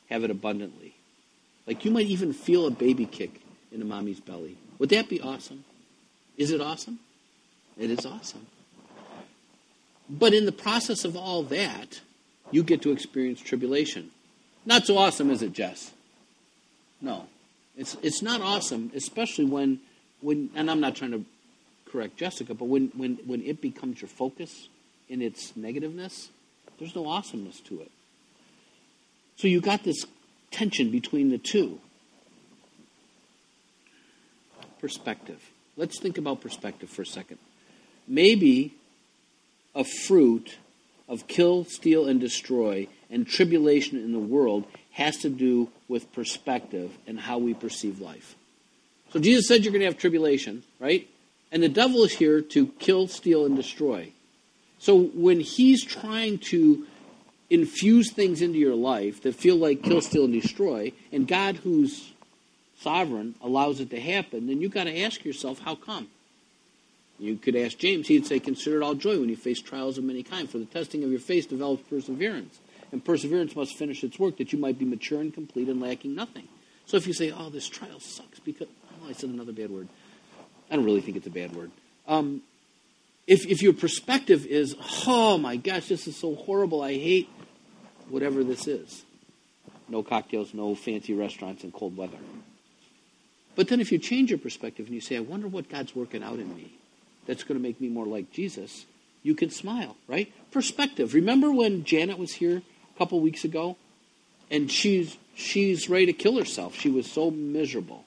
have 0.09 0.25
it 0.25 0.31
abundantly. 0.31 0.88
Like 1.69 1.85
you 1.85 1.91
might 1.91 2.07
even 2.07 2.33
feel 2.33 2.67
a 2.67 2.71
baby 2.71 3.05
kick 3.05 3.43
in 3.71 3.83
a 3.83 3.85
mommy's 3.85 4.21
belly. 4.21 4.57
Would 4.79 4.89
that 4.89 5.11
be 5.11 5.21
awesome? 5.21 5.65
Is 6.39 6.51
it 6.51 6.63
awesome? 6.63 6.99
It 7.79 7.91
is 7.91 8.07
awesome. 8.07 8.47
But 10.09 10.33
in 10.33 10.47
the 10.47 10.53
process 10.53 11.05
of 11.05 11.15
all 11.15 11.43
that, 11.45 12.01
you 12.51 12.63
get 12.63 12.81
to 12.83 12.91
experience 12.91 13.41
tribulation. 13.41 14.11
Not 14.65 14.87
so 14.87 14.97
awesome, 14.97 15.31
is 15.31 15.43
it, 15.43 15.53
Jess? 15.53 15.93
No. 17.03 17.27
It's, 17.77 17.99
it's 18.01 18.23
not 18.23 18.41
awesome, 18.41 18.91
especially 18.95 19.45
when, 19.45 19.81
when, 20.23 20.49
and 20.55 20.71
I'm 20.71 20.81
not 20.81 20.97
trying 20.97 21.11
to 21.11 21.25
correct 21.85 22.17
Jessica, 22.17 22.55
but 22.55 22.65
when, 22.65 22.91
when, 22.97 23.19
when 23.27 23.43
it 23.43 23.61
becomes 23.61 24.01
your 24.01 24.09
focus 24.09 24.69
in 25.11 25.21
its 25.21 25.55
negativeness, 25.55 26.31
there's 26.79 26.95
no 26.95 27.07
awesomeness 27.07 27.61
to 27.61 27.83
it. 27.83 27.91
So 29.37 29.49
you 29.49 29.61
got 29.61 29.85
this 29.85 30.07
tension 30.51 30.91
between 30.91 31.31
the 31.31 31.39
two. 31.39 31.81
Perspective. 34.81 35.43
Let's 35.77 35.99
think 36.01 36.19
about 36.19 36.41
perspective 36.41 36.89
for 36.89 37.03
a 37.03 37.07
second. 37.07 37.39
Maybe 38.07 38.75
a 39.75 39.85
fruit 39.85 40.57
of 41.09 41.27
kill, 41.27 41.65
steal, 41.65 42.07
and 42.07 42.21
destroy 42.21 42.89
and 43.11 43.27
tribulation 43.27 43.99
in 43.99 44.13
the 44.13 44.19
world 44.19 44.67
has 44.93 45.17
to 45.19 45.31
do 45.31 45.71
with 45.89 46.13
perspective 46.13 46.97
and 47.07 47.19
how 47.19 47.39
we 47.39 47.55
perceive 47.55 48.01
life. 48.01 48.35
So 49.13 49.21
Jesus 49.21 49.49
said 49.49 49.65
you're 49.65 49.73
going 49.73 49.81
to 49.81 49.87
have 49.87 49.97
tribulation, 49.99 50.65
right? 50.79 51.09
And 51.51 51.63
the 51.63 51.69
devil 51.69 52.05
is 52.05 52.13
here 52.13 52.43
to 52.43 52.67
kill, 52.79 53.09
steal, 53.09 53.47
and 53.47 53.57
destroy. 53.57 54.13
So 54.79 55.01
when 55.01 55.41
he's 55.41 55.83
trying 55.85 56.39
to 56.51 56.87
infuse 57.51 58.13
things 58.13 58.43
into 58.43 58.59
your 58.59 58.75
life 58.75 59.23
that 59.23 59.35
feel 59.35 59.57
like 59.57 59.83
kill, 59.83 60.01
steal, 60.01 60.25
and 60.25 60.33
destroy, 60.33 60.93
and 61.13 61.27
God, 61.27 61.57
who's 61.57 62.13
sovereign, 62.81 63.35
allows 63.41 63.81
it 63.81 63.91
to 63.91 64.01
happen, 64.01 64.47
then 64.47 64.61
you've 64.61 64.73
got 64.73 64.85
to 64.85 65.01
ask 65.03 65.25
yourself, 65.25 65.61
how 65.61 65.75
come? 65.75 66.09
You 67.19 67.37
could 67.37 67.57
ask 67.57 67.77
James, 67.79 68.07
he'd 68.07 68.27
say, 68.27 68.39
Consider 68.39 68.81
it 68.81 68.85
all 68.85 68.95
joy 68.95 69.19
when 69.19 69.29
you 69.29 69.37
face 69.37 69.61
trials 69.61 69.99
of 69.99 70.05
many 70.05 70.23
kinds, 70.23 70.53
for 70.53 70.59
the 70.59 70.67
testing 70.67 71.03
of 71.03 71.11
your 71.11 71.21
faith 71.21 71.49
develops 71.49 71.83
perseverance. 71.89 72.61
And 72.93 73.05
perseverance 73.05 73.55
must 73.57 73.77
finish 73.77 74.03
its 74.05 74.19
work, 74.19 74.39
that 74.39 74.53
you 74.53 74.59
might 74.59 74.79
be 74.79 74.85
mature 74.85 75.21
and 75.21 75.35
complete 75.35 75.69
and 75.69 75.81
lacking 75.81 76.15
nothing. 76.15 76.47
So 76.87 76.97
if 76.97 77.07
you 77.07 77.13
say, 77.13 77.33
Oh, 77.37 77.51
this 77.51 77.69
trial 77.69 78.01
sucks 78.01 78.39
because. 78.39 78.69
Oh, 79.03 79.09
I 79.09 79.13
said 79.13 79.31
another 79.31 79.53
bad 79.53 79.71
word. 79.71 79.89
I 80.71 80.77
don't 80.77 80.85
really 80.85 81.01
think 81.01 81.17
it's 81.17 81.27
a 81.27 81.31
bad 81.31 81.55
word. 81.55 81.71
Um, 82.07 82.43
if, 83.27 83.47
if 83.47 83.63
your 83.63 83.73
perspective 83.73 84.47
is, 84.47 84.77
Oh 85.07 85.39
my 85.39 85.57
gosh, 85.57 85.89
this 85.89 86.07
is 86.07 86.17
so 86.17 86.37
horrible, 86.37 86.83
I 86.83 86.95
hate 86.95 87.29
whatever 88.09 88.45
this 88.45 88.67
is. 88.67 89.05
No 89.89 90.03
cocktails, 90.03 90.55
no 90.55 90.75
fancy 90.75 91.15
restaurants 91.15 91.65
in 91.65 91.73
cold 91.73 91.97
weather. 91.97 92.19
But 93.57 93.69
then 93.69 93.81
if 93.81 93.91
you 93.91 93.99
change 93.99 94.31
your 94.31 94.39
perspective 94.39 94.87
and 94.87 94.95
you 94.95 95.01
say, 95.01 95.17
I 95.17 95.21
wonder 95.21 95.49
what 95.49 95.69
God's 95.69 95.97
working 95.97 96.23
out 96.23 96.39
in 96.39 96.55
me 96.55 96.73
that's 97.27 97.43
going 97.43 97.59
to 97.59 97.63
make 97.63 97.81
me 97.81 97.89
more 97.89 98.07
like 98.07 98.31
Jesus, 98.31 98.87
you 99.23 99.35
can 99.35 99.51
smile, 99.51 99.97
right? 100.07 100.33
Perspective. 100.51 101.15
Remember 101.15 101.51
when 101.51 101.85
Janet 101.85 102.19
was 102.19 102.35
here 102.35 102.63
a 102.95 102.99
couple 102.99 103.21
weeks 103.21 103.45
ago? 103.45 103.77
And 104.51 104.71
she's 104.71 105.17
she's 105.35 105.89
ready 105.89 106.07
to 106.07 106.13
kill 106.13 106.39
herself. 106.39 106.75
She 106.75 106.89
was 106.89 107.11
so 107.11 107.31
miserable. 107.31 108.05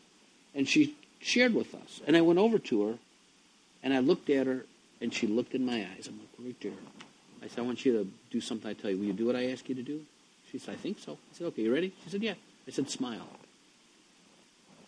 And 0.55 0.67
she 0.67 0.95
shared 1.19 1.53
with 1.53 1.73
us. 1.75 2.01
And 2.07 2.17
I 2.17 2.21
went 2.21 2.39
over 2.39 2.57
to 2.57 2.87
her, 2.87 2.97
and 3.83 3.93
I 3.93 3.99
looked 3.99 4.29
at 4.29 4.47
her, 4.47 4.65
and 4.99 5.13
she 5.13 5.27
looked 5.27 5.53
in 5.53 5.65
my 5.65 5.85
eyes. 5.95 6.07
I'm 6.07 6.17
like, 6.17 6.29
right 6.39 6.55
there. 6.61 6.71
I 7.43 7.47
said, 7.47 7.59
I 7.59 7.61
want 7.61 7.85
you 7.85 7.93
to 7.93 8.07
do 8.31 8.41
something 8.41 8.69
I 8.69 8.73
tell 8.73 8.89
you. 8.89 8.97
Will 8.97 9.05
you 9.05 9.13
do 9.13 9.25
what 9.25 9.35
I 9.35 9.51
ask 9.51 9.67
you 9.69 9.75
to 9.75 9.83
do? 9.83 10.01
She 10.51 10.57
said, 10.57 10.73
I 10.73 10.77
think 10.77 10.99
so. 10.99 11.13
I 11.13 11.37
said, 11.37 11.47
okay, 11.47 11.63
you 11.63 11.73
ready? 11.73 11.93
She 12.03 12.09
said, 12.09 12.23
yeah. 12.23 12.33
I 12.67 12.71
said, 12.71 12.89
smile. 12.89 13.27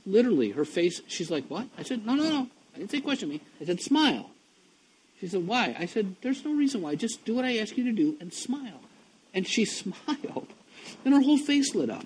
Literally, 0.06 0.52
her 0.52 0.66
face, 0.66 1.02
she's 1.08 1.32
like, 1.32 1.46
what? 1.48 1.68
I 1.78 1.84
said, 1.84 2.06
no, 2.06 2.16
no, 2.16 2.30
no. 2.30 2.48
I 2.74 2.80
didn't 2.80 2.92
say 2.92 3.02
question 3.02 3.30
me. 3.30 3.42
I 3.62 3.66
said, 3.66 3.82
smile. 3.82 4.32
She 5.20 5.28
said, 5.28 5.48
why? 5.48 5.76
I 5.78 5.86
said, 5.86 6.16
there's 6.22 6.44
no 6.44 6.54
reason 6.54 6.82
why. 6.82 6.96
Just 6.96 7.24
do 7.24 7.36
what 7.36 7.46
I 7.46 7.58
ask 7.58 7.78
you 7.78 7.86
to 7.86 7.92
do 7.92 8.18
and 8.20 8.34
smile. 8.34 8.82
And 9.34 9.48
she 9.48 9.66
smiled. 9.66 10.48
And 11.06 11.14
her 11.14 11.22
whole 11.22 11.38
face 11.38 11.76
lit 11.76 11.90
up. 11.90 12.06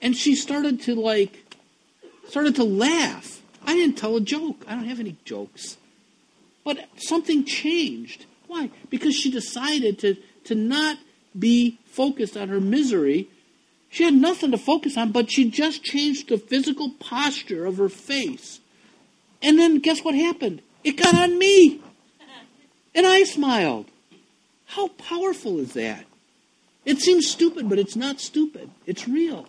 And 0.00 0.16
she 0.16 0.36
started 0.36 0.80
to 0.82 0.94
like, 0.94 1.56
started 2.28 2.54
to 2.56 2.64
laugh. 2.64 3.42
I 3.66 3.74
didn't 3.74 3.98
tell 3.98 4.16
a 4.16 4.20
joke. 4.20 4.64
I 4.68 4.74
don't 4.74 4.84
have 4.84 5.00
any 5.00 5.16
jokes. 5.24 5.76
But 6.64 6.88
something 6.96 7.44
changed. 7.44 8.26
Why? 8.46 8.70
Because 8.88 9.14
she 9.14 9.30
decided 9.30 9.98
to, 10.00 10.16
to 10.48 10.54
not 10.54 10.98
be 11.38 11.78
focused 11.84 12.36
on 12.36 12.48
her 12.48 12.60
misery. 12.60 13.28
She 13.90 14.04
had 14.04 14.14
nothing 14.14 14.50
to 14.50 14.58
focus 14.58 14.96
on, 14.96 15.12
but 15.12 15.30
she 15.30 15.50
just 15.50 15.84
changed 15.84 16.28
the 16.28 16.38
physical 16.38 16.90
posture 16.98 17.66
of 17.66 17.76
her 17.76 17.90
face. 17.90 18.60
And 19.42 19.58
then 19.58 19.78
guess 19.78 20.00
what 20.00 20.14
happened? 20.14 20.62
It 20.82 20.92
got 20.92 21.14
on 21.14 21.38
me. 21.38 21.80
And 22.94 23.06
I 23.06 23.24
smiled. 23.24 23.86
How 24.66 24.88
powerful 24.88 25.58
is 25.58 25.74
that? 25.74 26.04
It 26.84 26.98
seems 27.00 27.30
stupid, 27.30 27.68
but 27.68 27.78
it's 27.78 27.96
not 27.96 28.18
stupid. 28.18 28.70
It's 28.86 29.06
real. 29.06 29.46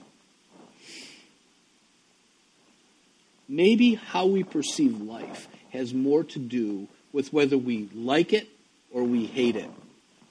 Maybe 3.47 3.95
how 3.95 4.25
we 4.25 4.43
perceive 4.43 5.01
life 5.01 5.47
has 5.71 5.93
more 5.93 6.25
to 6.25 6.39
do 6.39 6.87
with 7.13 7.31
whether 7.31 7.57
we 7.57 7.89
like 7.95 8.33
it 8.33 8.49
or 8.91 9.03
we 9.03 9.25
hate 9.25 9.55
it 9.55 9.69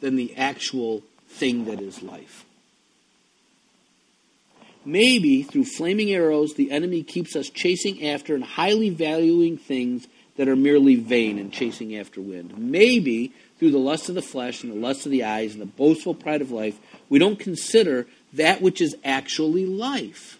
than 0.01 0.16
the 0.16 0.36
actual 0.36 1.03
thing 1.28 1.66
that 1.66 1.80
is 1.80 2.03
life. 2.03 2.44
Maybe 4.84 5.42
through 5.42 5.64
flaming 5.64 6.12
arrows, 6.12 6.55
the 6.55 6.70
enemy 6.70 7.03
keeps 7.03 7.36
us 7.36 7.51
chasing 7.51 8.07
after 8.07 8.34
and 8.34 8.44
highly 8.44 8.90
valuing 8.90 9.59
things 9.59 10.07
that 10.36 10.49
are 10.49 10.57
merely 10.57 10.94
vain 10.94 11.38
and 11.38 11.53
chasing 11.53 11.96
after 11.96 12.20
wind. 12.20 12.57
Maybe 12.57 13.32
through 13.59 13.72
the 13.72 13.78
lust 13.78 14.09
of 14.09 14.14
the 14.14 14.22
flesh 14.22 14.62
and 14.62 14.72
the 14.72 14.76
lust 14.76 15.05
of 15.05 15.12
the 15.12 15.24
eyes 15.24 15.53
and 15.53 15.61
the 15.61 15.66
boastful 15.66 16.14
pride 16.14 16.40
of 16.40 16.53
life, 16.53 16.78
we 17.09 17.18
don't 17.18 17.38
consider 17.38 18.07
that 18.32 18.62
which 18.62 18.80
is 18.80 18.96
actually 19.05 19.66
life. 19.66 20.38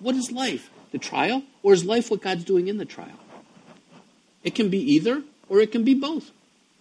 What 0.00 0.16
is 0.16 0.32
life? 0.32 0.70
The 0.90 0.98
trial? 0.98 1.44
Or 1.62 1.72
is 1.72 1.84
life 1.84 2.10
what 2.10 2.20
God's 2.20 2.44
doing 2.44 2.66
in 2.68 2.78
the 2.78 2.84
trial? 2.84 3.20
It 4.42 4.54
can 4.56 4.68
be 4.68 4.94
either, 4.94 5.22
or 5.48 5.60
it 5.60 5.70
can 5.70 5.84
be 5.84 5.94
both. 5.94 6.30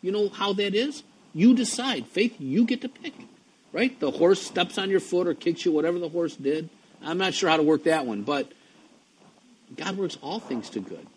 You 0.02 0.12
know 0.12 0.30
how 0.30 0.54
that 0.54 0.74
is? 0.74 1.04
You 1.34 1.56
decide. 1.56 2.08
Faith, 2.08 2.36
you 2.40 2.66
get 2.66 2.82
to 2.82 2.90
pick. 2.90 3.14
Right? 3.74 3.98
The 4.00 4.12
horse 4.12 4.42
steps 4.42 4.78
on 4.78 4.90
your 4.90 5.00
foot 5.00 5.28
or 5.28 5.34
kicks 5.34 5.66
you, 5.66 5.72
whatever 5.72 5.98
the 5.98 6.10
horse 6.10 6.36
did. 6.36 6.70
I'm 7.02 7.18
not 7.18 7.34
sure 7.34 7.50
how 7.50 7.58
to 7.58 7.64
work 7.64 7.86
that 7.86 8.06
one, 8.06 8.24
but 8.24 8.52
God 9.76 9.98
works 9.98 10.18
all 10.22 10.40
things 10.40 10.70
to 10.72 10.80
good 10.80 11.08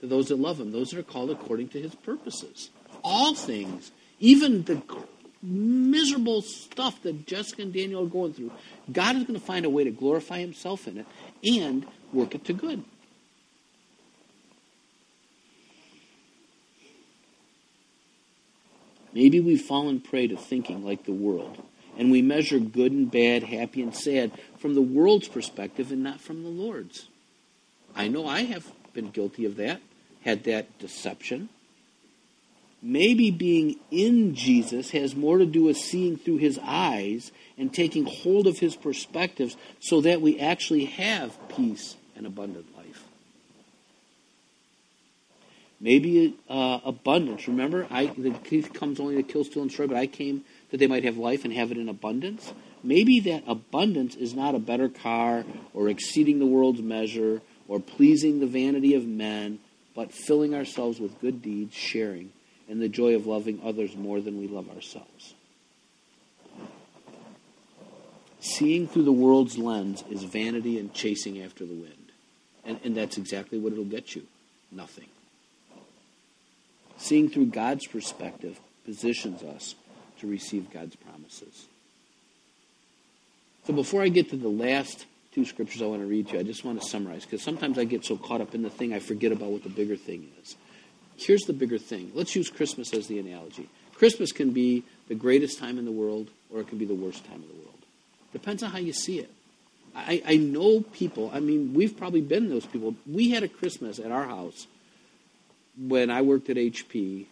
to 0.00 0.06
those 0.06 0.28
that 0.28 0.38
love 0.38 0.60
Him, 0.60 0.72
those 0.72 0.90
that 0.90 0.98
are 0.98 1.02
called 1.02 1.30
according 1.30 1.68
to 1.68 1.80
His 1.80 1.94
purposes. 1.94 2.70
All 3.02 3.34
things, 3.34 3.90
even 4.20 4.62
the 4.62 4.80
miserable 5.42 6.42
stuff 6.42 7.02
that 7.02 7.26
Jessica 7.26 7.62
and 7.62 7.72
Daniel 7.72 8.04
are 8.04 8.08
going 8.08 8.32
through, 8.32 8.52
God 8.92 9.16
is 9.16 9.24
going 9.24 9.38
to 9.38 9.44
find 9.44 9.64
a 9.64 9.70
way 9.70 9.84
to 9.84 9.90
glorify 9.90 10.38
Himself 10.38 10.86
in 10.86 10.98
it 10.98 11.06
and 11.42 11.86
work 12.12 12.34
it 12.34 12.44
to 12.46 12.52
good. 12.52 12.84
Maybe 19.14 19.40
we've 19.40 19.62
fallen 19.62 20.00
prey 20.00 20.26
to 20.26 20.36
thinking 20.36 20.84
like 20.84 21.04
the 21.04 21.12
world, 21.12 21.62
and 21.96 22.10
we 22.10 22.20
measure 22.20 22.58
good 22.58 22.92
and 22.92 23.10
bad, 23.10 23.44
happy 23.44 23.80
and 23.80 23.94
sad 23.94 24.32
from 24.58 24.74
the 24.74 24.82
world's 24.82 25.28
perspective 25.28 25.92
and 25.92 26.02
not 26.02 26.20
from 26.20 26.42
the 26.42 26.50
Lord's. 26.50 27.08
I 27.94 28.08
know 28.08 28.26
I 28.26 28.40
have 28.42 28.70
been 28.92 29.10
guilty 29.10 29.44
of 29.44 29.56
that, 29.56 29.80
had 30.22 30.44
that 30.44 30.78
deception. 30.80 31.48
Maybe 32.82 33.30
being 33.30 33.76
in 33.90 34.34
Jesus 34.34 34.90
has 34.90 35.14
more 35.14 35.38
to 35.38 35.46
do 35.46 35.64
with 35.64 35.76
seeing 35.76 36.18
through 36.18 36.38
his 36.38 36.58
eyes 36.62 37.32
and 37.56 37.72
taking 37.72 38.04
hold 38.04 38.46
of 38.46 38.58
his 38.58 38.76
perspectives 38.76 39.56
so 39.80 40.00
that 40.02 40.20
we 40.20 40.38
actually 40.38 40.86
have 40.86 41.38
peace 41.48 41.96
and 42.16 42.26
abundant 42.26 42.73
Maybe 45.80 46.36
uh, 46.48 46.80
abundance. 46.84 47.46
Remember, 47.48 47.86
I, 47.90 48.06
the 48.06 48.30
thief 48.30 48.72
comes 48.72 49.00
only 49.00 49.16
to 49.16 49.22
kill, 49.22 49.44
steal, 49.44 49.62
and 49.62 49.70
destroy, 49.70 49.86
but 49.86 49.96
I 49.96 50.06
came 50.06 50.44
that 50.70 50.78
they 50.78 50.86
might 50.86 51.04
have 51.04 51.18
life 51.18 51.44
and 51.44 51.52
have 51.52 51.70
it 51.70 51.78
in 51.78 51.88
abundance. 51.88 52.52
Maybe 52.82 53.20
that 53.20 53.44
abundance 53.46 54.14
is 54.14 54.34
not 54.34 54.54
a 54.54 54.58
better 54.58 54.88
car 54.88 55.44
or 55.72 55.88
exceeding 55.88 56.38
the 56.38 56.46
world's 56.46 56.80
measure 56.80 57.42
or 57.68 57.80
pleasing 57.80 58.40
the 58.40 58.46
vanity 58.46 58.94
of 58.94 59.06
men, 59.06 59.58
but 59.94 60.12
filling 60.12 60.54
ourselves 60.54 61.00
with 61.00 61.20
good 61.20 61.42
deeds, 61.42 61.74
sharing, 61.74 62.32
and 62.68 62.80
the 62.80 62.88
joy 62.88 63.14
of 63.14 63.26
loving 63.26 63.60
others 63.64 63.96
more 63.96 64.20
than 64.20 64.38
we 64.38 64.48
love 64.48 64.68
ourselves. 64.70 65.34
Seeing 68.40 68.86
through 68.86 69.04
the 69.04 69.12
world's 69.12 69.56
lens 69.56 70.04
is 70.10 70.22
vanity 70.22 70.78
and 70.78 70.92
chasing 70.92 71.42
after 71.42 71.64
the 71.64 71.74
wind. 71.74 72.12
And, 72.64 72.78
and 72.84 72.96
that's 72.96 73.16
exactly 73.16 73.58
what 73.58 73.72
it'll 73.72 73.84
get 73.84 74.14
you 74.14 74.26
nothing. 74.70 75.06
Seeing 77.04 77.28
through 77.28 77.48
God's 77.48 77.86
perspective 77.86 78.58
positions 78.86 79.42
us 79.42 79.74
to 80.20 80.26
receive 80.26 80.72
God's 80.72 80.96
promises. 80.96 81.66
So 83.66 83.74
before 83.74 84.00
I 84.00 84.08
get 84.08 84.30
to 84.30 84.36
the 84.36 84.48
last 84.48 85.04
two 85.34 85.44
scriptures 85.44 85.82
I 85.82 85.84
want 85.84 86.00
to 86.00 86.06
read 86.06 86.28
to 86.28 86.32
you, 86.32 86.40
I 86.40 86.44
just 86.44 86.64
want 86.64 86.80
to 86.80 86.88
summarize 86.88 87.26
because 87.26 87.42
sometimes 87.42 87.76
I 87.76 87.84
get 87.84 88.06
so 88.06 88.16
caught 88.16 88.40
up 88.40 88.54
in 88.54 88.62
the 88.62 88.70
thing 88.70 88.94
I 88.94 89.00
forget 89.00 89.32
about 89.32 89.50
what 89.50 89.64
the 89.64 89.68
bigger 89.68 89.96
thing 89.96 90.30
is. 90.42 90.56
Here's 91.18 91.42
the 91.42 91.52
bigger 91.52 91.76
thing. 91.76 92.10
Let's 92.14 92.34
use 92.34 92.48
Christmas 92.48 92.94
as 92.94 93.06
the 93.06 93.18
analogy. 93.18 93.68
Christmas 93.96 94.32
can 94.32 94.52
be 94.52 94.82
the 95.08 95.14
greatest 95.14 95.58
time 95.58 95.76
in 95.76 95.84
the 95.84 95.92
world 95.92 96.30
or 96.50 96.60
it 96.60 96.68
can 96.68 96.78
be 96.78 96.86
the 96.86 96.94
worst 96.94 97.26
time 97.26 97.42
in 97.42 97.48
the 97.48 97.64
world. 97.66 97.82
Depends 98.32 98.62
on 98.62 98.70
how 98.70 98.78
you 98.78 98.94
see 98.94 99.18
it. 99.18 99.30
I, 99.94 100.22
I 100.26 100.36
know 100.38 100.80
people, 100.80 101.30
I 101.34 101.40
mean, 101.40 101.74
we've 101.74 101.98
probably 101.98 102.22
been 102.22 102.48
those 102.48 102.64
people. 102.64 102.94
We 103.06 103.28
had 103.28 103.42
a 103.42 103.48
Christmas 103.48 103.98
at 103.98 104.10
our 104.10 104.24
house 104.24 104.68
when 105.78 106.10
I 106.10 106.22
worked 106.22 106.50
at 106.50 106.56
HP, 106.56 107.26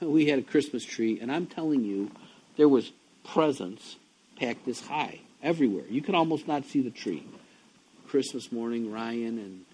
we 0.00 0.26
had 0.26 0.38
a 0.38 0.42
Christmas 0.42 0.84
tree, 0.84 1.18
and 1.20 1.30
I'm 1.30 1.46
telling 1.46 1.84
you, 1.84 2.10
there 2.56 2.68
was 2.68 2.92
presents 3.24 3.96
packed 4.38 4.64
this 4.64 4.86
high 4.86 5.20
everywhere. 5.42 5.84
You 5.88 6.02
could 6.02 6.14
almost 6.14 6.48
not 6.48 6.64
see 6.64 6.80
the 6.80 6.90
tree. 6.90 7.24
Christmas 8.08 8.50
morning, 8.50 8.90
Ryan 8.90 9.38
and 9.38 9.64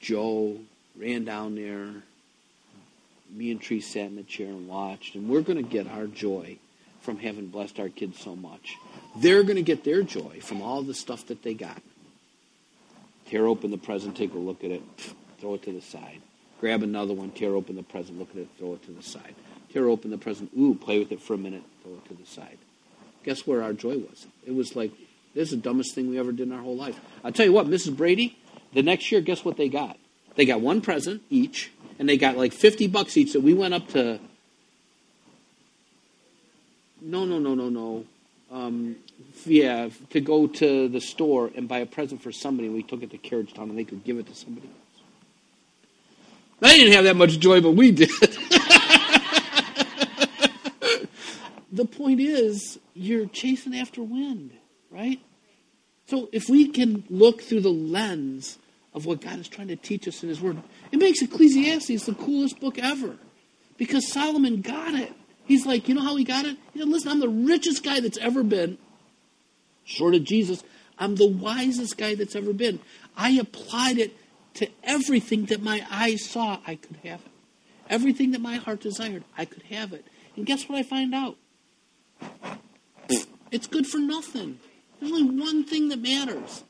Joe 0.00 0.58
ran 0.98 1.24
down 1.24 1.54
there. 1.54 2.02
Me 3.30 3.50
and 3.50 3.60
Tree 3.60 3.80
sat 3.80 4.06
in 4.06 4.16
the 4.16 4.22
chair 4.22 4.46
and 4.46 4.68
watched, 4.68 5.16
and 5.16 5.28
we're 5.28 5.40
going 5.40 5.62
to 5.62 5.68
get 5.68 5.88
our 5.88 6.06
joy 6.06 6.58
from 7.00 7.18
having 7.18 7.48
blessed 7.48 7.78
our 7.80 7.88
kids 7.88 8.20
so 8.20 8.36
much. 8.36 8.76
They're 9.16 9.42
going 9.42 9.56
to 9.56 9.62
get 9.62 9.84
their 9.84 10.02
joy 10.02 10.38
from 10.40 10.62
all 10.62 10.82
the 10.82 10.94
stuff 10.94 11.26
that 11.26 11.42
they 11.42 11.54
got. 11.54 11.82
Tear 13.28 13.46
open 13.46 13.70
the 13.70 13.78
present, 13.78 14.16
take 14.16 14.32
a 14.34 14.38
look 14.38 14.62
at 14.62 14.70
it, 14.70 14.82
throw 15.40 15.54
it 15.54 15.62
to 15.64 15.72
the 15.72 15.80
side. 15.80 16.20
Grab 16.60 16.82
another 16.82 17.12
one, 17.12 17.30
tear 17.30 17.54
open 17.54 17.76
the 17.76 17.82
present, 17.82 18.18
look 18.18 18.30
at 18.30 18.36
it, 18.36 18.48
throw 18.58 18.74
it 18.74 18.82
to 18.84 18.92
the 18.92 19.02
side. 19.02 19.34
Tear 19.72 19.88
open 19.88 20.10
the 20.10 20.18
present, 20.18 20.50
ooh, 20.58 20.74
play 20.74 20.98
with 20.98 21.12
it 21.12 21.20
for 21.20 21.34
a 21.34 21.38
minute, 21.38 21.62
throw 21.82 21.92
it 21.92 22.04
to 22.06 22.14
the 22.14 22.26
side. 22.26 22.58
Guess 23.24 23.46
where 23.46 23.62
our 23.62 23.72
joy 23.72 23.98
was? 23.98 24.26
It 24.46 24.54
was 24.54 24.74
like, 24.74 24.92
this 25.34 25.50
is 25.50 25.50
the 25.50 25.62
dumbest 25.62 25.94
thing 25.94 26.08
we 26.08 26.18
ever 26.18 26.32
did 26.32 26.48
in 26.48 26.52
our 26.52 26.62
whole 26.62 26.76
life. 26.76 26.98
I'll 27.22 27.32
tell 27.32 27.44
you 27.44 27.52
what, 27.52 27.66
Mrs. 27.66 27.94
Brady, 27.96 28.38
the 28.72 28.82
next 28.82 29.12
year, 29.12 29.20
guess 29.20 29.44
what 29.44 29.56
they 29.56 29.68
got? 29.68 29.98
They 30.36 30.46
got 30.46 30.60
one 30.60 30.80
present 30.80 31.22
each, 31.28 31.72
and 31.98 32.08
they 32.08 32.16
got 32.16 32.36
like 32.36 32.52
50 32.52 32.86
bucks 32.86 33.16
each. 33.16 33.32
So 33.32 33.40
we 33.40 33.52
went 33.52 33.74
up 33.74 33.88
to, 33.88 34.18
no, 37.02 37.24
no, 37.24 37.38
no, 37.38 37.54
no, 37.54 37.68
no. 37.68 38.04
Um, 38.50 38.96
yeah, 39.44 39.88
to 40.10 40.20
go 40.20 40.46
to 40.46 40.88
the 40.88 41.00
store 41.00 41.50
and 41.54 41.68
buy 41.68 41.78
a 41.78 41.86
present 41.86 42.22
for 42.22 42.32
somebody. 42.32 42.68
We 42.68 42.82
took 42.82 43.02
it 43.02 43.10
to 43.10 43.18
Carriage 43.18 43.52
Town, 43.52 43.68
and 43.70 43.78
they 43.78 43.84
could 43.84 44.04
give 44.04 44.18
it 44.18 44.26
to 44.28 44.34
somebody. 44.34 44.70
They 46.60 46.76
didn't 46.76 46.94
have 46.94 47.04
that 47.04 47.16
much 47.16 47.38
joy, 47.38 47.60
but 47.60 47.72
we 47.72 47.92
did. 47.92 48.10
the 51.72 51.84
point 51.84 52.20
is, 52.20 52.78
you're 52.94 53.26
chasing 53.26 53.76
after 53.76 54.02
wind, 54.02 54.52
right? 54.90 55.20
So 56.06 56.28
if 56.32 56.48
we 56.48 56.68
can 56.68 57.04
look 57.10 57.42
through 57.42 57.60
the 57.60 57.68
lens 57.68 58.58
of 58.94 59.04
what 59.04 59.20
God 59.20 59.38
is 59.38 59.48
trying 59.48 59.68
to 59.68 59.76
teach 59.76 60.08
us 60.08 60.22
in 60.22 60.28
His 60.30 60.40
Word, 60.40 60.62
it 60.90 60.98
makes 60.98 61.20
Ecclesiastes 61.20 62.06
the 62.06 62.14
coolest 62.14 62.58
book 62.60 62.78
ever. 62.78 63.16
Because 63.76 64.10
Solomon 64.10 64.62
got 64.62 64.94
it. 64.94 65.12
He's 65.44 65.66
like, 65.66 65.88
you 65.88 65.94
know 65.94 66.02
how 66.02 66.16
he 66.16 66.24
got 66.24 66.46
it? 66.46 66.56
He 66.72 66.80
said, 66.80 66.88
listen, 66.88 67.10
I'm 67.10 67.20
the 67.20 67.28
richest 67.28 67.84
guy 67.84 68.00
that's 68.00 68.18
ever 68.18 68.42
been, 68.42 68.78
short 69.84 70.14
of 70.14 70.24
Jesus. 70.24 70.64
I'm 70.98 71.16
the 71.16 71.26
wisest 71.26 71.98
guy 71.98 72.14
that's 72.14 72.34
ever 72.34 72.52
been. 72.52 72.80
I 73.16 73.30
applied 73.32 73.98
it 73.98 74.16
to 74.56 74.68
everything 74.82 75.46
that 75.46 75.62
my 75.62 75.84
eyes 75.90 76.24
saw, 76.24 76.58
I 76.66 76.76
could 76.76 76.96
have 77.04 77.20
it. 77.20 77.30
Everything 77.88 78.32
that 78.32 78.40
my 78.40 78.56
heart 78.56 78.80
desired, 78.80 79.24
I 79.38 79.44
could 79.44 79.62
have 79.64 79.92
it. 79.92 80.04
And 80.34 80.44
guess 80.44 80.68
what 80.68 80.78
I 80.78 80.82
find 80.82 81.14
out? 81.14 81.36
It's 83.50 83.66
good 83.66 83.86
for 83.86 83.98
nothing. 83.98 84.58
There's 84.98 85.12
only 85.12 85.40
one 85.40 85.64
thing 85.64 85.88
that 85.90 86.00
matters. 86.00 86.64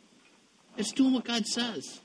It's 0.76 0.92
doing 0.92 1.14
what 1.14 1.24
God 1.24 1.46
says. 1.46 2.00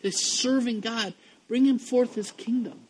It's 0.00 0.24
serving 0.24 0.80
God, 0.80 1.14
bringing 1.48 1.78
forth 1.78 2.16
His 2.16 2.32
kingdom. 2.32 2.80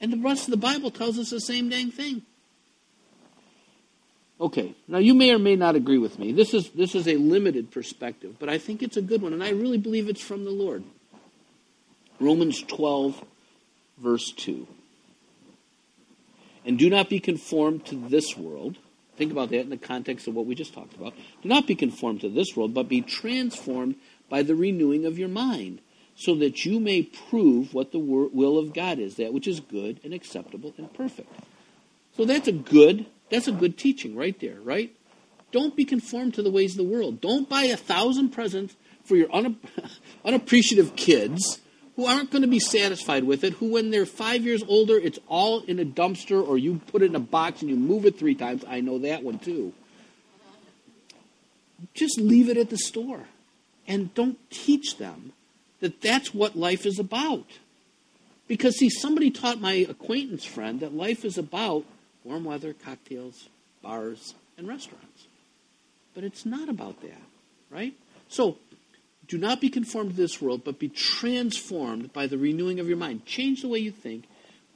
And 0.00 0.12
the 0.12 0.18
rest 0.18 0.44
of 0.44 0.50
the 0.50 0.58
Bible 0.58 0.90
tells 0.90 1.18
us 1.18 1.30
the 1.30 1.40
same 1.40 1.70
dang 1.70 1.90
thing. 1.90 2.22
Okay, 4.40 4.74
now 4.88 4.98
you 4.98 5.14
may 5.14 5.32
or 5.32 5.38
may 5.38 5.54
not 5.54 5.76
agree 5.76 5.98
with 5.98 6.18
me. 6.18 6.32
This 6.32 6.54
is 6.54 6.70
this 6.70 6.94
is 6.94 7.06
a 7.06 7.16
limited 7.16 7.70
perspective, 7.70 8.36
but 8.38 8.48
I 8.48 8.58
think 8.58 8.82
it's 8.82 8.96
a 8.96 9.02
good 9.02 9.22
one, 9.22 9.32
and 9.32 9.42
I 9.42 9.50
really 9.50 9.78
believe 9.78 10.08
it's 10.08 10.20
from 10.20 10.44
the 10.44 10.50
Lord. 10.50 10.82
Romans 12.18 12.62
12, 12.62 13.24
verse 13.98 14.32
2. 14.32 14.66
And 16.64 16.78
do 16.78 16.88
not 16.88 17.08
be 17.08 17.20
conformed 17.20 17.84
to 17.86 17.96
this 17.96 18.36
world. 18.36 18.78
Think 19.16 19.30
about 19.30 19.50
that 19.50 19.60
in 19.60 19.70
the 19.70 19.76
context 19.76 20.26
of 20.26 20.34
what 20.34 20.46
we 20.46 20.54
just 20.54 20.74
talked 20.74 20.94
about. 20.94 21.14
Do 21.42 21.48
not 21.48 21.66
be 21.66 21.74
conformed 21.74 22.22
to 22.22 22.28
this 22.28 22.56
world, 22.56 22.74
but 22.74 22.88
be 22.88 23.00
transformed 23.00 23.96
by 24.28 24.42
the 24.42 24.54
renewing 24.54 25.04
of 25.04 25.18
your 25.18 25.28
mind, 25.28 25.80
so 26.16 26.34
that 26.36 26.64
you 26.64 26.80
may 26.80 27.02
prove 27.02 27.74
what 27.74 27.92
the 27.92 27.98
will 27.98 28.58
of 28.58 28.72
God 28.72 28.98
is, 28.98 29.16
that 29.16 29.32
which 29.32 29.46
is 29.46 29.60
good 29.60 30.00
and 30.02 30.12
acceptable 30.12 30.74
and 30.76 30.92
perfect. 30.92 31.28
So 32.16 32.24
that's 32.24 32.48
a 32.48 32.52
good, 32.52 33.06
that's 33.30 33.48
a 33.48 33.52
good 33.52 33.78
teaching 33.78 34.16
right 34.16 34.38
there, 34.40 34.60
right? 34.60 34.94
Don't 35.52 35.76
be 35.76 35.84
conformed 35.84 36.34
to 36.34 36.42
the 36.42 36.50
ways 36.50 36.72
of 36.72 36.78
the 36.78 36.92
world. 36.92 37.20
Don't 37.20 37.48
buy 37.48 37.64
a 37.64 37.76
thousand 37.76 38.30
presents 38.30 38.74
for 39.04 39.16
your 39.16 39.28
unappreciative 40.24 40.96
kids 40.96 41.60
who 41.96 42.06
aren't 42.06 42.30
going 42.30 42.42
to 42.42 42.48
be 42.48 42.58
satisfied 42.58 43.24
with 43.24 43.44
it, 43.44 43.52
who, 43.54 43.70
when 43.70 43.90
they're 43.90 44.06
five 44.06 44.44
years 44.44 44.64
older, 44.66 44.98
it's 44.98 45.18
all 45.28 45.60
in 45.60 45.78
a 45.78 45.84
dumpster 45.84 46.46
or 46.46 46.58
you 46.58 46.80
put 46.88 47.02
it 47.02 47.06
in 47.06 47.14
a 47.14 47.20
box 47.20 47.60
and 47.60 47.70
you 47.70 47.76
move 47.76 48.04
it 48.04 48.18
three 48.18 48.34
times. 48.34 48.64
I 48.68 48.80
know 48.80 48.98
that 48.98 49.22
one 49.22 49.38
too. 49.38 49.72
Just 51.92 52.18
leave 52.18 52.48
it 52.48 52.56
at 52.56 52.70
the 52.70 52.78
store 52.78 53.28
and 53.86 54.12
don't 54.14 54.38
teach 54.50 54.96
them 54.98 55.32
that 55.80 56.00
that's 56.00 56.34
what 56.34 56.56
life 56.56 56.86
is 56.86 56.98
about. 56.98 57.46
Because, 58.48 58.76
see, 58.76 58.90
somebody 58.90 59.30
taught 59.30 59.60
my 59.60 59.74
acquaintance 59.74 60.44
friend 60.44 60.80
that 60.80 60.94
life 60.94 61.24
is 61.24 61.38
about 61.38 61.84
warm 62.24 62.44
weather, 62.44 62.72
cocktails, 62.72 63.48
bars, 63.82 64.34
and 64.58 64.66
restaurants. 64.66 65.26
But 66.14 66.24
it's 66.24 66.46
not 66.46 66.68
about 66.68 67.00
that, 67.02 67.22
right? 67.70 67.94
So, 68.28 68.56
do 69.26 69.38
not 69.38 69.60
be 69.60 69.68
conformed 69.68 70.10
to 70.10 70.16
this 70.16 70.40
world, 70.40 70.62
but 70.64 70.78
be 70.78 70.88
transformed 70.88 72.12
by 72.12 72.26
the 72.26 72.38
renewing 72.38 72.80
of 72.80 72.88
your 72.88 72.96
mind. 72.96 73.24
Change 73.26 73.62
the 73.62 73.68
way 73.68 73.78
you 73.78 73.90
think. 73.90 74.24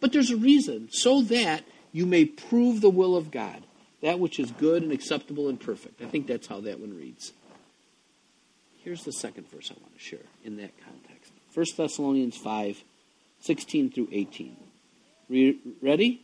But 0.01 0.13
there's 0.13 0.31
a 0.31 0.37
reason, 0.37 0.89
so 0.91 1.23
that 1.23 1.65
you 1.93 2.07
may 2.07 2.25
prove 2.25 2.81
the 2.81 2.91
will 2.91 3.17
of 3.17 3.31
God, 3.31 3.63
that 4.03 4.21
which 4.21 4.39
is 4.39 4.51
good 4.53 4.83
and 4.83 4.93
acceptable 4.93 5.49
and 5.49 5.61
perfect. 5.61 6.01
I 6.01 6.07
think 6.07 6.27
that's 6.27 6.47
how 6.47 6.61
that 6.61 6.81
one 6.81 6.97
reads. 6.97 7.33
Here's 8.85 9.05
the 9.05 9.13
second 9.13 9.51
verse 9.51 9.71
I 9.71 9.81
want 9.81 9.95
to 9.95 10.01
share 10.01 10.21
in 10.45 10.57
that 10.59 10.73
context 10.85 11.33
1 11.55 11.67
Thessalonians 11.77 12.37
5 12.37 12.83
16 13.41 13.91
through 13.91 14.09
18. 14.11 14.57
Re- 15.29 15.59
ready? 15.81 16.23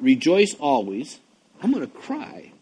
Rejoice 0.00 0.54
always. 0.58 1.20
I'm 1.62 1.72
going 1.72 1.86
to 1.86 1.98
cry. 1.98 2.52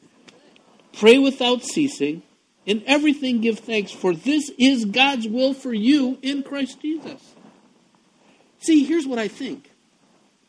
Pray 0.93 1.19
without 1.19 1.63
ceasing. 1.63 2.23
In 2.65 2.85
everything 2.87 3.41
give 3.41 3.59
thanks, 3.59 3.91
for 3.91 4.15
this 4.15 4.51
is 4.57 4.85
God's 4.85 5.27
will 5.27 5.53
for 5.53 5.75
you 5.75 6.19
in 6.23 6.45
Christ 6.45 6.81
Jesus. 6.81 7.35
See, 8.61 8.85
here's 8.85 9.07
what 9.07 9.19
I 9.19 9.27
think 9.27 9.71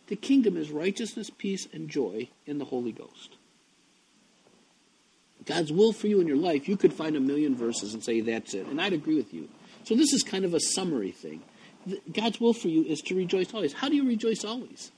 the 0.08 0.16
kingdom 0.16 0.56
is 0.56 0.70
righteousness, 0.70 1.32
peace, 1.32 1.68
and 1.74 1.90
joy 1.90 2.30
in 2.46 2.60
the 2.60 2.66
Holy 2.66 2.92
Ghost. 2.92 3.38
God's 5.46 5.72
will 5.72 5.92
for 5.92 6.08
you 6.08 6.22
in 6.22 6.28
your 6.28 6.38
life, 6.38 6.70
you 6.70 6.78
could 6.78 6.94
find 6.94 7.16
a 7.16 7.20
million 7.20 7.56
verses 7.56 7.94
and 7.94 8.04
say 8.04 8.22
that's 8.22 8.54
it. 8.54 8.68
And 8.68 8.80
I'd 8.80 8.94
agree 8.94 9.16
with 9.16 9.34
you. 9.34 9.50
So 9.84 9.96
this 9.96 10.14
is 10.14 10.24
kind 10.24 10.46
of 10.46 10.54
a 10.54 10.60
summary 10.60 11.12
thing. 11.12 11.42
God's 12.14 12.40
will 12.40 12.54
for 12.54 12.70
you 12.70 12.84
is 12.84 13.02
to 13.02 13.16
rejoice 13.16 13.54
always. 13.54 13.74
How 13.74 13.90
do 13.90 13.96
you 13.96 14.08
rejoice 14.08 14.46
always? 14.46 14.92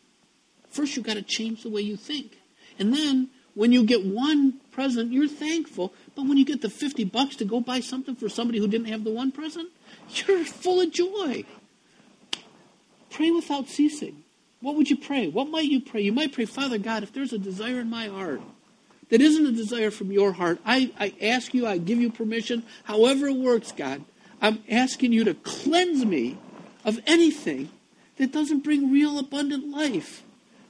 First, 0.75 0.97
you've 0.97 1.05
got 1.05 1.13
to 1.13 1.21
change 1.21 1.63
the 1.63 1.69
way 1.69 1.79
you 1.79 1.95
think. 1.95 2.37
And 2.77 2.93
then, 2.93 3.29
when 3.53 3.71
you 3.71 3.85
get 3.85 4.05
one 4.05 4.59
present, 4.73 5.13
you're 5.13 5.29
thankful. 5.29 5.93
But 6.15 6.27
when 6.27 6.37
you 6.37 6.43
get 6.43 6.61
the 6.61 6.69
50 6.69 7.05
bucks 7.05 7.37
to 7.37 7.45
go 7.45 7.61
buy 7.61 7.79
something 7.79 8.13
for 8.13 8.27
somebody 8.27 8.59
who 8.59 8.67
didn't 8.67 8.87
have 8.87 9.05
the 9.05 9.11
one 9.11 9.31
present, 9.31 9.69
you're 10.09 10.43
full 10.43 10.81
of 10.81 10.91
joy. 10.91 11.45
Pray 13.09 13.31
without 13.31 13.69
ceasing. 13.69 14.25
What 14.59 14.75
would 14.75 14.89
you 14.89 14.97
pray? 14.97 15.29
What 15.29 15.47
might 15.47 15.71
you 15.71 15.79
pray? 15.79 16.01
You 16.01 16.11
might 16.11 16.33
pray, 16.33 16.43
Father 16.43 16.77
God, 16.77 17.03
if 17.03 17.13
there's 17.13 17.31
a 17.31 17.37
desire 17.37 17.79
in 17.79 17.89
my 17.89 18.07
heart 18.07 18.41
that 19.09 19.21
isn't 19.21 19.45
a 19.45 19.53
desire 19.53 19.91
from 19.91 20.11
your 20.11 20.33
heart, 20.33 20.59
I, 20.65 20.91
I 20.99 21.13
ask 21.21 21.53
you, 21.53 21.65
I 21.65 21.77
give 21.77 21.99
you 21.99 22.11
permission, 22.11 22.63
however 22.83 23.27
it 23.27 23.37
works, 23.37 23.71
God, 23.71 24.03
I'm 24.41 24.61
asking 24.69 25.13
you 25.13 25.23
to 25.23 25.35
cleanse 25.35 26.03
me 26.03 26.37
of 26.83 26.99
anything 27.07 27.69
that 28.17 28.33
doesn't 28.33 28.65
bring 28.65 28.91
real 28.91 29.17
abundant 29.17 29.69
life. 29.69 30.24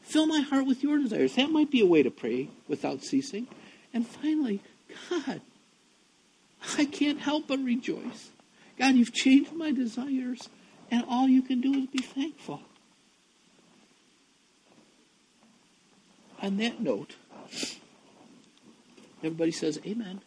Fill 0.06 0.28
my 0.28 0.41
heart 0.41 0.68
with 0.68 0.84
your 0.84 0.99
desires. 0.99 1.34
That 1.34 1.49
might 1.49 1.72
be 1.72 1.82
a 1.82 1.86
way 1.86 2.03
to 2.03 2.12
pray 2.12 2.49
without 2.68 3.03
ceasing. 3.03 3.47
And 3.91 4.08
finally, 4.08 4.62
God, 5.10 5.41
I 6.78 6.86
can't 6.86 7.20
help 7.20 7.47
but 7.47 7.60
rejoice. 7.60 8.30
God, 8.78 8.95
you've 8.95 9.14
changed 9.14 9.53
my 9.53 9.72
desires, 9.72 10.47
and 10.91 11.03
all 11.10 11.28
you 11.28 11.41
can 11.41 11.60
do 11.60 11.74
is 11.74 11.88
be 11.88 12.03
thankful. 12.03 12.62
On 16.41 16.58
that 16.58 16.80
note, 16.80 17.16
everybody 19.24 19.51
says 19.51 19.80
amen. 19.86 20.22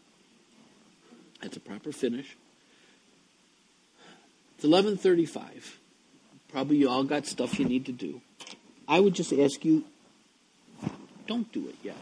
That's 1.41 1.57
a 1.57 1.61
proper 1.61 1.93
finish. 1.93 2.37
It's 4.57 4.65
11:35. 4.65 5.79
Probably 6.49 6.79
you 6.79 6.89
all 6.89 7.05
got 7.05 7.27
stuff 7.27 7.61
you 7.61 7.65
need 7.65 7.87
to 7.87 7.93
do. 7.93 8.23
I 8.89 9.01
would 9.01 9.15
just 9.15 9.33
ask 9.35 9.65
you, 9.65 9.85
don't 11.27 11.53
do 11.53 11.69
it 11.69 11.77
yet. 11.83 11.97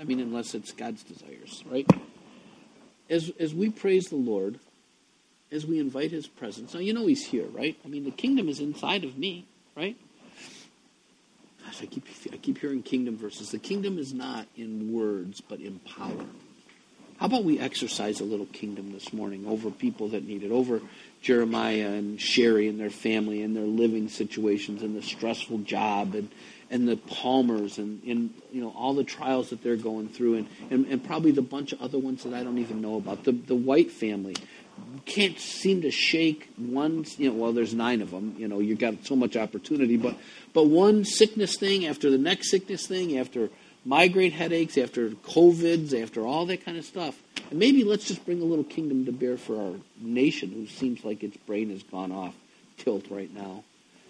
I 0.00 0.04
mean, 0.04 0.20
unless 0.20 0.54
it's 0.54 0.72
God's 0.72 1.04
desires, 1.04 1.62
right? 1.70 1.88
As, 3.08 3.30
as 3.38 3.54
we 3.54 3.70
praise 3.70 4.06
the 4.06 4.16
Lord, 4.16 4.58
as 5.52 5.64
we 5.64 5.78
invite 5.78 6.10
His 6.10 6.26
presence, 6.26 6.74
now 6.74 6.80
you 6.80 6.92
know 6.92 7.06
He's 7.06 7.24
here, 7.24 7.46
right? 7.46 7.76
I 7.84 7.88
mean, 7.88 8.04
the 8.04 8.10
kingdom 8.10 8.48
is 8.48 8.58
inside 8.58 9.04
of 9.04 9.16
me, 9.16 9.46
right? 9.76 9.96
Gosh, 11.64 11.82
I 11.82 11.86
keep, 11.86 12.04
I 12.32 12.36
keep 12.36 12.58
hearing 12.58 12.82
kingdom 12.82 13.16
verses. 13.16 13.50
The 13.50 13.58
kingdom 13.58 13.98
is 13.98 14.12
not 14.12 14.46
in 14.56 14.92
words, 14.92 15.40
but 15.40 15.60
in 15.60 15.78
power. 15.80 16.26
How 17.18 17.26
about 17.26 17.42
we 17.42 17.58
exercise 17.58 18.20
a 18.20 18.24
little 18.24 18.46
kingdom 18.46 18.92
this 18.92 19.12
morning 19.12 19.44
over 19.46 19.72
people 19.72 20.08
that 20.10 20.24
need 20.24 20.44
it, 20.44 20.52
over 20.52 20.80
Jeremiah 21.20 21.88
and 21.88 22.20
Sherry 22.20 22.68
and 22.68 22.78
their 22.78 22.90
family 22.90 23.42
and 23.42 23.56
their 23.56 23.64
living 23.64 24.08
situations 24.08 24.82
and 24.82 24.94
the 24.94 25.02
stressful 25.02 25.58
job 25.58 26.14
and, 26.14 26.30
and 26.70 26.88
the 26.88 26.96
Palmers 26.96 27.78
and, 27.78 28.04
and 28.04 28.32
you 28.52 28.60
know 28.60 28.72
all 28.76 28.94
the 28.94 29.02
trials 29.02 29.50
that 29.50 29.64
they're 29.64 29.74
going 29.74 30.08
through 30.08 30.36
and, 30.36 30.48
and, 30.70 30.86
and 30.86 31.04
probably 31.04 31.32
the 31.32 31.42
bunch 31.42 31.72
of 31.72 31.82
other 31.82 31.98
ones 31.98 32.22
that 32.22 32.34
I 32.34 32.44
don't 32.44 32.58
even 32.58 32.80
know 32.80 32.96
about. 32.96 33.24
The 33.24 33.32
the 33.32 33.56
White 33.56 33.90
family 33.90 34.36
can't 35.06 35.40
seem 35.40 35.82
to 35.82 35.90
shake 35.90 36.48
one 36.56 37.04
you 37.16 37.28
know 37.28 37.34
well 37.34 37.52
there's 37.52 37.74
nine 37.74 38.00
of 38.00 38.12
them 38.12 38.36
you 38.38 38.46
know 38.46 38.60
you've 38.60 38.78
got 38.78 38.94
so 39.04 39.16
much 39.16 39.36
opportunity 39.36 39.96
but 39.96 40.16
but 40.52 40.66
one 40.66 41.04
sickness 41.04 41.56
thing 41.56 41.84
after 41.84 42.10
the 42.10 42.18
next 42.18 42.48
sickness 42.48 42.86
thing 42.86 43.18
after 43.18 43.50
migraine 43.84 44.32
headaches 44.32 44.76
after 44.76 45.10
covids 45.10 45.94
after 45.94 46.26
all 46.26 46.46
that 46.46 46.64
kind 46.64 46.76
of 46.76 46.84
stuff 46.84 47.20
and 47.50 47.58
maybe 47.58 47.84
let's 47.84 48.06
just 48.06 48.24
bring 48.26 48.42
a 48.42 48.44
little 48.44 48.64
kingdom 48.64 49.06
to 49.06 49.12
bear 49.12 49.36
for 49.36 49.60
our 49.60 49.74
nation 50.00 50.50
who 50.50 50.66
seems 50.66 51.04
like 51.04 51.22
its 51.22 51.36
brain 51.36 51.70
has 51.70 51.82
gone 51.82 52.12
off 52.12 52.34
tilt 52.76 53.06
right 53.10 53.32
now. 53.34 53.64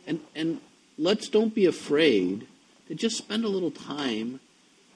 And, 0.06 0.20
and 0.34 0.60
let's 0.96 1.28
don't 1.28 1.54
be 1.54 1.66
afraid 1.66 2.46
to 2.88 2.94
just 2.94 3.16
spend 3.16 3.44
a 3.44 3.48
little 3.48 3.70
time 3.70 4.40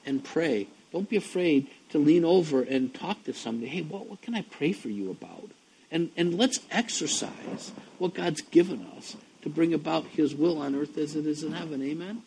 and 0.05 0.23
pray. 0.23 0.67
Don't 0.91 1.09
be 1.09 1.15
afraid 1.15 1.67
to 1.89 1.97
lean 1.97 2.25
over 2.25 2.61
and 2.61 2.93
talk 2.93 3.23
to 3.23 3.33
somebody. 3.33 3.67
Hey, 3.67 3.81
what, 3.81 4.07
what 4.07 4.21
can 4.21 4.35
I 4.35 4.41
pray 4.41 4.73
for 4.73 4.89
you 4.89 5.09
about? 5.09 5.49
And, 5.89 6.11
and 6.17 6.37
let's 6.37 6.59
exercise 6.69 7.71
what 7.99 8.13
God's 8.13 8.41
given 8.41 8.85
us 8.97 9.15
to 9.43 9.49
bring 9.49 9.73
about 9.73 10.05
His 10.07 10.35
will 10.35 10.61
on 10.61 10.75
earth 10.75 10.97
as 10.97 11.15
it 11.15 11.25
is 11.25 11.43
in 11.43 11.53
heaven. 11.53 11.81
Amen? 11.81 12.23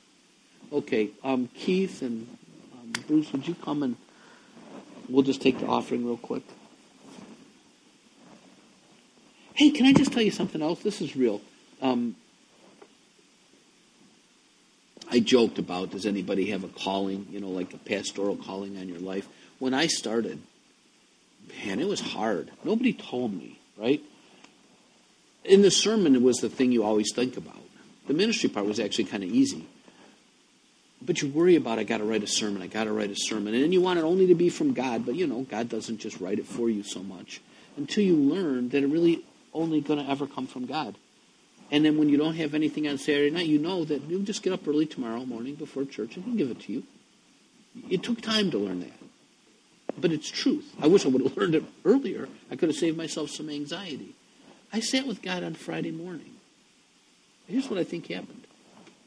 Okay, 0.72 1.10
um, 1.22 1.48
Keith 1.54 2.02
and 2.02 2.26
um, 2.72 2.92
Bruce, 3.06 3.32
would 3.32 3.46
you 3.46 3.54
come 3.54 3.82
and 3.82 3.96
We'll 5.08 5.22
just 5.22 5.40
take 5.40 5.60
the 5.60 5.66
offering 5.66 6.04
real 6.04 6.16
quick. 6.16 6.42
Hey, 9.54 9.70
can 9.70 9.86
I 9.86 9.92
just 9.92 10.12
tell 10.12 10.22
you 10.22 10.30
something 10.30 10.60
else? 10.60 10.82
This 10.82 11.00
is 11.00 11.16
real. 11.16 11.40
Um, 11.80 12.16
I 15.10 15.20
joked 15.20 15.58
about 15.58 15.90
does 15.90 16.06
anybody 16.06 16.50
have 16.50 16.64
a 16.64 16.68
calling, 16.68 17.28
you 17.30 17.40
know, 17.40 17.50
like 17.50 17.72
a 17.72 17.78
pastoral 17.78 18.36
calling 18.36 18.76
on 18.78 18.88
your 18.88 18.98
life? 18.98 19.28
When 19.60 19.72
I 19.72 19.86
started, 19.86 20.40
man, 21.64 21.78
it 21.78 21.86
was 21.86 22.00
hard. 22.00 22.50
Nobody 22.64 22.92
told 22.92 23.32
me, 23.32 23.60
right? 23.76 24.02
in 25.44 25.62
the 25.62 25.70
sermon, 25.70 26.16
it 26.16 26.22
was 26.22 26.38
the 26.38 26.48
thing 26.48 26.72
you 26.72 26.82
always 26.82 27.12
think 27.14 27.36
about. 27.36 27.54
The 28.08 28.14
ministry 28.14 28.48
part 28.48 28.66
was 28.66 28.80
actually 28.80 29.04
kind 29.04 29.22
of 29.22 29.30
easy. 29.30 29.64
But 31.06 31.22
you 31.22 31.28
worry 31.28 31.54
about, 31.54 31.78
I 31.78 31.84
got 31.84 31.98
to 31.98 32.04
write 32.04 32.24
a 32.24 32.26
sermon, 32.26 32.62
I 32.62 32.66
got 32.66 32.84
to 32.84 32.92
write 32.92 33.10
a 33.10 33.16
sermon. 33.16 33.54
And 33.54 33.72
you 33.72 33.80
want 33.80 34.00
it 34.00 34.02
only 34.02 34.26
to 34.26 34.34
be 34.34 34.48
from 34.48 34.72
God, 34.72 35.06
but 35.06 35.14
you 35.14 35.26
know, 35.26 35.42
God 35.42 35.68
doesn't 35.68 35.98
just 35.98 36.20
write 36.20 36.40
it 36.40 36.46
for 36.46 36.68
you 36.68 36.82
so 36.82 37.02
much 37.02 37.40
until 37.76 38.02
you 38.02 38.16
learn 38.16 38.70
that 38.70 38.82
it 38.82 38.88
really 38.88 39.22
only 39.54 39.80
going 39.80 40.04
to 40.04 40.10
ever 40.10 40.26
come 40.26 40.48
from 40.48 40.66
God. 40.66 40.96
And 41.70 41.84
then 41.84 41.96
when 41.96 42.08
you 42.08 42.16
don't 42.16 42.34
have 42.34 42.54
anything 42.54 42.88
on 42.88 42.98
Saturday 42.98 43.30
night, 43.30 43.46
you 43.46 43.58
know 43.58 43.84
that 43.84 44.02
you'll 44.02 44.22
just 44.22 44.42
get 44.42 44.52
up 44.52 44.66
early 44.66 44.86
tomorrow 44.86 45.24
morning 45.24 45.54
before 45.54 45.84
church 45.84 46.16
and 46.16 46.24
he'll 46.24 46.34
give 46.34 46.50
it 46.50 46.60
to 46.62 46.72
you. 46.72 46.82
It 47.88 48.02
took 48.02 48.20
time 48.20 48.50
to 48.50 48.58
learn 48.58 48.80
that. 48.80 48.92
But 49.98 50.12
it's 50.12 50.28
truth. 50.28 50.74
I 50.80 50.88
wish 50.88 51.04
I 51.04 51.08
would 51.08 51.22
have 51.22 51.36
learned 51.36 51.54
it 51.54 51.64
earlier. 51.84 52.28
I 52.50 52.56
could 52.56 52.68
have 52.68 52.76
saved 52.76 52.96
myself 52.96 53.30
some 53.30 53.48
anxiety. 53.48 54.14
I 54.72 54.80
sat 54.80 55.06
with 55.06 55.22
God 55.22 55.44
on 55.44 55.54
Friday 55.54 55.92
morning. 55.92 56.32
Here's 57.46 57.70
what 57.70 57.78
I 57.78 57.84
think 57.84 58.08
happened. 58.08 58.46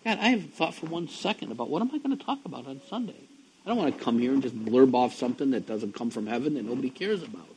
God, 0.03 0.17
I 0.19 0.29
haven't 0.29 0.53
thought 0.55 0.75
for 0.75 0.85
one 0.85 1.07
second 1.07 1.51
about 1.51 1.69
what 1.69 1.81
am 1.81 1.91
I 1.93 1.97
going 1.97 2.17
to 2.17 2.23
talk 2.23 2.39
about 2.45 2.67
on 2.67 2.81
Sunday. 2.89 3.27
I 3.65 3.69
don't 3.69 3.77
want 3.77 3.97
to 3.97 4.03
come 4.03 4.19
here 4.19 4.31
and 4.31 4.41
just 4.41 4.57
blurb 4.57 4.93
off 4.93 5.13
something 5.13 5.51
that 5.51 5.67
doesn't 5.67 5.93
come 5.93 6.09
from 6.09 6.27
heaven 6.27 6.53
that 6.53 6.65
nobody 6.65 6.89
cares 6.89 7.21
about. 7.21 7.47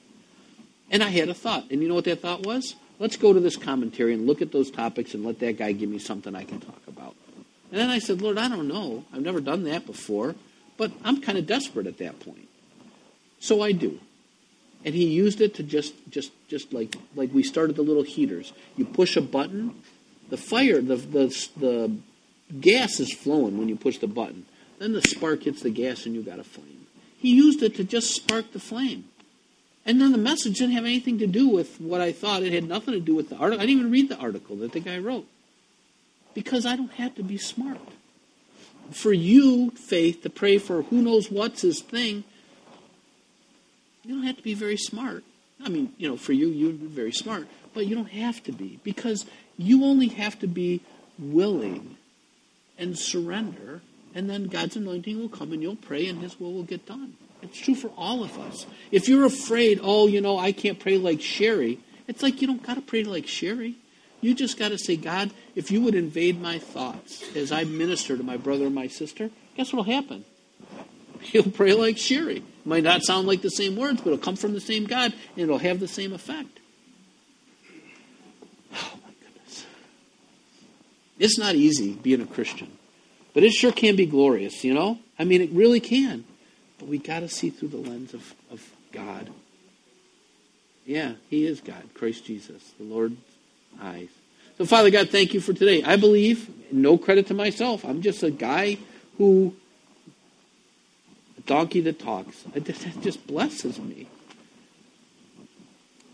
And 0.90 1.02
I 1.02 1.08
had 1.08 1.28
a 1.28 1.34
thought. 1.34 1.70
And 1.70 1.80
you 1.80 1.88
know 1.88 1.94
what 1.94 2.04
that 2.04 2.20
thought 2.20 2.44
was? 2.44 2.74
Let's 2.98 3.16
go 3.16 3.32
to 3.32 3.40
this 3.40 3.56
commentary 3.56 4.12
and 4.12 4.26
look 4.26 4.42
at 4.42 4.52
those 4.52 4.70
topics 4.70 5.14
and 5.14 5.24
let 5.24 5.38
that 5.40 5.56
guy 5.56 5.72
give 5.72 5.88
me 5.88 5.98
something 5.98 6.34
I 6.34 6.44
can 6.44 6.60
talk 6.60 6.82
about. 6.86 7.14
And 7.70 7.80
then 7.80 7.88
I 7.88 7.98
said, 7.98 8.20
Lord, 8.20 8.36
I 8.36 8.48
don't 8.48 8.68
know. 8.68 9.04
I've 9.12 9.22
never 9.22 9.40
done 9.40 9.64
that 9.64 9.86
before, 9.86 10.34
but 10.76 10.92
I'm 11.04 11.20
kind 11.20 11.38
of 11.38 11.46
desperate 11.46 11.86
at 11.86 11.98
that 11.98 12.20
point. 12.20 12.48
So 13.40 13.62
I 13.62 13.72
do. 13.72 13.98
And 14.84 14.94
he 14.94 15.06
used 15.06 15.40
it 15.40 15.54
to 15.54 15.62
just 15.62 15.94
just 16.10 16.32
just 16.48 16.72
like 16.72 16.96
like 17.14 17.32
we 17.32 17.42
started 17.42 17.76
the 17.76 17.82
little 17.82 18.02
heaters. 18.02 18.52
You 18.76 18.84
push 18.84 19.16
a 19.16 19.20
button, 19.20 19.80
the 20.28 20.36
fire, 20.36 20.80
the 20.80 20.96
the 20.96 21.48
the 21.56 21.96
gas 22.60 23.00
is 23.00 23.12
flowing 23.12 23.58
when 23.58 23.68
you 23.68 23.76
push 23.76 23.98
the 23.98 24.06
button. 24.06 24.46
Then 24.78 24.92
the 24.92 25.02
spark 25.02 25.44
hits 25.44 25.62
the 25.62 25.70
gas 25.70 26.06
and 26.06 26.14
you 26.14 26.22
got 26.22 26.38
a 26.38 26.44
flame. 26.44 26.86
He 27.18 27.34
used 27.34 27.62
it 27.62 27.76
to 27.76 27.84
just 27.84 28.14
spark 28.14 28.52
the 28.52 28.58
flame. 28.58 29.04
And 29.84 30.00
then 30.00 30.12
the 30.12 30.18
message 30.18 30.58
didn't 30.58 30.74
have 30.74 30.84
anything 30.84 31.18
to 31.18 31.26
do 31.26 31.48
with 31.48 31.80
what 31.80 32.00
I 32.00 32.12
thought. 32.12 32.42
It 32.42 32.52
had 32.52 32.68
nothing 32.68 32.94
to 32.94 33.00
do 33.00 33.14
with 33.14 33.30
the 33.30 33.36
article. 33.36 33.62
I 33.62 33.66
didn't 33.66 33.80
even 33.80 33.90
read 33.90 34.08
the 34.08 34.18
article 34.18 34.56
that 34.56 34.72
the 34.72 34.80
guy 34.80 34.98
wrote. 34.98 35.26
Because 36.34 36.66
I 36.66 36.76
don't 36.76 36.92
have 36.92 37.14
to 37.16 37.22
be 37.22 37.38
smart. 37.38 37.78
For 38.90 39.12
you, 39.12 39.70
faith, 39.70 40.22
to 40.22 40.30
pray 40.30 40.58
for 40.58 40.82
who 40.82 41.02
knows 41.02 41.30
what's 41.30 41.62
his 41.62 41.80
thing, 41.80 42.24
you 44.04 44.14
don't 44.14 44.24
have 44.24 44.36
to 44.36 44.42
be 44.42 44.54
very 44.54 44.76
smart. 44.76 45.24
I 45.64 45.68
mean, 45.68 45.92
you 45.96 46.08
know, 46.08 46.16
for 46.16 46.32
you, 46.32 46.48
you're 46.48 46.72
very 46.72 47.12
smart, 47.12 47.46
but 47.74 47.86
you 47.86 47.94
don't 47.94 48.10
have 48.10 48.42
to 48.44 48.52
be 48.52 48.80
because 48.82 49.26
you 49.56 49.84
only 49.84 50.08
have 50.08 50.38
to 50.40 50.46
be 50.46 50.80
willing 51.18 51.96
and 52.82 52.98
surrender, 52.98 53.80
and 54.14 54.28
then 54.28 54.48
God's 54.48 54.76
anointing 54.76 55.18
will 55.18 55.28
come 55.28 55.52
and 55.52 55.62
you'll 55.62 55.76
pray 55.76 56.08
and 56.08 56.20
His 56.20 56.38
will 56.38 56.52
will 56.52 56.64
get 56.64 56.84
done. 56.84 57.14
It's 57.40 57.58
true 57.58 57.74
for 57.74 57.88
all 57.96 58.22
of 58.22 58.38
us. 58.38 58.66
If 58.90 59.08
you're 59.08 59.24
afraid, 59.24 59.80
oh, 59.82 60.06
you 60.06 60.20
know, 60.20 60.38
I 60.38 60.52
can't 60.52 60.78
pray 60.78 60.98
like 60.98 61.20
Sherry, 61.20 61.78
it's 62.06 62.22
like 62.22 62.40
you 62.40 62.46
don't 62.46 62.62
got 62.62 62.74
to 62.74 62.82
pray 62.82 63.04
like 63.04 63.26
Sherry. 63.26 63.76
You 64.20 64.34
just 64.34 64.58
got 64.58 64.68
to 64.68 64.78
say, 64.78 64.96
God, 64.96 65.32
if 65.56 65.70
you 65.70 65.80
would 65.80 65.94
invade 65.96 66.40
my 66.40 66.58
thoughts 66.58 67.24
as 67.34 67.50
I 67.50 67.64
minister 67.64 68.16
to 68.16 68.22
my 68.22 68.36
brother 68.36 68.66
and 68.66 68.74
my 68.74 68.86
sister, 68.86 69.30
guess 69.56 69.72
what 69.72 69.86
will 69.86 69.92
happen? 69.92 70.24
He'll 71.20 71.42
pray 71.42 71.72
like 71.72 71.98
Sherry. 71.98 72.42
Might 72.64 72.84
not 72.84 73.02
sound 73.02 73.26
like 73.26 73.42
the 73.42 73.50
same 73.50 73.76
words, 73.76 74.00
but 74.00 74.08
it'll 74.08 74.18
come 74.18 74.36
from 74.36 74.52
the 74.52 74.60
same 74.60 74.84
God 74.84 75.12
and 75.12 75.42
it'll 75.42 75.58
have 75.58 75.80
the 75.80 75.88
same 75.88 76.12
effect. 76.12 76.60
Oh, 78.74 78.92
my 79.04 79.12
goodness. 79.20 79.66
It's 81.22 81.38
not 81.38 81.54
easy 81.54 81.92
being 81.92 82.20
a 82.20 82.26
Christian, 82.26 82.76
but 83.32 83.44
it 83.44 83.52
sure 83.52 83.70
can 83.70 83.94
be 83.94 84.06
glorious, 84.06 84.64
you 84.64 84.74
know? 84.74 84.98
I 85.20 85.24
mean, 85.24 85.40
it 85.40 85.50
really 85.50 85.78
can. 85.78 86.24
But 86.80 86.88
we 86.88 86.98
got 86.98 87.20
to 87.20 87.28
see 87.28 87.48
through 87.48 87.68
the 87.68 87.76
lens 87.76 88.12
of, 88.12 88.34
of 88.50 88.68
God. 88.90 89.30
Yeah, 90.84 91.12
He 91.30 91.46
is 91.46 91.60
God, 91.60 91.84
Christ 91.94 92.24
Jesus, 92.24 92.72
the 92.76 92.82
Lord's 92.82 93.20
eyes. 93.80 94.08
So, 94.58 94.64
Father 94.64 94.90
God, 94.90 95.10
thank 95.10 95.32
you 95.32 95.40
for 95.40 95.52
today. 95.52 95.84
I 95.84 95.94
believe, 95.94 96.50
no 96.72 96.98
credit 96.98 97.28
to 97.28 97.34
myself, 97.34 97.84
I'm 97.84 98.02
just 98.02 98.24
a 98.24 98.32
guy 98.32 98.78
who 99.16 99.54
a 101.38 101.40
donkey 101.42 101.82
that 101.82 102.00
talks. 102.00 102.42
It 102.56 102.64
just 103.00 103.28
blesses 103.28 103.78
me. 103.78 104.08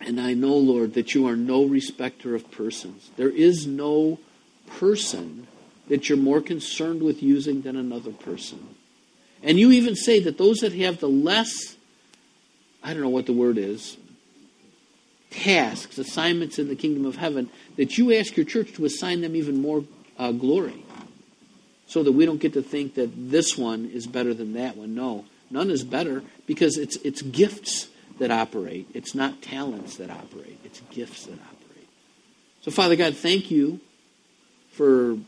And 0.02 0.20
I 0.20 0.34
know, 0.34 0.54
Lord, 0.54 0.92
that 0.94 1.14
you 1.14 1.26
are 1.26 1.34
no 1.34 1.64
respecter 1.64 2.34
of 2.34 2.50
persons. 2.50 3.10
There 3.16 3.30
is 3.30 3.66
no 3.66 4.18
person 4.70 5.46
that 5.88 6.08
you're 6.08 6.18
more 6.18 6.40
concerned 6.40 7.02
with 7.02 7.22
using 7.22 7.62
than 7.62 7.76
another 7.76 8.12
person. 8.12 8.74
And 9.42 9.58
you 9.58 9.70
even 9.72 9.96
say 9.96 10.20
that 10.20 10.38
those 10.38 10.58
that 10.58 10.72
have 10.74 11.00
the 11.00 11.08
less, 11.08 11.76
I 12.82 12.92
don't 12.92 13.02
know 13.02 13.08
what 13.08 13.26
the 13.26 13.32
word 13.32 13.58
is, 13.58 13.96
tasks, 15.30 15.98
assignments 15.98 16.58
in 16.58 16.68
the 16.68 16.76
kingdom 16.76 17.04
of 17.04 17.16
heaven, 17.16 17.50
that 17.76 17.98
you 17.98 18.14
ask 18.14 18.36
your 18.36 18.46
church 18.46 18.72
to 18.74 18.84
assign 18.84 19.20
them 19.20 19.36
even 19.36 19.60
more 19.60 19.84
uh, 20.18 20.32
glory 20.32 20.84
so 21.86 22.02
that 22.02 22.12
we 22.12 22.26
don't 22.26 22.40
get 22.40 22.52
to 22.54 22.62
think 22.62 22.94
that 22.94 23.30
this 23.30 23.56
one 23.56 23.86
is 23.86 24.06
better 24.06 24.34
than 24.34 24.54
that 24.54 24.76
one. 24.76 24.94
No, 24.94 25.24
none 25.50 25.70
is 25.70 25.84
better 25.84 26.22
because 26.46 26.76
it's, 26.76 26.96
it's 26.96 27.22
gifts 27.22 27.88
that 28.18 28.30
operate. 28.30 28.88
It's 28.94 29.14
not 29.14 29.40
talents 29.40 29.96
that 29.96 30.10
operate, 30.10 30.58
it's 30.64 30.80
gifts 30.90 31.26
that 31.26 31.34
operate. 31.34 31.88
So, 32.62 32.70
Father 32.70 32.96
God, 32.96 33.16
thank 33.16 33.50
you 33.50 33.80
for 34.78 35.18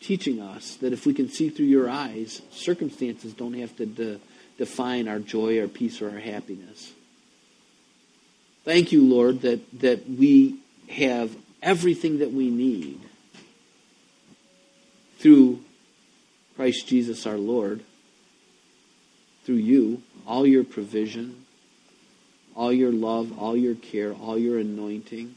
teaching 0.00 0.40
us 0.40 0.76
that 0.76 0.92
if 0.92 1.06
we 1.06 1.12
can 1.12 1.28
see 1.28 1.48
through 1.48 1.66
your 1.66 1.90
eyes, 1.90 2.40
circumstances 2.52 3.32
don't 3.32 3.54
have 3.54 3.76
to 3.76 3.84
de- 3.84 4.20
define 4.58 5.08
our 5.08 5.18
joy, 5.18 5.60
our 5.60 5.66
peace, 5.66 6.00
or 6.00 6.08
our 6.08 6.20
happiness. 6.20 6.92
Thank 8.64 8.92
you, 8.92 9.02
Lord, 9.02 9.40
that, 9.40 9.80
that 9.80 10.08
we 10.08 10.60
have 10.88 11.36
everything 11.60 12.18
that 12.20 12.32
we 12.32 12.48
need 12.48 13.00
through 15.18 15.60
Christ 16.54 16.86
Jesus 16.86 17.26
our 17.26 17.38
Lord, 17.38 17.82
through 19.44 19.56
you, 19.56 20.02
all 20.28 20.46
your 20.46 20.62
provision, 20.62 21.44
all 22.54 22.72
your 22.72 22.92
love, 22.92 23.36
all 23.36 23.56
your 23.56 23.74
care, 23.74 24.12
all 24.12 24.38
your 24.38 24.60
anointing. 24.60 25.35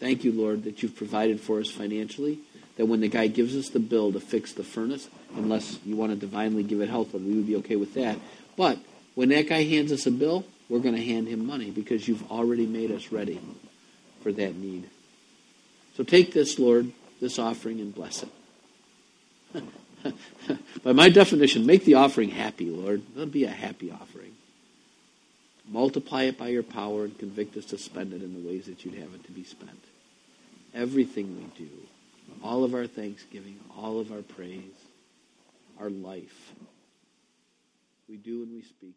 Thank 0.00 0.24
you, 0.24 0.32
Lord, 0.32 0.64
that 0.64 0.82
you've 0.82 0.96
provided 0.96 1.40
for 1.40 1.60
us 1.60 1.70
financially, 1.70 2.38
that 2.76 2.86
when 2.86 3.00
the 3.00 3.08
guy 3.08 3.26
gives 3.26 3.54
us 3.54 3.68
the 3.68 3.78
bill 3.78 4.12
to 4.12 4.20
fix 4.20 4.54
the 4.54 4.64
furnace, 4.64 5.08
unless 5.36 5.78
you 5.84 5.94
want 5.94 6.10
to 6.12 6.16
divinely 6.16 6.62
give 6.62 6.80
it 6.80 6.88
health, 6.88 7.12
we 7.12 7.34
would 7.34 7.46
be 7.46 7.56
okay 7.56 7.76
with 7.76 7.92
that. 7.94 8.18
But 8.56 8.78
when 9.14 9.28
that 9.28 9.48
guy 9.48 9.62
hands 9.64 9.92
us 9.92 10.06
a 10.06 10.10
bill, 10.10 10.46
we're 10.70 10.78
going 10.78 10.94
to 10.94 11.04
hand 11.04 11.28
him 11.28 11.46
money 11.46 11.70
because 11.70 12.08
you've 12.08 12.30
already 12.30 12.66
made 12.66 12.90
us 12.90 13.12
ready 13.12 13.40
for 14.22 14.32
that 14.32 14.56
need. 14.56 14.88
So 15.96 16.04
take 16.04 16.32
this, 16.32 16.58
Lord, 16.58 16.92
this 17.20 17.38
offering, 17.38 17.80
and 17.80 17.94
bless 17.94 18.24
it. 19.52 19.64
By 20.82 20.92
my 20.92 21.10
definition, 21.10 21.66
make 21.66 21.84
the 21.84 21.94
offering 21.94 22.30
happy, 22.30 22.70
Lord. 22.70 23.02
Let 23.14 23.24
it 23.24 23.32
be 23.32 23.44
a 23.44 23.50
happy 23.50 23.90
offering. 23.90 24.32
Multiply 25.68 26.22
it 26.24 26.38
by 26.38 26.48
your 26.48 26.62
power 26.64 27.04
and 27.04 27.16
convict 27.16 27.56
us 27.56 27.66
to 27.66 27.78
spend 27.78 28.12
it 28.12 28.22
in 28.22 28.34
the 28.34 28.48
ways 28.48 28.66
that 28.66 28.84
you'd 28.84 28.94
have 28.94 29.14
it 29.14 29.24
to 29.24 29.30
be 29.30 29.44
spent. 29.44 29.78
Everything 30.74 31.36
we 31.36 31.64
do, 31.64 31.70
all 32.42 32.64
of 32.64 32.74
our 32.74 32.86
thanksgiving, 32.86 33.58
all 33.76 34.00
of 34.00 34.12
our 34.12 34.22
praise, 34.22 34.62
our 35.80 35.90
life, 35.90 36.52
we 38.08 38.16
do 38.16 38.42
and 38.42 38.52
we 38.52 38.62
speak. 38.62 38.94